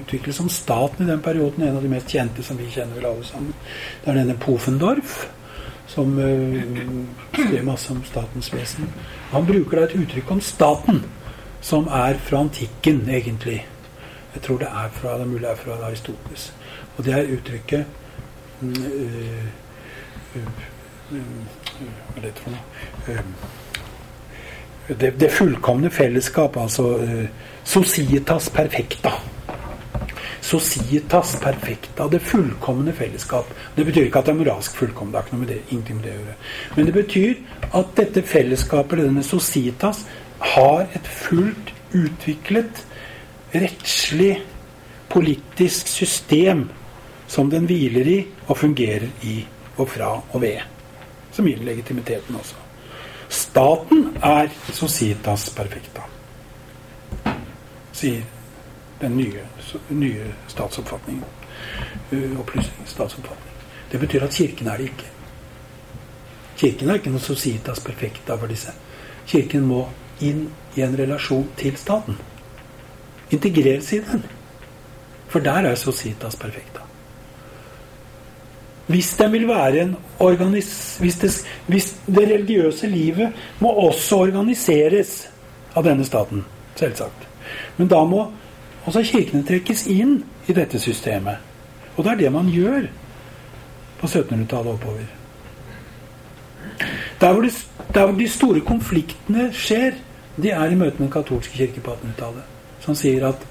utvikles 0.00 0.40
om 0.40 0.48
staten 0.48 1.04
i 1.04 1.10
den 1.10 1.20
perioden. 1.20 1.68
En 1.68 1.76
av 1.76 1.84
de 1.84 1.92
mest 1.92 2.08
kjente 2.08 2.42
som 2.42 2.56
vi 2.56 2.70
kjenner 2.72 2.96
vel 2.96 3.12
alle 3.12 3.28
sammen. 3.28 3.52
Det 4.04 4.14
er 4.14 4.22
denne 4.22 4.40
Pofendorf 4.40 5.26
som 5.98 6.14
skrev 7.34 7.64
masse 7.66 7.90
om 7.90 8.02
statens 8.06 8.52
vesen. 8.54 8.86
Han 9.32 9.46
bruker 9.46 9.80
da 9.80 9.86
et 9.88 9.96
uttrykk 9.98 10.30
om 10.36 10.42
staten 10.44 11.02
som 11.60 11.88
er 11.90 12.18
fra 12.22 12.44
antikken, 12.44 13.02
egentlig. 13.10 13.66
Jeg 14.34 14.42
tror 14.44 14.60
det 14.62 14.68
er 14.70 14.92
fra, 14.94 15.16
det 15.18 15.26
er 15.26 15.30
mulig 15.32 15.42
det 15.42 15.50
er 15.50 15.62
fra 15.62 15.78
Aristoteles. 15.88 16.52
Og 16.96 17.04
det 17.04 17.14
er 17.14 17.32
uttrykket 17.34 17.84
uh, 18.62 18.68
uh, 20.36 20.66
Hva 21.08 22.20
er 22.20 22.26
det 22.28 22.34
for 22.38 22.54
noe? 22.54 23.18
Det, 24.88 25.10
det, 25.20 25.32
fullkomne 25.32 25.90
fellesskap, 25.90 26.56
altså 26.56 26.94
societas 27.64 28.48
perfecta. 28.50 29.12
Societas 30.44 31.34
perfecta, 31.42 32.06
det 32.08 32.20
fullkomne 32.24 32.92
fellesskap. 32.96 33.50
Det 33.76 33.84
betyr 33.86 34.06
ikke 34.06 34.22
at 34.22 34.28
det 34.28 34.34
er 34.34 34.40
moralsk 34.42 34.76
fullkomment. 34.78 35.12
Det 35.12 35.20
har 35.20 35.26
ikke 35.26 35.36
noe 35.36 35.44
med 35.44 35.52
det, 35.52 35.58
ingenting 35.70 35.98
med 35.98 36.06
det 36.08 36.14
å 36.14 36.20
gjøre. 36.20 36.36
Men 36.76 36.88
det 36.88 36.94
betyr 36.96 37.74
at 37.80 37.92
dette 37.98 38.22
fellesskapet, 38.22 39.04
denne 39.08 39.26
societas, 39.26 40.04
har 40.54 40.86
et 40.94 41.10
fullt 41.10 41.74
utviklet 41.96 42.84
rettslig, 43.54 44.36
politisk 45.08 45.88
system 45.88 46.66
som 47.28 47.50
den 47.50 47.66
hviler 47.68 48.08
i 48.08 48.18
og 48.46 48.58
fungerer 48.60 49.08
i 49.24 49.40
og 49.78 49.88
fra 49.88 50.14
og 50.20 50.40
ved. 50.42 50.60
Som 51.32 51.48
gir 51.48 51.60
legitimiteten 51.64 52.36
også. 52.36 52.56
Staten 53.28 54.16
er 54.24 54.48
societas 54.72 55.50
perfecta, 55.52 56.06
sier 57.92 58.24
den 59.02 59.18
nye, 59.18 59.42
nye 59.88 60.32
statsoppfatningen. 60.48 61.24
Uh, 62.12 62.40
statsoppfatning. 62.86 63.54
Det 63.90 63.98
betyr 63.98 64.24
at 64.24 64.34
Kirken 64.34 64.68
er 64.68 64.76
det 64.76 64.90
ikke. 64.92 65.12
Kirken 66.58 66.90
er 66.90 66.98
ikke 66.98 67.12
noe 67.14 67.22
societas 67.22 67.80
perfecta 67.84 68.36
for 68.36 68.50
disse. 68.50 68.74
Kirken 69.28 69.66
må 69.68 69.84
inn 70.24 70.48
i 70.76 70.82
en 70.82 70.96
relasjon 70.98 71.46
til 71.56 71.76
staten. 71.78 72.18
Integreres 73.30 73.92
i 73.92 74.02
den. 74.02 74.24
For 75.28 75.44
der 75.44 75.70
er 75.70 75.74
societas 75.76 76.36
perfecta. 76.36 76.84
Hvis. 78.88 79.14
Hvis 81.00 81.16
det, 81.20 81.46
hvis 81.66 81.96
det 82.06 82.24
religiøse 82.24 82.86
livet 82.86 83.32
må 83.60 83.68
også 83.68 84.16
organiseres 84.16 85.28
av 85.76 85.84
denne 85.84 86.04
staten, 86.08 86.44
selvsagt. 86.74 87.28
Men 87.76 87.88
da 87.88 88.00
må 88.04 88.24
Altså 88.88 89.02
Kirkene 89.04 89.44
trekkes 89.44 89.82
inn 89.92 90.22
i 90.48 90.54
dette 90.56 90.78
systemet. 90.80 91.42
Og 91.98 92.06
det 92.06 92.12
er 92.14 92.20
det 92.22 92.28
man 92.32 92.46
gjør 92.48 92.86
på 94.00 94.08
1700-tallet 94.08 94.70
oppover. 94.72 95.10
Der 97.20 97.32
hvor, 97.32 97.42
de, 97.42 97.50
der 97.94 98.06
hvor, 98.06 98.14
de 98.16 98.28
store 98.32 98.60
konfliktene 98.64 99.50
skjer, 99.52 99.98
de 100.40 100.50
er 100.54 100.72
i 100.72 100.78
møte 100.78 100.96
med 100.96 101.08
den 101.08 101.12
katolske 101.12 101.58
kirke 101.58 101.82
på 101.84 101.98
1800-tallet. 101.98 102.46
Som 102.80 102.96
sier 102.96 103.26
at 103.28 103.44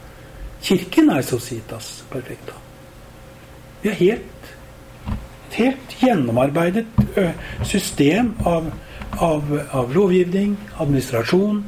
Kirken 0.63 1.11
er 1.13 1.21
societas 1.21 1.91
perfecta. 2.09 2.55
Vi 3.83 3.91
har 3.91 3.99
helt, 3.99 4.47
et 5.51 5.59
helt 5.59 5.93
gjennomarbeidet 6.01 6.87
system 7.61 8.33
av, 8.41 8.71
av, 9.21 9.53
av 9.69 9.93
lovgivning, 9.93 10.57
administrasjon, 10.81 11.61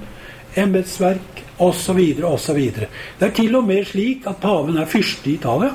embetsverk, 0.58 1.39
osv., 1.60 2.00
osv. 2.24 2.60
Det 3.20 3.28
er 3.28 3.36
til 3.36 3.56
og 3.60 3.68
med 3.68 3.86
slik 3.90 4.28
at 4.30 4.42
paven 4.42 4.78
er 4.78 4.90
fyrste 4.90 5.30
i 5.30 5.36
Italia. 5.38 5.74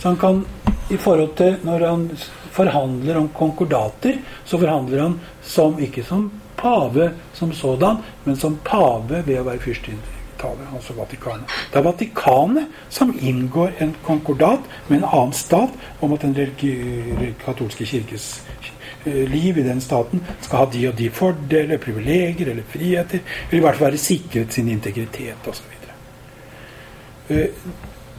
Så 0.00 0.08
han 0.08 0.16
kan, 0.20 0.44
i 0.90 0.96
forhold 0.96 1.34
til 1.36 1.56
når 1.64 1.86
han 1.88 2.06
forhandler 2.50 3.18
om 3.20 3.28
konkordater, 3.36 4.20
så 4.44 4.58
forhandler 4.58 5.02
han 5.02 5.18
som, 5.42 5.78
ikke 5.78 6.04
som 6.04 6.30
pave 6.56 7.10
som 7.34 7.52
sådan, 7.52 7.96
men 8.24 8.36
som 8.36 8.58
pave 8.64 9.22
ved 9.26 9.40
å 9.40 9.46
være 9.48 9.62
fyrste 9.64 9.92
i 9.92 9.98
Italia, 10.40 10.68
altså 10.74 10.96
Vatikanet. 10.96 11.52
Det 11.72 11.80
er 11.80 11.84
Vatikanet 11.84 12.82
som 12.92 13.12
inngår 13.20 13.76
en 13.78 13.94
konkordat 14.04 14.64
med 14.88 15.00
en 15.00 15.08
annen 15.08 15.36
stat 15.36 15.72
om 16.00 16.12
at 16.16 16.24
den 16.24 17.34
katolske 17.44 17.84
kirkes 17.84 18.32
liv 19.04 19.58
i 19.58 19.62
den 19.62 19.80
staten 19.80 20.20
skal 20.40 20.58
ha 20.58 20.70
de 20.72 20.88
og 20.88 20.96
de 20.98 21.10
fordeler, 21.10 21.78
privilegier 21.80 22.50
eller 22.52 22.66
friheter. 22.68 23.22
Eller 23.48 23.60
i 23.60 23.64
hvert 23.64 23.78
fall 23.78 23.90
være 23.90 24.02
sikret 24.02 24.52
sin 24.52 24.68
integritet 24.68 25.48
osv. 25.48 25.76
Eh, 27.30 27.48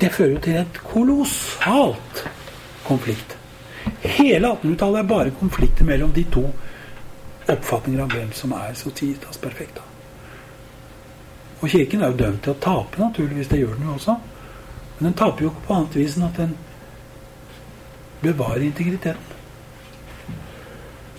det 0.02 0.12
fører 0.12 0.32
jo 0.32 0.40
til 0.40 0.56
et 0.56 0.82
kolossalt 0.94 2.24
konflikt. 2.88 3.38
Hele 4.02 4.48
1800-tallet 4.48 5.00
er 5.00 5.08
bare 5.08 5.34
konflikter 5.40 5.86
mellom 5.86 6.14
de 6.16 6.24
to 6.32 6.46
oppfatninger 7.52 8.02
av 8.02 8.14
hvem 8.16 8.32
som 8.34 8.54
er 8.56 8.78
societas 8.78 9.38
perfekta. 9.42 9.84
Og 11.62 11.70
Kirken 11.70 12.02
er 12.02 12.14
jo 12.14 12.18
dømt 12.18 12.42
til 12.44 12.56
å 12.56 12.62
tape, 12.62 12.98
naturligvis. 13.02 13.50
Det 13.52 13.60
gjør 13.60 13.76
den 13.76 13.90
jo 13.90 13.98
også. 14.00 14.16
Men 14.98 15.10
den 15.10 15.18
taper 15.20 15.44
jo 15.44 15.52
ikke 15.52 15.68
på 15.68 15.76
annet 15.76 15.98
vis 16.00 16.18
enn 16.18 16.26
at 16.30 16.40
den 16.40 16.56
bevarer 18.22 18.66
integriteten 18.66 19.31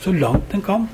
så 0.03 0.13
langt 0.13 0.51
den 0.53 0.63
kan. 0.67 0.89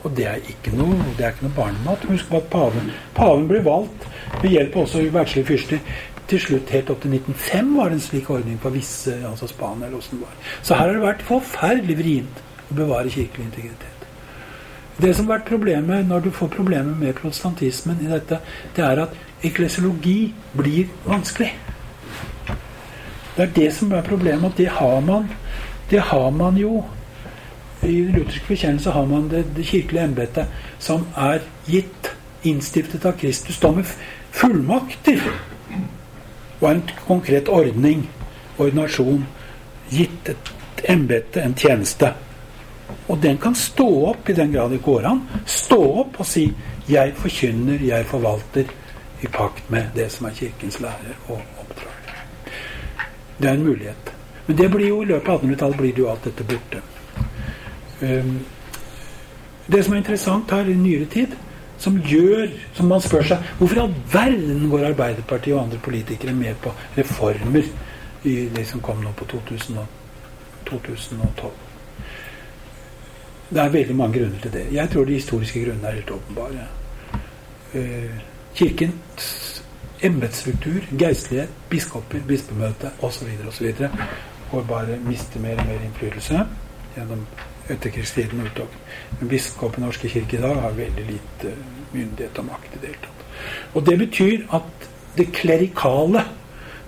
Og 0.00 0.14
det 0.16 0.26
er 0.26 0.38
ikke 0.48 0.72
noe, 0.76 0.96
det 1.18 1.26
er 1.26 1.34
ikke 1.34 1.48
noe 1.48 1.56
barnemat. 1.56 2.06
Husk 2.08 2.32
at 2.36 2.48
paven, 2.52 2.92
paven 3.14 3.48
blir 3.50 3.64
valgt 3.66 4.06
ved 4.40 4.54
hjelp 4.54 4.78
også 4.82 5.02
av 5.02 5.14
verdslige 5.18 5.48
fyrster. 5.52 5.82
Til 6.30 6.40
slutt, 6.40 6.70
helt 6.70 6.90
opp 6.92 7.00
til 7.02 7.16
1905, 7.16 7.72
var 7.76 7.90
det 7.90 7.98
en 7.98 8.04
slik 8.04 8.28
ordning 8.30 8.58
på 8.62 8.70
visse, 8.70 9.16
altså 9.26 9.48
Spania 9.50 9.88
eller 9.88 9.98
åssen 9.98 10.20
det 10.20 10.28
var. 10.28 10.36
Så 10.62 10.76
her 10.78 10.86
har 10.86 10.94
det 10.94 11.02
vært 11.02 11.24
forferdelig 11.26 11.96
vrient 11.98 12.44
å 12.70 12.76
bevare 12.78 13.10
kirkelig 13.10 13.48
integritet. 13.48 14.06
Det 15.00 15.10
som 15.16 15.26
har 15.26 15.38
vært 15.38 15.48
problemet 15.48 16.06
når 16.06 16.26
du 16.26 16.30
får 16.36 16.52
problemer 16.54 16.94
med 16.94 17.16
protestantismen 17.18 18.02
i 18.04 18.10
dette, 18.12 18.38
det 18.76 18.84
er 18.84 19.02
at 19.06 19.16
eklesiologi 19.46 20.32
blir 20.54 20.90
vanskelig. 21.06 21.50
Det 23.34 23.46
er 23.46 23.52
det 23.56 23.68
som 23.74 23.92
er 23.96 24.06
problemet. 24.06 24.52
At 24.52 24.58
det 24.60 24.68
har 24.76 25.00
man, 25.00 25.30
det 25.90 26.02
har 26.12 26.30
man 26.36 26.58
jo 26.60 26.84
i 27.82 28.00
den 28.04 28.12
lutherske 28.12 28.48
bekjennelse 28.48 28.90
har 28.90 29.06
man 29.06 29.28
det, 29.28 29.44
det 29.56 29.66
kirkelige 29.66 30.04
embetet 30.04 30.46
som 30.78 31.06
er 31.16 31.40
gitt 31.66 32.10
innstiftet 32.42 33.04
av 33.06 33.12
Kristus, 33.20 33.58
da 33.60 33.72
med 33.72 33.88
fullmakter. 34.32 35.22
og 36.60 36.70
en 36.70 36.82
konkret 37.06 37.48
ordning, 37.48 38.08
ordinasjon, 38.58 39.24
gitt 39.88 40.28
et 40.28 40.50
embete, 40.88 41.40
en 41.40 41.54
tjeneste. 41.54 42.12
Og 43.08 43.18
den 43.22 43.38
kan 43.38 43.54
stå 43.54 43.88
opp 44.10 44.28
i 44.28 44.36
den 44.36 44.52
grad 44.52 44.70
det 44.70 44.82
går 44.82 45.06
an. 45.08 45.22
Stå 45.46 45.80
opp 46.00 46.20
og 46.20 46.26
si 46.26 46.52
'Jeg 46.88 47.14
forkynner, 47.16 47.78
jeg 47.78 48.06
forvalter' 48.06 48.70
i 49.20 49.26
pakt 49.26 49.70
med 49.70 49.86
det 49.94 50.10
som 50.12 50.26
er 50.26 50.30
Kirkens 50.30 50.80
lærer 50.80 51.16
og 51.28 51.40
oppdrag. 51.60 52.14
Det 53.38 53.48
er 53.48 53.54
en 53.54 53.64
mulighet. 53.64 54.12
Men 54.46 54.56
det 54.56 54.70
blir 54.70 54.88
jo 54.88 55.02
i 55.02 55.04
løpet 55.04 55.28
av 55.28 55.42
1800-tallet 55.42 55.76
blir 55.76 55.92
det 55.92 55.98
jo 55.98 56.10
alt 56.10 56.24
dette 56.24 56.44
borte. 56.44 56.82
Um, 58.02 58.40
det 59.72 59.84
som 59.84 59.94
er 59.94 60.02
interessant 60.02 60.50
her 60.50 60.68
i 60.68 60.74
nyere 60.74 61.06
tid, 61.10 61.36
som 61.80 61.96
gjør 62.04 62.50
som 62.76 62.90
man 62.92 63.00
spør 63.00 63.24
seg 63.24 63.44
Hvorfor 63.58 63.78
i 63.78 63.80
all 63.80 63.94
verden 64.12 64.66
går 64.68 64.90
Arbeiderpartiet 64.90 65.54
og 65.54 65.62
andre 65.62 65.78
politikere 65.80 66.34
med 66.36 66.58
på 66.60 66.72
reformer 66.96 67.64
i 68.28 68.34
det 68.56 68.66
som 68.68 68.82
kom 68.84 69.00
nå 69.00 69.12
på 69.16 69.24
2000 69.30 69.78
og 69.80 69.86
2012? 70.68 71.52
Det 73.50 73.62
er 73.62 73.68
veldig 73.68 73.96
mange 73.96 74.18
grunner 74.18 74.42
til 74.42 74.52
det. 74.52 74.66
Jeg 74.72 74.90
tror 74.90 75.04
de 75.04 75.16
historiske 75.16 75.64
grunnene 75.64 75.88
er 75.88 75.98
helt 75.98 76.10
åpenbare. 76.10 76.66
Uh, 77.74 78.20
kirkens 78.54 79.62
embetsstruktur, 80.02 80.80
geistlighet, 80.98 81.48
biskoper, 81.70 82.20
bispemøte 82.28 82.90
osv. 83.02 83.28
osv. 83.48 83.72
går 84.50 84.62
bare 84.68 84.98
miste 85.04 85.38
mer 85.38 85.58
og 85.58 85.66
mer 85.66 85.84
innflytelse 85.84 86.44
gjennom 86.96 87.26
etterkrigstiden 87.74 88.42
utover. 88.46 88.76
Men 89.18 89.28
biskopen 89.28 89.84
Norske 89.84 90.08
kirke 90.08 90.38
i 90.38 90.42
dag 90.42 90.60
har 90.64 90.76
veldig 90.76 91.06
lite 91.08 91.54
myndighet 91.92 92.38
og 92.38 92.48
makt 92.50 92.76
i 92.76 92.80
det 92.82 92.92
hele 92.92 93.02
tatt. 93.04 93.26
Og 93.74 93.86
det 93.86 93.96
betyr 93.98 94.46
at 94.56 94.88
det 95.16 95.30
klerikale, 95.34 96.24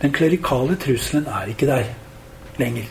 den 0.02 0.12
klerikale 0.12 0.76
trusselen 0.80 1.26
er 1.26 1.50
ikke 1.52 1.68
der 1.70 1.92
lenger. 2.58 2.88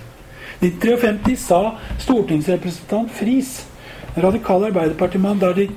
1953 0.62 1.36
sa 1.42 1.62
stortingsrepresentant 2.00 3.12
Friis, 3.18 3.62
den 4.16 4.24
radikal 4.24 4.68
arbeiderpartimann, 4.68 5.40
da 5.40 5.54
de 5.58 5.70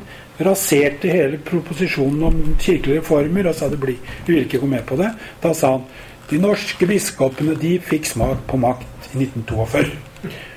raserte 0.44 1.08
hele 1.08 1.38
proposisjonen 1.38 2.22
om 2.26 2.40
kirkelige 2.58 2.98
reformer 2.98 3.48
og 3.48 3.54
sa 3.54 3.68
det 3.70 3.78
blir, 3.80 4.00
de 4.26 4.32
ville 4.32 4.48
ikke 4.48 4.60
gå 4.64 4.66
med 4.66 4.82
på 4.86 4.98
det. 4.98 5.12
Da 5.42 5.54
sa 5.54 5.76
han 5.76 5.86
de 6.30 6.40
norske 6.42 6.88
biskopene 6.88 7.54
de 7.60 7.76
fikk 7.84 8.08
smak 8.10 8.42
på 8.48 8.58
makt 8.60 9.14
i 9.14 9.22
1942 9.22 10.53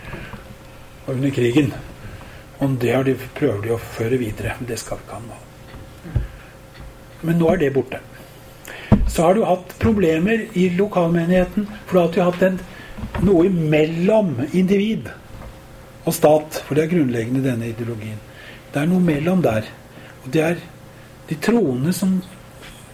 og 1.07 1.15
under 1.15 1.31
krigen. 1.31 1.73
Og 2.59 2.77
det 2.81 2.95
de, 3.07 3.15
prøver 3.37 3.61
de 3.63 3.73
å 3.75 3.81
føre 3.81 4.19
videre. 4.19 4.55
Det 4.67 4.77
skal 4.79 4.99
vi 4.99 5.07
ikke 5.07 5.17
ha 5.17 5.23
nå. 5.25 5.41
Men 7.27 7.39
nå 7.41 7.49
er 7.51 7.61
det 7.61 7.73
borte. 7.75 8.01
Så 9.07 9.23
har 9.23 9.37
du 9.37 9.43
hatt 9.47 9.73
problemer 9.81 10.43
i 10.57 10.67
lokalmenigheten, 10.77 11.67
for 11.85 11.93
du 11.93 11.99
har 11.99 12.07
alltid 12.07 12.23
hatt 12.27 12.45
en, 12.47 12.59
noe 13.25 13.47
imellom 13.47 14.35
individ 14.51 15.09
og 16.03 16.13
stat. 16.15 16.61
For 16.67 16.77
det 16.77 16.85
er 16.85 16.93
grunnleggende 16.95 17.45
denne 17.45 17.71
ideologien. 17.71 18.19
Det 18.73 18.81
er 18.81 18.89
noe 18.89 19.03
mellom 19.03 19.41
der. 19.45 19.69
Og 20.23 20.33
det 20.33 20.43
er 20.43 20.59
de 21.29 21.37
troende 21.43 21.93
som 21.95 22.19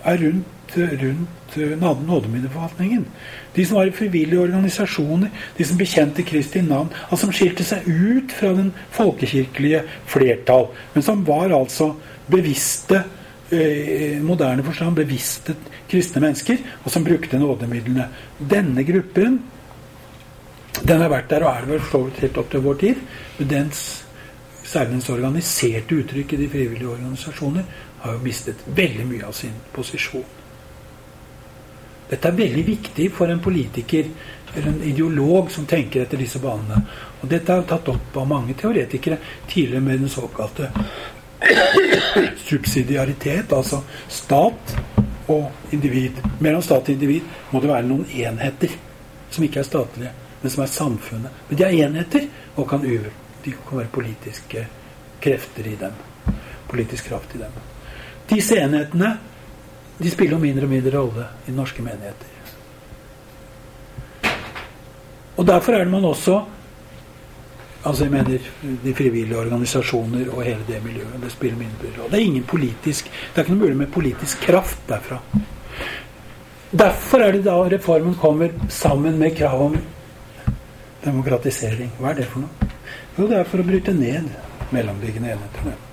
er 0.03 0.19
rundt, 0.21 0.52
rundt 0.77 1.55
nådeminneforvaltningen. 1.55 2.07
nådemiddelforvaltningen. 2.07 3.05
De 3.53 3.65
som 3.65 3.75
var 3.75 3.85
i 3.85 3.91
frivillige 3.91 4.39
organisasjoner, 4.39 5.29
de 5.57 5.65
som 5.65 5.77
bekjente 5.77 6.23
Kristi 6.23 6.61
navn. 6.61 6.89
Altså 7.09 7.25
som 7.25 7.33
skilte 7.33 7.63
seg 7.63 7.87
ut 7.87 8.31
fra 8.31 8.53
den 8.57 8.71
folkekirkelige 8.91 9.83
flertall, 10.05 10.67
men 10.93 11.03
som 11.03 11.25
var 11.25 11.53
altså 11.53 11.93
bevisste 12.27 13.03
eh, 13.51 14.21
moderne 14.21 14.63
forstand 14.63 14.95
bevisste 14.95 15.55
kristne 15.89 16.21
mennesker, 16.21 16.57
og 16.83 16.91
som 16.91 17.03
brukte 17.03 17.39
nådemidlene. 17.39 18.07
Denne 18.39 18.83
gruppen 18.83 19.41
den 20.83 21.01
har 21.01 21.11
vært 21.11 21.29
der 21.29 21.45
og 21.45 21.53
er 21.53 21.67
vel 21.69 21.83
for 21.85 22.09
helt 22.19 22.37
opp 22.37 22.49
til 22.51 22.63
vår 22.65 22.79
tid. 22.81 23.03
Men 23.37 23.51
dens 23.51 23.83
særlig 24.67 25.03
organiserte 25.09 25.95
uttrykk 25.95 26.33
i 26.33 26.37
de 26.43 26.49
frivillige 26.49 26.89
organisasjoner, 26.89 27.63
har 28.03 28.17
jo 28.17 28.23
mistet 28.23 28.63
veldig 28.67 29.05
mye 29.07 29.27
av 29.27 29.35
sin 29.37 29.53
posisjon. 29.71 30.42
Dette 32.13 32.29
er 32.29 32.37
veldig 32.37 32.63
viktig 32.67 33.07
for 33.15 33.31
en 33.33 33.41
politiker 33.41 34.05
eller 34.53 34.67
en 34.69 34.83
ideolog 34.85 35.49
som 35.51 35.65
tenker 35.65 36.03
etter 36.03 36.19
disse 36.21 36.37
banene. 36.39 36.83
Og 37.21 37.29
dette 37.31 37.55
er 37.55 37.65
tatt 37.65 37.89
opp 37.89 38.19
av 38.21 38.27
mange 38.29 38.53
teoretikere 38.59 39.17
tidligere 39.49 39.81
med 39.81 40.03
den 40.03 40.11
såkalte 40.13 40.69
subsidiaritet, 42.45 43.49
altså 43.49 43.81
stat 44.07 44.75
og 45.33 45.73
individ. 45.73 46.21
Mellom 46.37 46.61
stat 46.61 46.85
og 46.85 46.93
individ 46.93 47.25
må 47.49 47.63
det 47.63 47.73
være 47.73 47.89
noen 47.89 48.05
enheter 48.13 48.77
som 49.33 49.47
ikke 49.47 49.63
er 49.63 49.67
statlige, 49.71 50.13
men 50.43 50.53
som 50.53 50.63
er 50.63 50.71
samfunnet. 50.77 51.43
Men 51.49 51.57
de 51.59 51.65
er 51.65 51.77
enheter 51.87 52.29
og 52.53 52.69
kan 52.69 52.85
de 52.85 53.57
kan 53.57 53.81
være 53.81 53.91
politiske 53.91 54.67
krefter 55.23 55.67
i 55.67 55.75
dem. 55.81 55.97
Politisk 56.69 57.09
kraft 57.09 57.33
i 57.35 57.41
dem. 57.41 57.61
Disse 58.29 58.61
enhetene 58.61 59.15
de 59.97 60.11
spiller 60.11 60.41
mindre 60.41 60.65
og 60.65 60.71
mindre 60.73 60.97
rolle 60.97 61.27
i 61.47 61.53
norske 61.55 61.83
menigheter. 61.85 62.29
Og 65.37 65.47
Derfor 65.47 65.73
er 65.73 65.83
det 65.83 65.91
man 65.91 66.05
også 66.05 66.43
Altså 67.83 68.05
jeg 68.05 68.11
mener 68.11 68.39
De 68.83 68.93
frivillige 68.95 69.37
organisasjoner 69.37 70.29
og 70.31 70.43
hele 70.43 70.63
det 70.67 70.77
miljøet. 70.85 71.17
Det 71.23 71.31
spiller 71.31 71.57
mindre 71.57 71.89
rolle. 71.97 72.11
Det 72.11 72.19
er 72.19 72.25
ingen 72.25 72.43
politisk 72.43 73.05
Det 73.05 73.35
er 73.35 73.43
ikke 73.43 73.55
noe 73.55 73.65
mulig 73.65 73.77
med 73.77 73.91
politisk 73.91 74.45
kraft 74.47 74.77
derfra. 74.87 75.19
Derfor 76.71 77.21
er 77.21 77.31
det 77.31 77.43
da 77.45 77.57
reformen 77.69 78.15
kommer 78.15 78.49
sammen 78.69 79.19
med 79.19 79.35
krav 79.37 79.61
om 79.65 79.75
demokratisering. 81.03 81.91
Hva 81.99 82.09
er 82.13 82.21
det 82.21 82.29
for 82.31 82.45
noe? 82.45 82.69
Jo, 83.17 83.27
det 83.27 83.37
er 83.37 83.49
for 83.51 83.61
å 83.61 83.67
bryte 83.67 83.93
ned 83.93 84.31
mellomliggende 84.73 85.35
enheter. 85.35 85.92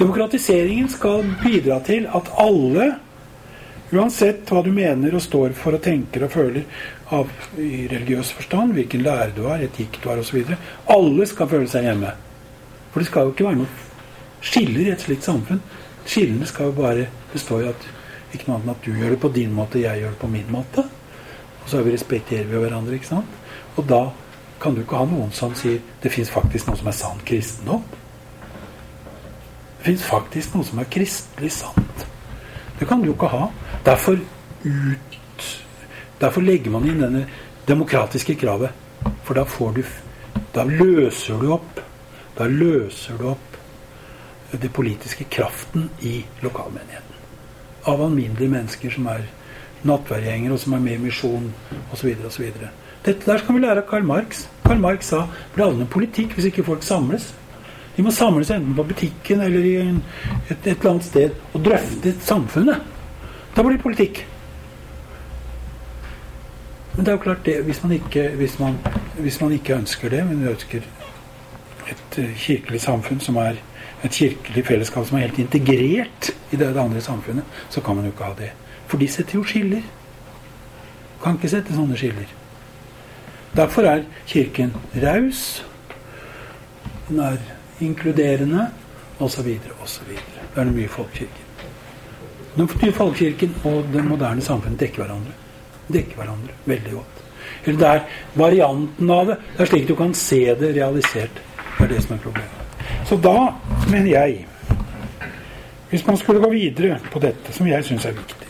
Demokratiseringen 0.00 0.88
skal 0.88 1.26
bidra 1.42 1.76
til 1.84 2.06
at 2.08 2.30
alle, 2.40 2.86
uansett 3.92 4.48
hva 4.48 4.62
du 4.64 4.70
mener 4.72 5.12
og 5.12 5.20
står 5.20 5.52
for 5.58 5.76
og 5.76 5.82
tenker 5.84 6.24
og 6.24 6.32
føler 6.32 6.64
av, 7.12 7.28
i 7.60 7.84
religiøs 7.90 8.30
forstand, 8.38 8.72
hvilken 8.78 9.04
lære 9.04 9.34
du 9.36 9.42
har, 9.44 9.60
etikk 9.60 9.98
du 10.00 10.08
har 10.08 10.22
osv., 10.22 10.54
alle 10.94 11.28
skal 11.28 11.50
føle 11.52 11.68
seg 11.68 11.84
hjemme. 11.84 12.14
For 12.94 13.02
det 13.04 13.10
skal 13.10 13.28
jo 13.28 13.34
ikke 13.34 13.48
være 13.50 13.60
noe 13.60 13.88
skiller 14.40 14.88
i 14.88 14.94
et 14.94 15.04
slikt 15.04 15.28
samfunn. 15.28 15.60
Skillene 16.08 16.48
skal 16.48 16.70
jo 16.70 16.78
bare 16.80 17.06
bestå 17.34 17.60
i 17.60 17.68
at 17.68 17.88
ikke 18.32 18.48
noe 18.48 18.56
annet 18.56 18.78
at 18.78 18.86
du 18.86 18.96
gjør 18.96 19.14
det 19.18 19.20
på 19.20 19.34
din 19.36 19.52
måte, 19.52 19.84
jeg 19.84 20.00
gjør 20.00 20.16
det 20.16 20.22
på 20.24 20.32
min 20.32 20.52
måte. 20.56 20.88
Og 21.60 21.68
så 21.68 21.84
respekterer 21.84 22.48
vi 22.48 22.56
hverandre. 22.56 22.96
ikke 22.96 23.12
sant? 23.12 23.40
Og 23.76 23.84
da 23.84 24.06
kan 24.60 24.72
du 24.72 24.80
ikke 24.80 24.96
ha 24.96 25.04
noen 25.08 25.32
som 25.36 25.52
sier 25.52 25.82
det 26.00 26.12
fins 26.12 26.32
faktisk 26.32 26.72
noe 26.72 26.80
som 26.80 26.88
er 26.88 26.96
sann 26.96 27.26
kristendom. 27.28 27.84
Det 29.80 29.86
fins 29.86 30.02
faktisk 30.04 30.52
noe 30.52 30.66
som 30.68 30.80
er 30.82 30.88
kristelig 30.92 31.54
sant. 31.56 32.02
Det 32.76 32.84
kan 32.88 33.00
du 33.00 33.06
jo 33.08 33.14
ikke 33.14 33.30
ha. 33.32 33.46
Derfor, 33.86 34.18
ut, 34.64 35.46
derfor 36.20 36.44
legger 36.44 36.74
man 36.74 36.84
inn 36.84 37.00
denne 37.00 37.22
demokratiske 37.64 38.36
kravet. 38.36 38.76
For 39.24 39.40
da 39.40 39.46
får 39.48 39.72
du 39.78 39.82
Da 40.52 40.64
løser 40.64 41.38
du 41.40 41.52
opp 41.54 41.80
Da 42.36 42.44
løser 42.44 43.16
du 43.16 43.24
opp 43.30 43.56
det 44.52 44.68
politiske 44.72 45.24
kraften 45.24 45.88
i 46.02 46.24
lokalmenigheten. 46.42 47.16
Av 47.86 48.02
alminnelige 48.02 48.50
mennesker 48.50 48.90
som 48.90 49.06
er 49.06 49.22
nattverdgjengere, 49.86 50.52
og 50.52 50.60
som 50.60 50.74
er 50.74 50.82
med 50.84 50.98
i 50.98 51.04
misjon 51.06 51.52
osv. 51.92 52.16
osv. 52.26 52.50
Dette 53.04 53.24
der 53.24 53.38
skal 53.38 53.54
vi 53.54 53.62
lære 53.62 53.80
av 53.80 53.88
Karl 53.88 54.04
Marx. 54.04 54.48
Karl 54.66 54.82
Marx 54.82 55.06
sa 55.14 55.22
blir 55.54 55.70
noen 55.70 55.88
politikk 55.88 56.34
hvis 56.36 56.50
ikke 56.50 56.66
folk 56.66 56.82
samles. 56.82 57.30
De 58.00 58.04
må 58.06 58.12
samles 58.16 58.48
enten 58.48 58.72
på 58.72 58.84
butikken 58.88 59.42
eller 59.44 59.64
i 59.68 59.74
en, 59.76 59.98
et, 60.46 60.54
et, 60.54 60.68
eller 60.70 60.94
annet 60.94 61.04
sted 61.04 61.34
og 61.52 61.64
drøfte 61.66 62.14
samfunnet. 62.24 62.86
Da 63.52 63.60
blir 63.60 63.76
det 63.76 63.82
politikk. 63.82 64.20
Men 66.94 67.04
det 67.04 67.12
er 67.12 67.18
jo 67.18 67.22
klart 67.26 67.44
det, 67.44 67.58
hvis 67.66 67.82
man 67.84 67.92
ikke, 67.98 68.22
hvis 68.40 68.56
man, 68.62 68.78
hvis 69.18 69.36
man 69.42 69.52
ikke 69.58 69.76
ønsker 69.76 70.14
det, 70.16 70.22
men 70.30 70.48
ønsker 70.48 70.88
et 71.92 72.18
eh, 72.24 72.32
kirkelig 72.40 72.80
samfunn 72.86 73.20
som 73.20 73.36
er 73.44 73.60
et 74.00 74.16
kirkelig 74.16 74.64
fellesskap 74.70 75.04
som 75.04 75.20
er 75.20 75.26
helt 75.26 75.44
integrert 75.44 76.32
i 76.32 76.56
det, 76.56 76.72
det 76.72 76.80
andre 76.80 77.04
samfunnet, 77.04 77.60
så 77.68 77.84
kan 77.84 78.00
man 78.00 78.08
jo 78.08 78.16
ikke 78.16 78.32
ha 78.32 78.40
det. 78.40 78.52
For 78.88 78.96
de 78.96 79.12
setter 79.12 79.36
jo 79.36 79.44
skiller. 79.44 79.84
Kan 81.20 81.36
ikke 81.36 81.52
sette 81.52 81.76
sånne 81.76 82.00
skiller. 82.00 82.32
Derfor 83.60 83.92
er 83.92 84.08
Kirken 84.24 84.72
raus. 85.04 85.66
Den 87.10 87.26
er 87.28 87.42
inkluderende 87.80 88.66
osv. 89.18 89.48
osv. 89.82 90.10
Det 90.10 90.60
er 90.60 90.64
det 90.64 90.74
mye 90.74 90.88
folkekirken. 90.88 91.46
Den 92.56 92.68
nye 92.82 92.92
folkekirken 92.92 93.54
og 93.64 93.88
det 93.92 94.04
moderne 94.04 94.42
samfunnet 94.42 94.80
dekker 94.80 95.04
hverandre. 95.04 95.34
Dekker 95.92 96.18
hverandre 96.18 96.56
veldig 96.64 96.92
godt. 96.92 97.24
Eller 97.64 97.78
det 97.78 97.88
er 97.88 98.04
varianten 98.34 99.10
av 99.10 99.26
det. 99.30 99.36
Det 99.56 99.64
er 99.64 99.70
slik 99.72 99.88
du 99.88 99.96
kan 99.98 100.14
se 100.14 100.40
det 100.60 100.74
realisert. 100.76 101.42
Det 101.78 101.86
er 101.86 101.92
det 101.94 102.02
som 102.04 102.16
er 102.16 102.22
problemet. 102.24 102.86
Så 103.08 103.16
da 103.16 103.36
mener 103.90 104.10
jeg 104.10 104.46
hvis 105.90 106.06
man 106.06 106.16
skulle 106.16 106.40
gå 106.40 106.52
videre 106.52 107.00
på 107.10 107.18
dette, 107.18 107.52
som 107.52 107.66
jeg 107.66 107.82
syns 107.84 108.04
er 108.06 108.14
viktig 108.14 108.46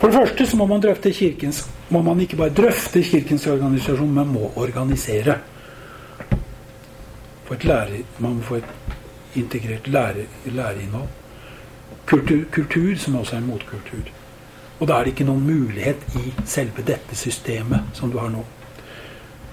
For 0.00 0.10
det 0.10 0.16
første 0.16 0.46
så 0.46 0.56
må 0.58 0.66
man 0.66 0.80
drøfte 0.82 1.12
kirkens 1.14 1.62
må 1.94 2.02
man 2.02 2.20
ikke 2.20 2.36
bare 2.36 2.54
drøfte 2.54 3.02
Kirkens 3.02 3.46
organisasjon, 3.46 4.14
men 4.14 4.32
må 4.32 4.52
organisere. 4.56 5.38
Få 7.44 7.54
et 7.54 7.64
lære, 7.64 8.02
man 8.18 8.38
må 8.38 8.42
få 8.42 8.54
et 8.54 8.64
integrert 9.34 9.88
lære, 9.88 10.26
læreinnhold. 10.46 11.08
Kultur, 12.06 12.44
kultur, 12.52 12.96
som 12.96 13.16
også 13.16 13.36
er 13.36 13.40
en 13.40 13.46
motkultur. 13.46 14.10
Og 14.80 14.88
da 14.88 14.94
er 14.94 15.04
det 15.04 15.14
ikke 15.14 15.26
noen 15.28 15.46
mulighet 15.46 16.16
i 16.20 16.32
selve 16.46 16.82
dette 16.82 17.16
systemet 17.16 17.94
som 17.94 18.10
du 18.10 18.18
har 18.18 18.28
nå. 18.32 18.44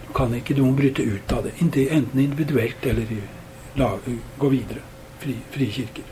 Du 0.08 0.14
kan 0.14 0.34
ikke, 0.36 0.56
du 0.58 0.64
bryte 0.76 1.04
ut 1.04 1.32
av 1.32 1.44
det. 1.44 1.54
Enten 1.62 2.20
individuelt 2.20 2.86
eller 2.86 3.06
la, 3.76 3.94
gå 4.38 4.50
videre. 4.50 4.82
Fri, 5.22 5.68
kirker. 5.72 6.04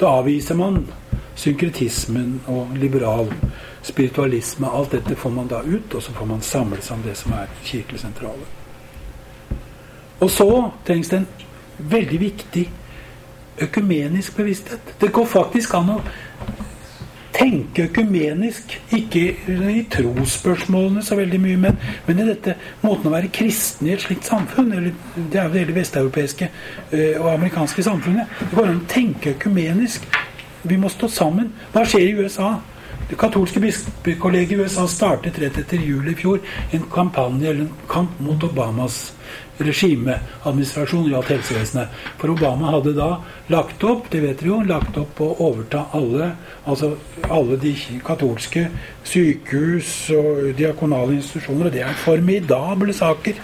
Da 0.00 0.08
avviser 0.18 0.56
man 0.56 0.86
synkretismen 1.36 2.40
og 2.48 2.72
liberal 2.74 3.28
spiritualisme. 3.82 4.66
Alt 4.66 4.96
dette 4.96 5.16
får 5.16 5.30
man 5.30 5.48
da 5.48 5.60
ut, 5.62 5.94
og 5.94 6.02
så 6.02 6.12
får 6.12 6.26
man 6.26 6.42
samles 6.42 6.90
om 6.90 7.02
det 7.04 7.16
som 7.16 7.36
er 7.36 7.52
kirkelig 7.64 8.00
sentrale. 8.00 8.59
Og 10.20 10.30
så 10.30 10.48
trengs 10.86 11.08
det 11.08 11.22
en 11.22 11.28
veldig 11.90 12.20
viktig 12.20 12.66
økumenisk 13.60 14.36
bevissthet. 14.36 14.94
Det 15.00 15.12
går 15.12 15.26
faktisk 15.26 15.74
an 15.74 15.94
å 15.96 16.00
tenke 17.32 17.86
økumenisk, 17.88 18.74
ikke 18.96 19.22
i 19.72 19.82
trosspørsmålene 19.92 21.02
så 21.04 21.16
veldig 21.16 21.40
mye, 21.40 21.58
men, 21.60 21.78
men, 22.06 22.20
i 22.20 22.26
dette 22.28 22.56
måten 22.82 23.08
å 23.08 23.14
være 23.14 23.30
kristen 23.32 23.88
i 23.88 23.94
et 23.94 24.02
slikt 24.04 24.28
samfunn. 24.28 24.72
Eller, 24.76 24.96
det 25.16 25.40
er 25.40 25.46
jo 25.46 25.54
det 25.54 25.62
hele 25.64 25.76
vesteuropeiske 25.78 26.50
øh, 26.92 27.20
og 27.20 27.30
amerikanske 27.34 27.84
samfunnet. 27.86 28.34
Det 28.42 28.58
går 28.58 28.68
an 28.68 28.82
å 28.82 28.90
tenke 28.90 29.36
økumenisk. 29.36 30.04
Vi 30.62 30.76
må 30.76 30.90
stå 30.92 31.08
sammen. 31.08 31.54
Hva 31.72 31.86
skjer 31.88 32.10
i 32.10 32.18
USA? 32.20 32.58
Det 33.10 33.16
katolske 33.18 33.60
bispekollegiet 33.60 34.52
i 34.52 34.62
USA 34.62 34.84
startet 34.88 35.38
rett 35.42 35.56
etter 35.58 35.80
jul 35.82 36.12
i 36.12 36.14
fjor 36.14 36.38
en 36.70 36.84
kampanje 36.92 37.48
eller 37.50 37.64
en 37.64 37.88
kamp 37.90 38.20
mot 38.22 38.44
Obamas 38.46 39.00
regimeadministrasjon 39.58 41.08
gjaldt 41.10 41.32
helsevesenet. 41.34 41.90
For 42.20 42.30
Obama 42.30 42.70
hadde 42.76 42.92
da 42.94 43.08
lagt 43.50 43.82
opp 43.82 44.06
det 44.12 44.22
vet 44.22 44.38
dere 44.38 44.52
jo, 44.52 44.60
lagt 44.68 45.00
opp 45.02 45.18
å 45.26 45.32
overta 45.48 45.88
alle 45.98 46.30
altså 46.70 46.92
alle 47.26 47.58
de 47.58 47.74
katolske 48.06 48.68
sykehus 49.02 49.90
og 50.14 50.54
diakonale 50.62 51.18
institusjoner. 51.18 51.66
Og 51.66 51.74
det 51.74 51.84
er 51.88 52.00
formidable 52.04 52.94
saker. 52.94 53.42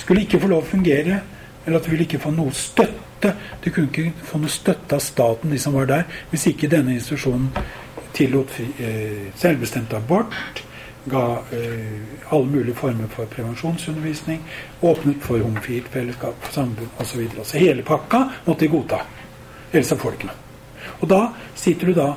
Skulle 0.00 0.24
ikke 0.24 0.40
få 0.40 0.48
lov 0.48 0.64
å 0.64 0.72
fungere, 0.72 1.20
eller 1.66 1.76
at 1.76 1.84
de 1.84 1.92
ville 1.92 2.08
ikke 2.08 2.24
få 2.24 2.32
noe 2.34 2.56
støtte. 2.56 3.36
De 3.62 3.70
kunne 3.70 3.92
ikke 3.92 4.26
få 4.26 4.40
noe 4.42 4.50
støtte 4.50 4.96
av 4.96 5.04
staten, 5.04 5.52
de 5.52 5.60
som 5.60 5.76
var 5.76 5.92
der, 5.92 6.08
hvis 6.32 6.48
ikke 6.50 6.72
denne 6.72 6.96
institusjonen 6.96 7.52
tillot 8.12 8.60
eh, 8.60 9.32
selvbestemt 9.36 9.92
abort 9.96 10.62
ga 11.04 11.42
eh, 11.52 12.02
alle 12.28 12.46
mulige 12.46 12.74
former 12.74 13.08
for 13.10 13.26
prevensjonsundervisning, 13.26 14.42
åpnet 14.80 15.22
for 15.22 15.38
homofilt 15.42 15.88
fellesskap, 15.90 16.46
samfunn 16.50 16.90
osv. 17.02 17.24
Så, 17.36 17.44
så 17.44 17.58
hele 17.58 17.82
pakka 17.82 18.22
måtte 18.44 18.64
de 18.64 18.70
godta. 18.70 19.02
Ellers 19.72 19.92
ikke 19.92 20.28
noe. 20.28 20.38
Og 21.00 21.08
da 21.10 21.22
sitter 21.54 21.90
du 21.90 21.96
da 21.96 22.12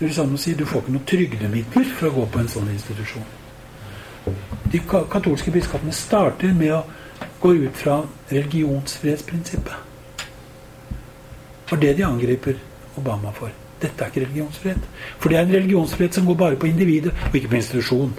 det 0.00 0.08
vil 0.08 0.38
si, 0.38 0.54
Du 0.54 0.64
får 0.64 0.80
ikke 0.80 0.92
noen 0.94 1.04
trygdemidler 1.04 1.90
for 1.98 2.08
å 2.08 2.14
gå 2.14 2.26
på 2.32 2.40
en 2.40 2.48
sånn 2.48 2.70
institusjon. 2.72 3.26
De 4.72 4.80
katolske 4.80 5.52
biskopene 5.52 5.92
starter 5.92 6.54
med 6.56 6.72
å 6.72 6.84
gå 7.42 7.52
ut 7.66 7.76
fra 7.76 7.98
religionsfrihetsprinsippet. 8.30 9.74
For 11.68 11.76
det 11.76 11.98
de 11.98 12.06
angriper 12.08 12.56
Obama 12.96 13.32
for. 13.36 13.52
Dette 13.80 14.04
er 14.04 14.12
ikke 14.12 14.24
religionsfrihet. 14.26 14.88
For 15.18 15.30
det 15.32 15.38
er 15.38 15.46
en 15.46 15.54
religionsfrihet 15.54 16.18
som 16.18 16.26
går 16.28 16.38
bare 16.42 16.58
på 16.60 16.68
individet, 16.70 17.12
og 17.28 17.36
ikke 17.36 17.52
på 17.52 17.58
institusjon. 17.60 18.12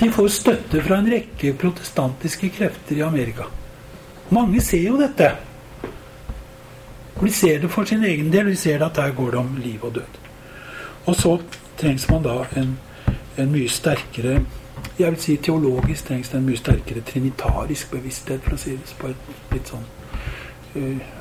De 0.00 0.10
får 0.14 0.28
støtte 0.30 0.82
fra 0.82 0.98
en 1.00 1.10
rekke 1.10 1.54
protestantiske 1.58 2.52
krefter 2.54 3.00
i 3.00 3.06
Amerika. 3.06 3.48
Mange 4.30 4.62
ser 4.62 4.86
jo 4.86 4.98
dette. 5.00 5.32
Og 7.14 7.26
de 7.26 7.32
ser 7.32 7.60
det 7.62 7.70
for 7.70 7.86
sin 7.86 8.04
egen 8.04 8.30
del, 8.32 8.46
og 8.46 8.54
de 8.54 8.60
ser 8.60 8.84
at 8.84 8.96
der 8.96 9.14
går 9.14 9.30
det 9.30 9.40
om 9.40 9.56
liv 9.62 9.84
og 9.84 9.94
død. 9.94 10.20
Og 11.06 11.16
så 11.16 11.38
trengs 11.78 12.08
man 12.10 12.22
da 12.22 12.42
en, 12.56 12.78
en 13.38 13.50
mye 13.52 13.68
sterkere 13.68 14.40
jeg 14.98 15.10
vil 15.10 15.20
si 15.20 15.36
Teologisk 15.36 16.06
trengs 16.06 16.28
det 16.28 16.38
en 16.38 16.46
mye 16.46 16.58
sterkere 16.58 17.00
trinitarisk 17.06 17.90
bevissthet, 17.90 18.42
for 18.44 18.54
å 18.54 18.58
si 18.58 18.76
det 18.76 18.96
på 18.98 19.10
et 19.10 19.52
litt 19.54 19.70
sånn 19.70 19.86
uh, 20.76 21.14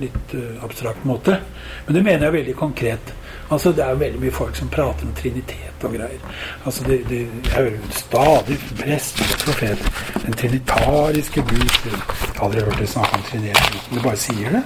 litt 0.00 0.34
uh, 0.34 0.64
abstrakt 0.64 1.04
måte. 1.04 1.38
Men 1.86 1.96
det 1.96 2.02
mener 2.02 2.26
jeg 2.26 2.36
veldig 2.38 2.56
konkret. 2.58 3.12
Altså 3.50 3.72
Det 3.74 3.82
er 3.84 3.98
veldig 3.98 4.20
mye 4.22 4.34
folk 4.34 4.56
som 4.56 4.68
prater 4.70 5.06
om 5.06 5.14
trinitet 5.18 5.84
og 5.84 5.94
greier. 5.96 6.36
Altså 6.64 6.84
det, 6.86 7.00
det, 7.08 7.20
Jeg 7.44 7.54
hører 7.56 7.78
stadig 7.90 8.58
prester 8.78 9.32
og 9.34 9.44
profeter. 9.46 10.02
Den 10.26 10.38
trinitariske 10.42 11.42
Gud 11.42 11.64
Jeg 11.84 11.98
har 12.36 12.44
aldri 12.46 12.60
hørt 12.60 12.78
det 12.78 12.88
snakke 12.88 13.18
om 13.18 13.26
triniteten. 13.30 13.80
De 13.94 14.04
bare 14.04 14.16
sier 14.16 14.54
det. 14.58 14.62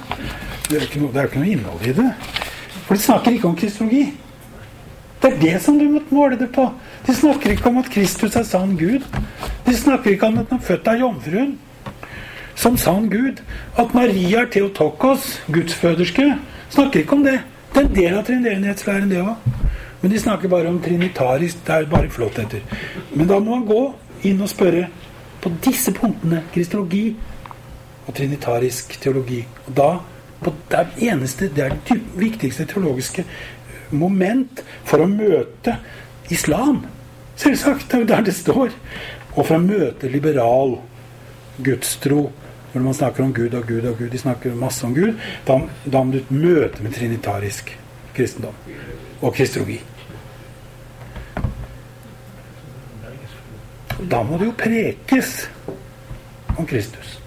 Det 0.68 0.76
er, 0.76 0.84
jo 0.84 1.24
ikke 1.28 1.40
noe 1.40 1.48
innhold 1.48 1.86
i 1.86 1.96
det. 1.96 2.10
For 2.84 2.94
de 2.94 3.02
snakker 3.02 3.32
ikke 3.32 3.48
om 3.48 3.56
kristologi. 3.56 4.04
Det 5.22 5.32
er 5.32 5.40
det 5.40 5.58
som 5.64 5.78
du 5.80 5.86
måtte 5.88 6.12
måle 6.12 6.36
det 6.36 6.50
på. 6.52 6.66
De 7.06 7.14
snakker 7.16 7.54
ikke 7.54 7.70
om 7.70 7.78
at 7.80 7.88
Kristus 7.92 8.36
er 8.36 8.44
sann 8.44 8.76
Gud. 8.76 9.06
De 9.64 9.76
snakker 9.76 10.12
ikke 10.12 10.28
om 10.28 10.42
at 10.42 10.50
han 10.52 10.60
er 10.60 10.66
født 10.66 10.90
av 10.92 11.00
jomfruen 11.00 11.54
som 12.54 12.76
sann 12.78 13.10
Gud. 13.10 13.42
At 13.78 13.94
Maria 13.94 14.44
er 14.44 14.50
Theotokos, 14.52 15.40
gudsføderske, 15.52 16.34
snakker 16.70 17.00
ikke 17.00 17.18
om 17.18 17.24
det. 17.24 17.40
Det 17.74 17.82
er 17.82 17.88
en 17.88 17.94
del 17.94 18.18
av 18.18 18.26
treenighetslæren, 18.28 19.10
det 19.10 19.22
òg. 19.22 19.54
Men 20.02 20.12
de 20.12 20.20
snakker 20.20 20.48
bare 20.52 20.68
om 20.68 20.80
trinitarisk. 20.84 21.64
Det 21.66 21.74
er 21.74 21.90
bare 21.90 22.10
flottheter. 22.12 22.60
Men 23.14 23.26
da 23.26 23.38
må 23.40 23.56
man 23.56 23.66
gå 23.66 23.82
inn 24.28 24.42
og 24.44 24.50
spørre 24.52 24.86
på 25.42 25.52
disse 25.64 25.92
punktene 25.96 26.42
kristologi 26.52 27.08
og 28.06 28.14
trinitarisk 28.14 28.98
teologi. 29.00 29.40
Og 29.66 29.72
da 29.76 29.90
på 30.44 30.52
det 30.70 30.86
eneste, 31.08 31.48
det 31.48 31.64
er 31.64 31.76
det 31.88 31.98
viktigste 32.20 32.66
teologiske 32.68 33.24
moment 33.96 34.60
for 34.84 35.02
å 35.02 35.08
møte 35.08 35.78
islam. 36.30 36.84
Selvsagt. 37.36 37.88
Det 37.88 37.96
er 37.96 38.04
jo 38.04 38.10
der 38.12 38.26
det 38.28 38.36
står. 38.36 38.74
Og 39.34 39.40
for 39.40 39.56
å 39.56 39.64
møte 39.64 40.10
liberal 40.12 40.76
gudstro 41.64 42.28
når 42.74 42.82
man 42.82 42.94
snakker 42.94 43.24
om 43.24 43.34
Gud 43.34 43.54
og 43.54 43.66
Gud 43.66 43.84
og 43.86 43.98
Gud, 43.98 44.10
de 44.10 44.18
snakker 44.18 44.54
masse 44.54 44.86
om 44.86 44.94
Gud, 44.94 45.14
da, 45.46 45.58
har 45.92 46.04
du 46.10 46.20
møte 46.28 46.82
med 46.82 46.92
trinitarisk 46.92 47.70
kristendom 48.14 48.54
og 49.20 49.34
kristologi. 49.34 49.80
Da 54.10 54.22
må 54.22 54.38
det 54.38 54.50
jo 54.50 54.56
prekes 54.58 55.36
om 56.58 56.66
Kristus. 56.66 57.20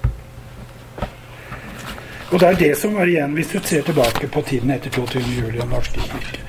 Og 2.32 2.40
det 2.40 2.48
er 2.48 2.60
det 2.60 2.74
som 2.78 2.96
var 2.96 3.08
igjen, 3.08 3.34
hvis 3.34 3.54
du 3.54 3.60
ser 3.64 3.82
tilbake 3.88 4.28
på 4.28 4.42
tiden 4.42 4.72
etter 4.76 4.92
22. 4.92 5.22
juli 5.40 5.62
og 5.64 5.70
norske 5.72 6.04
kirke. 6.04 6.44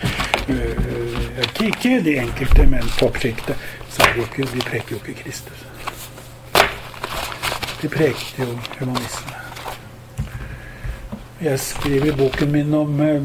Uh, 0.49 1.18
ikke 1.68 2.01
de 2.05 2.16
enkelte, 2.18 2.66
men 2.66 2.82
toppsjiktet. 2.99 3.57
Så 3.90 4.03
de 4.16 4.26
preker 4.61 4.96
jo 4.96 4.99
ikke 4.99 5.22
Kristus. 5.22 5.66
De 7.83 7.89
prekte 7.89 8.43
jo 8.43 8.59
humanisme. 8.81 9.35
Jeg 11.41 11.61
skriver 11.61 12.07
i 12.11 12.16
boken 12.18 12.53
min 12.53 12.74
om 12.74 13.01
eh, 13.01 13.22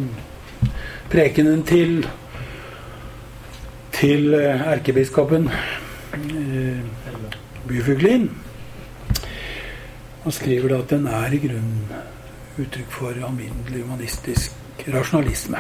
prekenen 1.10 1.64
til 1.66 2.04
til 3.94 4.34
eh, 4.34 4.62
erkebiskopen 4.76 5.50
eh, 6.14 6.80
Byfuglin. 7.68 8.30
Han 10.24 10.32
skriver 10.32 10.70
da 10.70 10.82
at 10.84 10.90
den 10.90 11.08
er 11.08 11.34
i 11.34 11.42
grunnen 11.48 11.88
uttrykk 12.58 12.92
for 12.92 13.26
alminnelig 13.26 13.82
humanistisk 13.82 14.52
rasjonalisme. 14.88 15.58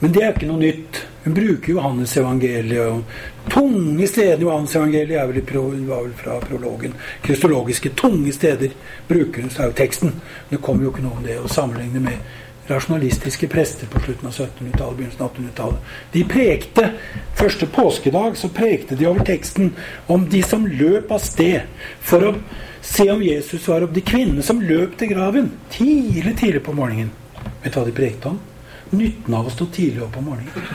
Men 0.00 0.14
det 0.14 0.24
er 0.24 0.32
ikke 0.32 0.48
noe 0.48 0.58
nytt. 0.58 1.02
Hun 1.24 1.34
bruker 1.34 1.76
Johannes-evangeliet. 1.76 3.04
Tunge 3.50 4.06
steder 4.06 4.38
i 4.38 4.44
Johannes-evangeliet 4.46 5.18
er 5.18 5.26
vel, 5.30 5.42
pro, 5.46 5.64
var 5.88 6.04
vel 6.04 6.14
fra 6.16 6.38
prologen. 6.44 6.94
Kristologiske 7.24 7.90
tunge 7.98 8.32
steder 8.32 8.74
bruker 9.08 9.42
hun, 9.42 9.50
så 9.50 9.64
er 9.64 9.72
jo 9.72 9.78
teksten. 9.82 10.14
Det 10.50 10.60
kommer 10.62 10.86
jo 10.86 10.92
ikke 10.92 11.04
noe 11.04 11.18
om 11.18 11.26
det 11.26 11.40
å 11.40 11.50
sammenligne 11.50 12.02
med 12.04 12.70
rasjonalistiske 12.70 13.48
prester 13.50 13.90
på 13.90 14.00
slutten 14.04 14.28
av 14.30 14.36
1700-tallet, 14.36 14.98
begynnelsen 14.98 15.24
av 15.24 15.32
1800-tallet. 15.32 15.94
De 16.12 16.22
prekte 16.30 16.90
Første 17.42 17.66
påskedag 17.66 18.36
så 18.38 18.52
prekte 18.54 18.94
de 18.94 19.08
over 19.10 19.24
teksten 19.26 19.72
om 20.12 20.28
de 20.30 20.44
som 20.46 20.62
løp 20.68 21.10
av 21.10 21.18
sted 21.24 21.66
for 21.98 22.28
å 22.28 22.36
se 22.86 23.08
om 23.10 23.24
Jesus 23.24 23.66
var 23.66 23.82
opp. 23.82 23.96
De 23.96 24.04
kvinnene 24.06 24.46
som 24.46 24.62
løp 24.62 24.94
til 25.00 25.10
graven 25.10 25.50
tidlig, 25.74 26.36
tidlig 26.38 26.62
på 26.62 26.76
morgenen. 26.76 27.10
Vet 27.64 27.72
du 27.72 27.80
hva 27.80 27.86
de 27.88 27.96
prekte 27.96 28.30
om? 28.30 28.38
nytten 28.92 29.34
av 29.34 29.48
å 29.48 29.52
stå 29.52 29.66
tidlig 29.72 30.02
opp 30.04 30.16
om 30.20 30.26
morgenen. 30.30 30.66